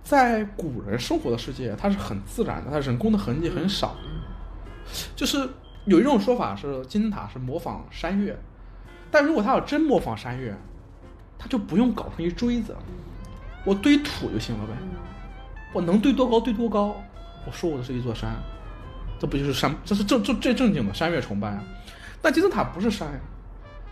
[0.03, 3.95] 在古人生活的世界，它是很自然的，它人工的痕迹很少。
[5.15, 5.49] 就是
[5.85, 8.37] 有一种说法是金字塔是模仿山岳，
[9.09, 10.55] 但如果它要真模仿山岳，
[11.43, 12.73] 它就不用搞成一锥子，
[13.65, 14.71] 我堆土就行了呗。
[15.73, 16.95] 我能堆多高堆多高，
[17.45, 18.33] 我说我的是一座山，
[19.19, 19.75] 这不就是山？
[19.83, 21.61] 这是正正最正经的山岳崇拜啊！
[22.21, 23.19] 但金字塔不是山呀，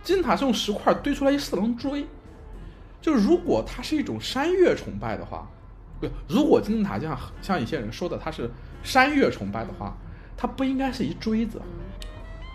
[0.02, 2.06] 金字塔是用石块堆出来一四棱锥。
[3.02, 5.46] 就是如果它是一种山岳崇拜的话，
[6.00, 8.50] 不，如果金字塔像像一些人说的它是
[8.82, 9.94] 山岳崇拜的话，
[10.38, 11.60] 它不应该是一锥子，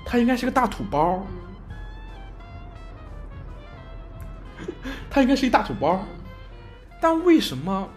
[0.05, 1.23] 它应该是个大土包，
[5.09, 6.03] 它应该是一大土包。
[6.99, 7.87] 但为什么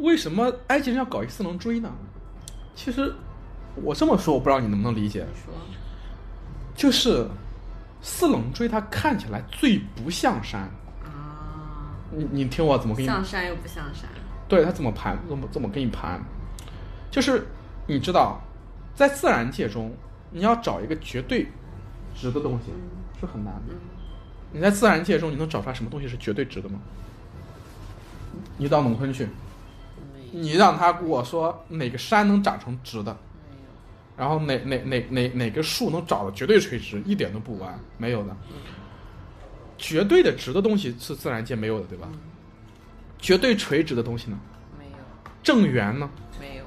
[0.00, 1.90] 为什么埃及人要搞一四棱锥呢？
[2.74, 3.12] 其实
[3.74, 5.26] 我这么说，我不知道你能不能理解，
[6.74, 7.26] 就是
[8.00, 10.62] 四棱锥它看起来最不像山。
[11.04, 14.08] 啊，你你听我怎么给你像山又不像山，
[14.48, 16.22] 对它怎么盘，怎么怎么给你盘，
[17.10, 17.46] 就是
[17.86, 18.40] 你知道，
[18.94, 19.94] 在自然界中，
[20.30, 21.46] 你要找一个绝对
[22.14, 22.72] 值的东西
[23.18, 23.74] 是很难的。
[24.52, 26.78] 你在自然界中，你能找出来什么东西是绝对值的吗？
[28.56, 29.26] 你到农村去，
[30.32, 33.16] 你让他跟我说哪个山能长成直的，
[33.48, 33.62] 没有，
[34.16, 38.36] 然后哪哪哪哪哪个树能长得绝对垂直，一点都不弯，没有的。
[39.78, 42.08] 绝对的直的东西是自然界没有的，对吧？
[43.18, 44.38] 绝对垂直的东西呢？
[44.78, 44.98] 没有，
[45.42, 46.10] 正圆呢？
[46.38, 46.64] 没有，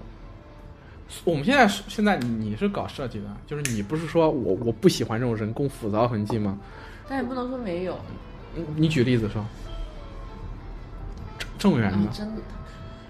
[1.23, 6.57] 我们现在是现在你是搞设计的，就是你不是说我我不喜欢这种人工复杂痕迹吗？
[7.07, 7.99] 但也不能说没有，
[8.53, 9.45] 你你举例子说，
[11.57, 12.41] 正正圆的，，啊真的，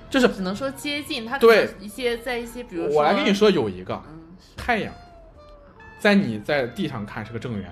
[0.10, 4.94] 就是只能说接近，它对一些在一些，比如说，我来跟你，说有一个嗯，太阳，
[6.00, 7.72] 在你在地上看是个正圆，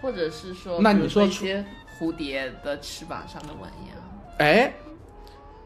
[0.00, 1.64] 或者是说，那你说一些
[1.98, 3.96] 蝴蝶的翅膀上的纹样，
[4.38, 4.72] 哎，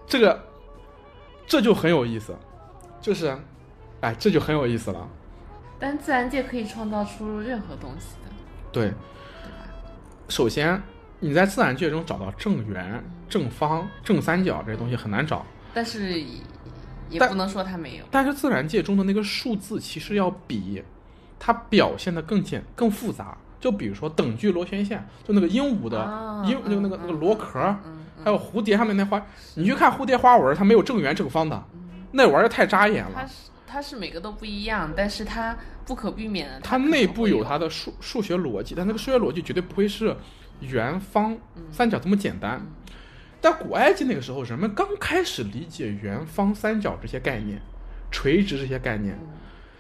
[0.07, 0.43] 这个
[1.47, 2.37] 这就很有意思，
[3.01, 3.37] 就是，
[4.01, 5.09] 哎，这就很有意思了。
[5.79, 8.31] 但自然界可以创造出任何东西的，
[8.71, 8.93] 对？
[10.33, 10.83] 首先
[11.21, 15.45] 你在自然界中找到正圆、正方、正三角这些东西很难找，
[15.75, 16.23] 但是
[17.11, 20.83] 也不能说它没有，但是自然界中的那个数字其实要比
[21.39, 23.37] 它表现的更简、更复杂。
[23.61, 27.61] 就比如说等距螺旋线，就那个鹦鹉的啊鹦、那个那个嗯那个螺壳，
[28.25, 29.23] 还有蝴蝶上面那花，
[29.57, 31.63] 你去看蝴蝶花纹，它没有正圆正方的，
[32.13, 33.11] 那玩意儿太扎眼了。
[33.17, 33.35] 它是
[33.73, 40.15] 它是每个都不一样，但是它不可避免的，它内部有它的数数学逻辑，但那个数学逻辑绝对不会是
[40.61, 41.35] 圆、方、
[41.71, 42.61] 三角这么简单。
[43.41, 47.59] 但古埃及那个时候，人们刚开始理解圆、方、三角这些概念，
[48.11, 49.19] 垂直这些概念，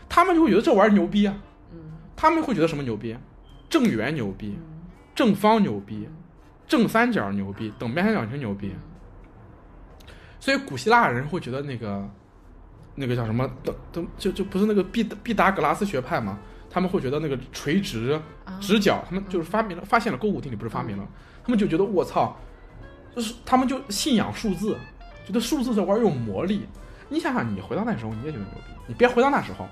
[0.08, 1.36] 他们就会觉得这玩意儿牛逼啊。
[1.72, 1.78] 嗯
[2.16, 3.14] 他们会觉得什么牛逼？
[3.68, 4.56] 正圆牛逼，
[5.14, 6.08] 正方牛逼，
[6.66, 8.72] 正三角牛逼，等边三角形牛逼。
[10.40, 12.08] 所以古希腊人会觉得那个
[12.94, 16.38] 那个叫什么，都都就就不是那个毕毕达哥拉斯学派嘛，
[16.70, 21.06] 他们会觉得那个垂直啊直角，他们就是发明了发现了勾股定理，不是发明了，
[21.44, 22.36] 他们就觉得我操，
[23.14, 24.76] 就是他们就信仰数字，
[25.26, 26.66] 觉得数字这玩意儿有魔力。
[27.08, 29.68] 你想想，你回到那时候，你也觉得牛逼，你别回到那时候，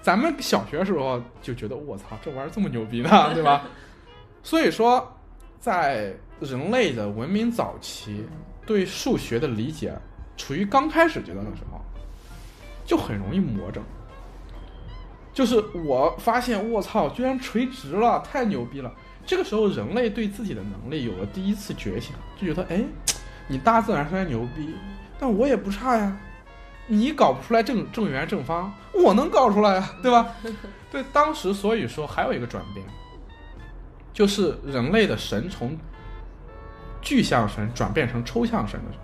[0.00, 3.62] 咱们小学时候就觉得我操，这玩意儿这么牛逼呢，对吧？
[4.44, 5.16] 所以说，
[5.58, 8.26] 在人类的文明早期，
[8.66, 9.92] 对数学的理解
[10.36, 11.83] 处于刚开始阶段的时候，
[12.84, 13.82] 就很容易魔怔。
[15.32, 18.92] 就是我发现，我操，居然垂直了，太牛逼了！
[19.26, 22.84] 这个时候，人类对自己的能力有了第一次觉醒，就觉得，哎，
[23.48, 24.74] 你大自然虽然牛逼，
[25.18, 26.16] 但我也不差呀。
[26.86, 30.28] 你搞不出来正正圆正方，我能搞出来呀，对吧？
[30.92, 32.86] 对，当时所以说还有一个转变，
[34.12, 35.76] 就是人类的神从
[37.00, 38.98] 具象神转变成抽象神的时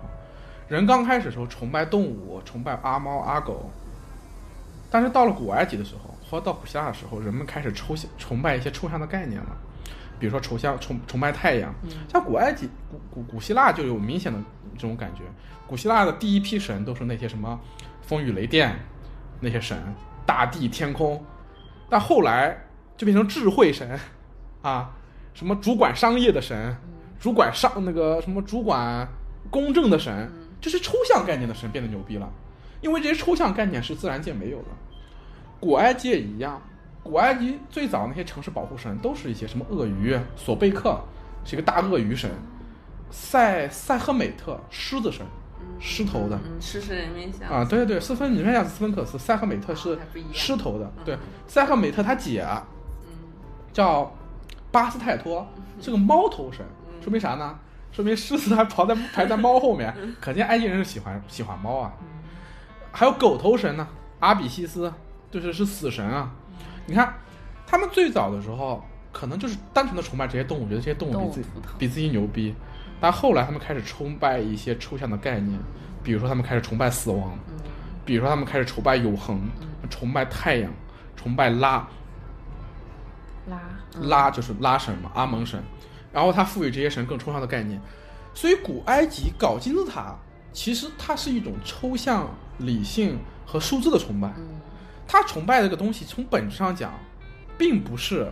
[0.71, 3.69] 人刚开始的时候崇拜动物，崇拜阿猫阿狗，
[4.89, 9.49] 但是到了古埃及的时候，或者到古希腊的时候，人们开始抽象崇拜一些抽象的概念了，
[10.17, 11.73] 比如说抽象崇崇拜太阳，
[12.07, 14.39] 像古埃及、古古古希腊就有明显的
[14.75, 15.23] 这种感觉。
[15.67, 17.59] 古希腊的第一批神都是那些什么
[18.01, 18.73] 风雨雷电
[19.41, 19.77] 那些神，
[20.25, 21.21] 大地天空，
[21.89, 22.57] 但后来
[22.95, 23.99] 就变成智慧神
[24.63, 24.89] 啊，
[25.33, 26.73] 什么主管商业的神，
[27.19, 29.05] 主管商那个什么主管
[29.49, 30.31] 公正的神，
[30.61, 32.31] 这是抽象概念的神变得牛逼了，
[32.79, 34.67] 因为这些抽象概念是自然界没有的。
[35.59, 36.61] 古埃及也一样，
[37.03, 40.99] 古埃及最早那些城市保护神都是一些什么鳄鱼，索贝克
[41.43, 42.29] 是一个大鳄鱼神，
[43.09, 45.25] 塞塞赫美特狮子神，
[45.79, 46.39] 狮头的。
[46.45, 49.97] 嗯，狮身人面像啊，对对对，斯芬，你看一下斯芬克斯，塞赫美特是
[50.31, 51.17] 狮头的，嗯对，
[51.47, 52.47] 塞赫美特他姐
[53.73, 54.11] 叫
[54.71, 55.47] 巴斯泰托，
[55.79, 56.65] 是个猫头神，
[57.01, 57.59] 说明啥呢？
[57.91, 61.93] 说明狮子还跑在排在猫后面，可见埃及人是喜欢喜欢猫啊。
[62.91, 63.87] 还有狗头神呢，
[64.19, 64.91] 阿比西斯，
[65.29, 66.31] 就是是死神啊。
[66.85, 67.13] 你看，
[67.67, 71.47] 他们最早的时候可能就是单纯的崇拜这些动物，觉得这些动物比自己
[71.79, 72.55] 比自己牛逼，
[72.99, 75.59] 但后来他们开始崇拜一些抽象的概念，
[76.03, 77.55] 比如说他们开始崇拜死亡，嗯
[78.03, 79.39] 比如说他们开始崇拜永恒，
[79.89, 80.71] 崇拜太阳，
[81.15, 81.87] 崇拜拉，
[83.47, 83.59] 拉
[84.01, 85.63] 拉就是拉神嘛，阿蒙神，
[86.13, 87.79] 然后他赋予这些神更抽象的概念，
[88.33, 90.15] 所以古埃及搞金字塔，
[90.51, 94.33] 其实它是一种抽象、理性和数字的崇拜。
[94.37, 94.59] 嗯。
[95.07, 96.93] 他崇拜这个东西，从本质上讲，
[97.57, 98.31] 并不是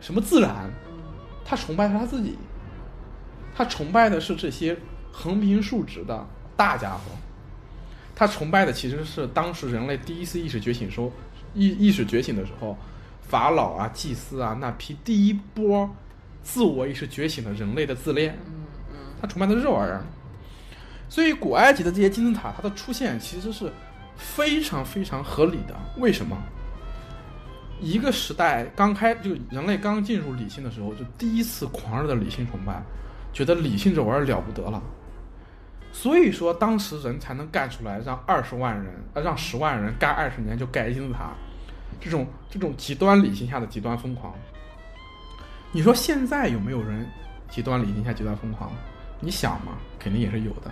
[0.00, 0.98] 什么自然，嗯。
[1.44, 2.36] 他崇拜的是他自己，
[3.54, 4.76] 他崇拜的是这些
[5.10, 6.26] 横平竖直的
[6.56, 7.12] 大家伙，
[8.14, 11.10] 他崇拜的其实是当时人类第一次意识觉醒时候，
[11.54, 12.76] 意意识觉醒的时候，
[13.22, 15.88] 法老啊、祭司啊那批第一波
[16.44, 18.38] 自我意识觉醒的人类的自恋，
[19.20, 20.04] 他崇拜的是这玩意儿。
[21.08, 23.72] 所以古埃及的这些金字塔，它的出现其实是
[24.16, 25.74] 非常非常合理的。
[25.96, 26.36] 为什么？
[27.80, 32.82] 一个时代刚开，就人类刚进入理性的时候，就第一次狂热的理性崇拜，
[33.32, 34.82] 觉得理性这玩意儿了不得了。
[35.92, 41.32] 所以说，当时人才能干出来，让二十万人，呃，让十万人干二十年就盖金字塔，
[42.00, 44.34] 这种这种极端理性下的极端疯狂。
[45.74, 47.04] 你说现在有没有人
[47.50, 48.70] 极端理性下极端疯狂？
[49.18, 50.70] 你想嘛，肯定也是有的。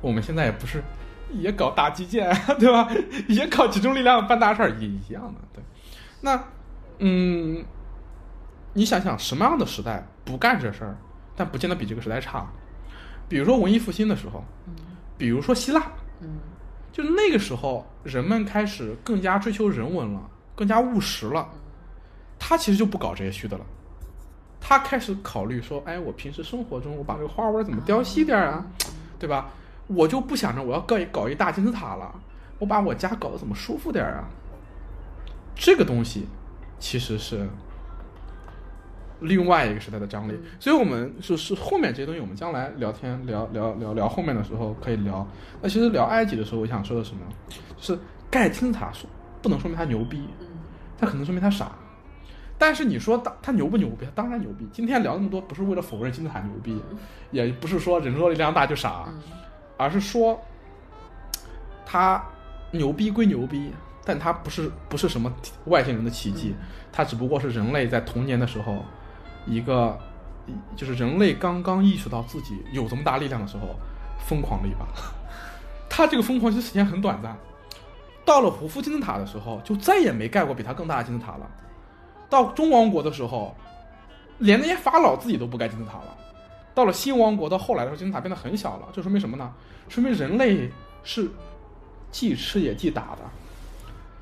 [0.00, 0.80] 我们现在也不是
[1.32, 2.88] 也搞大基建， 对吧？
[3.26, 5.40] 也搞集中力量办大事儿，也一样的。
[5.52, 5.64] 对，
[6.20, 6.40] 那
[7.00, 7.64] 嗯，
[8.72, 10.96] 你想想什么样的时代不干这事儿，
[11.34, 12.46] 但不见得比这个时代差。
[13.28, 14.44] 比如说文艺复兴的时候，
[15.18, 15.82] 比如说希腊，
[16.20, 16.38] 嗯
[16.92, 21.48] 就那个时候人们开始更加追求人文了，更加务实了。
[22.38, 23.66] 他其实就不搞这些虚的了，
[24.60, 28.66] 他开始考虑说，哎，我平时生活中我把这个花纹怎么雕细点啊，
[29.18, 29.50] 对吧？
[29.86, 32.12] 我就不想着我要搞一搞一大金字塔了，
[32.58, 34.24] 我把我家搞得怎么舒服点啊？
[35.54, 36.26] 这个东西
[36.78, 37.48] 其实是
[39.20, 45.26] 另外一个时代的张力，所以我们是是后面这些东西，我们将来聊天聊聊聊聊后面的时候可以聊。
[45.62, 47.20] 那其实聊埃及的时候，我想说的什么？
[47.48, 49.08] 就是盖金字塔说
[49.40, 50.46] 不能说明他牛逼，嗯
[50.98, 51.70] 他可能说明他傻。
[52.58, 54.04] 但是你说他他牛不牛逼？
[54.04, 54.66] 他当然牛逼。
[54.72, 56.80] 今天聊那么多，不是为了否认金字塔牛逼，
[57.30, 59.20] 也不是说人多力量大就傻，嗯
[59.78, 60.40] 而是说
[61.84, 62.24] 他
[62.70, 63.70] 牛逼归牛逼，
[64.06, 65.30] 但他不是不是什么
[65.66, 66.54] 外星人的奇迹，
[66.90, 68.82] 他只不过是人类在童年的时候
[69.44, 69.98] 一个，
[70.74, 73.76] 就是人类刚刚意识到自己有这么大力量的时候，
[74.26, 74.86] 疯狂了一把。
[75.90, 77.36] 他这个疯狂其实时间很短暂，
[78.24, 81.50] 到了胡夫金字塔的时候，就再也没盖过比他更大的金字塔了。
[82.28, 83.54] 到中王国的时候，
[84.38, 86.16] 连那些法老自己都不盖金字塔了，
[86.74, 89.52] 到了新王国到后来的时候，金字塔变得很小了，这说明什么呢？
[89.88, 90.70] 说明人类
[91.04, 91.30] 是
[92.10, 93.18] 既吃也既打的，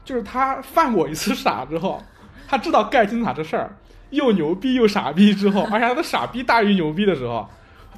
[0.05, 2.03] 就是他犯过一次傻之后，
[2.47, 3.75] 他知道盖金字塔这事儿
[4.11, 7.49] 又牛逼又傻逼之后，而且他的傻逼大于牛逼的时候，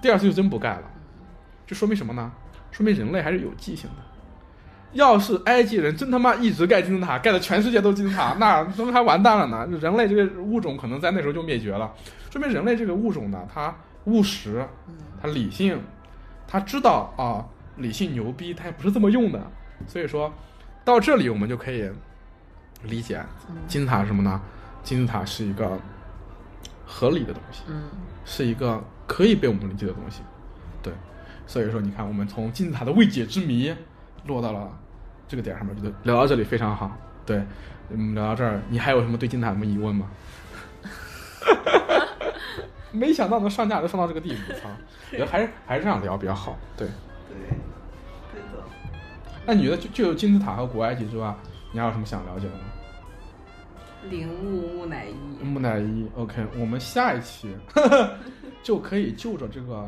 [0.00, 0.82] 第二次就真不盖了。
[1.66, 2.30] 这说明什么呢？
[2.70, 4.15] 说明人类还是有记性的。
[4.96, 9.78] 要是埃及人真他妈一直盖金字塔，盖的全世界都金字塔，那他们还完蛋了呢。
[9.78, 11.92] 人类这个物种可能在那时候就灭绝了。
[12.30, 13.74] 说明人类这个物种呢，它
[14.04, 14.66] 务实，
[15.22, 15.80] 它理性，
[16.48, 17.44] 它知道啊，
[17.76, 19.40] 理性牛逼，它也不是这么用的。
[19.86, 20.32] 所以说，
[20.84, 21.88] 到这里我们就可以
[22.82, 23.24] 理解
[23.66, 24.40] 金字塔是什么呢？
[24.82, 25.78] 金字塔是一个
[26.84, 27.82] 合理的东西，嗯
[28.24, 30.22] 是一个可以被我们理解的东西。
[30.82, 30.92] 对，
[31.46, 33.74] 所以说你看，我们从金字塔的未解之谜
[34.26, 34.70] 落到了
[35.28, 36.96] 这个点上面，觉得聊到这里非常好。
[37.24, 37.42] 对，
[37.90, 40.06] 嗯，聊到这儿，你还有什么对金字塔什么疑问吗？
[42.92, 44.68] 没想到能上架就上到这个地步，操！
[45.12, 46.56] 我觉得还是还是这样聊比较好。
[46.76, 46.86] 对，
[47.28, 47.36] 对，
[48.32, 48.62] 对的。
[49.44, 51.34] 那你觉得就就有金字塔和古埃及之外，
[51.72, 52.60] 你还有什么想了解的吗？
[54.08, 57.52] 铃木木乃伊，木乃伊，OK，我们下一期
[58.62, 59.84] 就可以就着这个，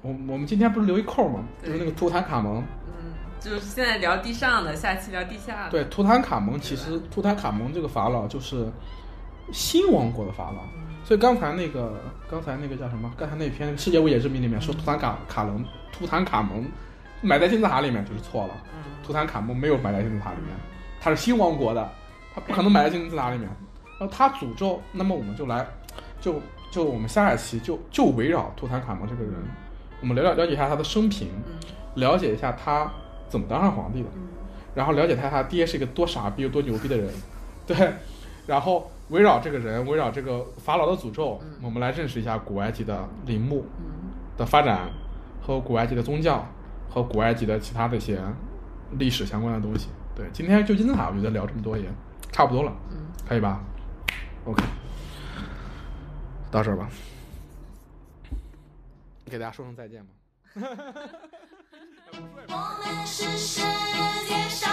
[0.00, 1.44] 我我们今天不是留一扣吗？
[1.62, 2.64] 就是那个图坦卡蒙。
[2.86, 5.70] 嗯，就是现在聊地上的，下期聊地下的。
[5.70, 8.70] 对，图坦卡蒙其实图坦卡蒙这个法老就是
[9.52, 10.62] 新王国的法老，
[11.04, 12.00] 所以刚才那个
[12.30, 13.12] 刚才那个叫什么？
[13.16, 16.64] 刚才那篇《世界未解之谜》里面说图坦卡卡隆图坦卡蒙
[17.22, 20.54] 埋在金字塔里面就是错了，嗯图坦卡蒙没有埋在金字塔里面，
[21.00, 21.90] 他是新王国的，
[22.34, 23.48] 他不可能埋在金字塔里面。
[23.98, 25.66] 然后他诅咒，那么我们就来，
[26.20, 26.40] 就
[26.70, 29.34] 就我们下一期就就围绕图坦卡蒙这个人，
[30.00, 31.58] 我们了了了解一下他的生平，嗯
[31.96, 32.90] 了解一下他
[33.30, 34.28] 怎么当上皇帝的，嗯。
[34.74, 37.08] 然后了解他他爹是一个多傻逼又多牛逼的人，
[37.66, 37.94] 对，
[38.46, 41.60] 然后围绕这个人，围绕这个法老的诅咒，嗯。
[41.62, 44.10] 我们来认识一下古埃及的陵墓嗯。
[44.36, 44.90] 的发展
[45.42, 46.46] 和古埃及的宗教
[46.88, 48.20] 和古埃及的其他的一些
[48.98, 49.88] 历史相关的东西。
[50.14, 51.84] 对，今天就金字塔，我觉得聊这么多也
[52.32, 52.96] 差不多了，嗯，
[53.28, 53.62] 可以吧
[54.44, 54.62] ？OK，
[56.50, 56.88] 到这儿吧，
[59.26, 60.12] 给大家说声再见吧。
[62.48, 63.60] 我们是世
[64.28, 64.70] 界上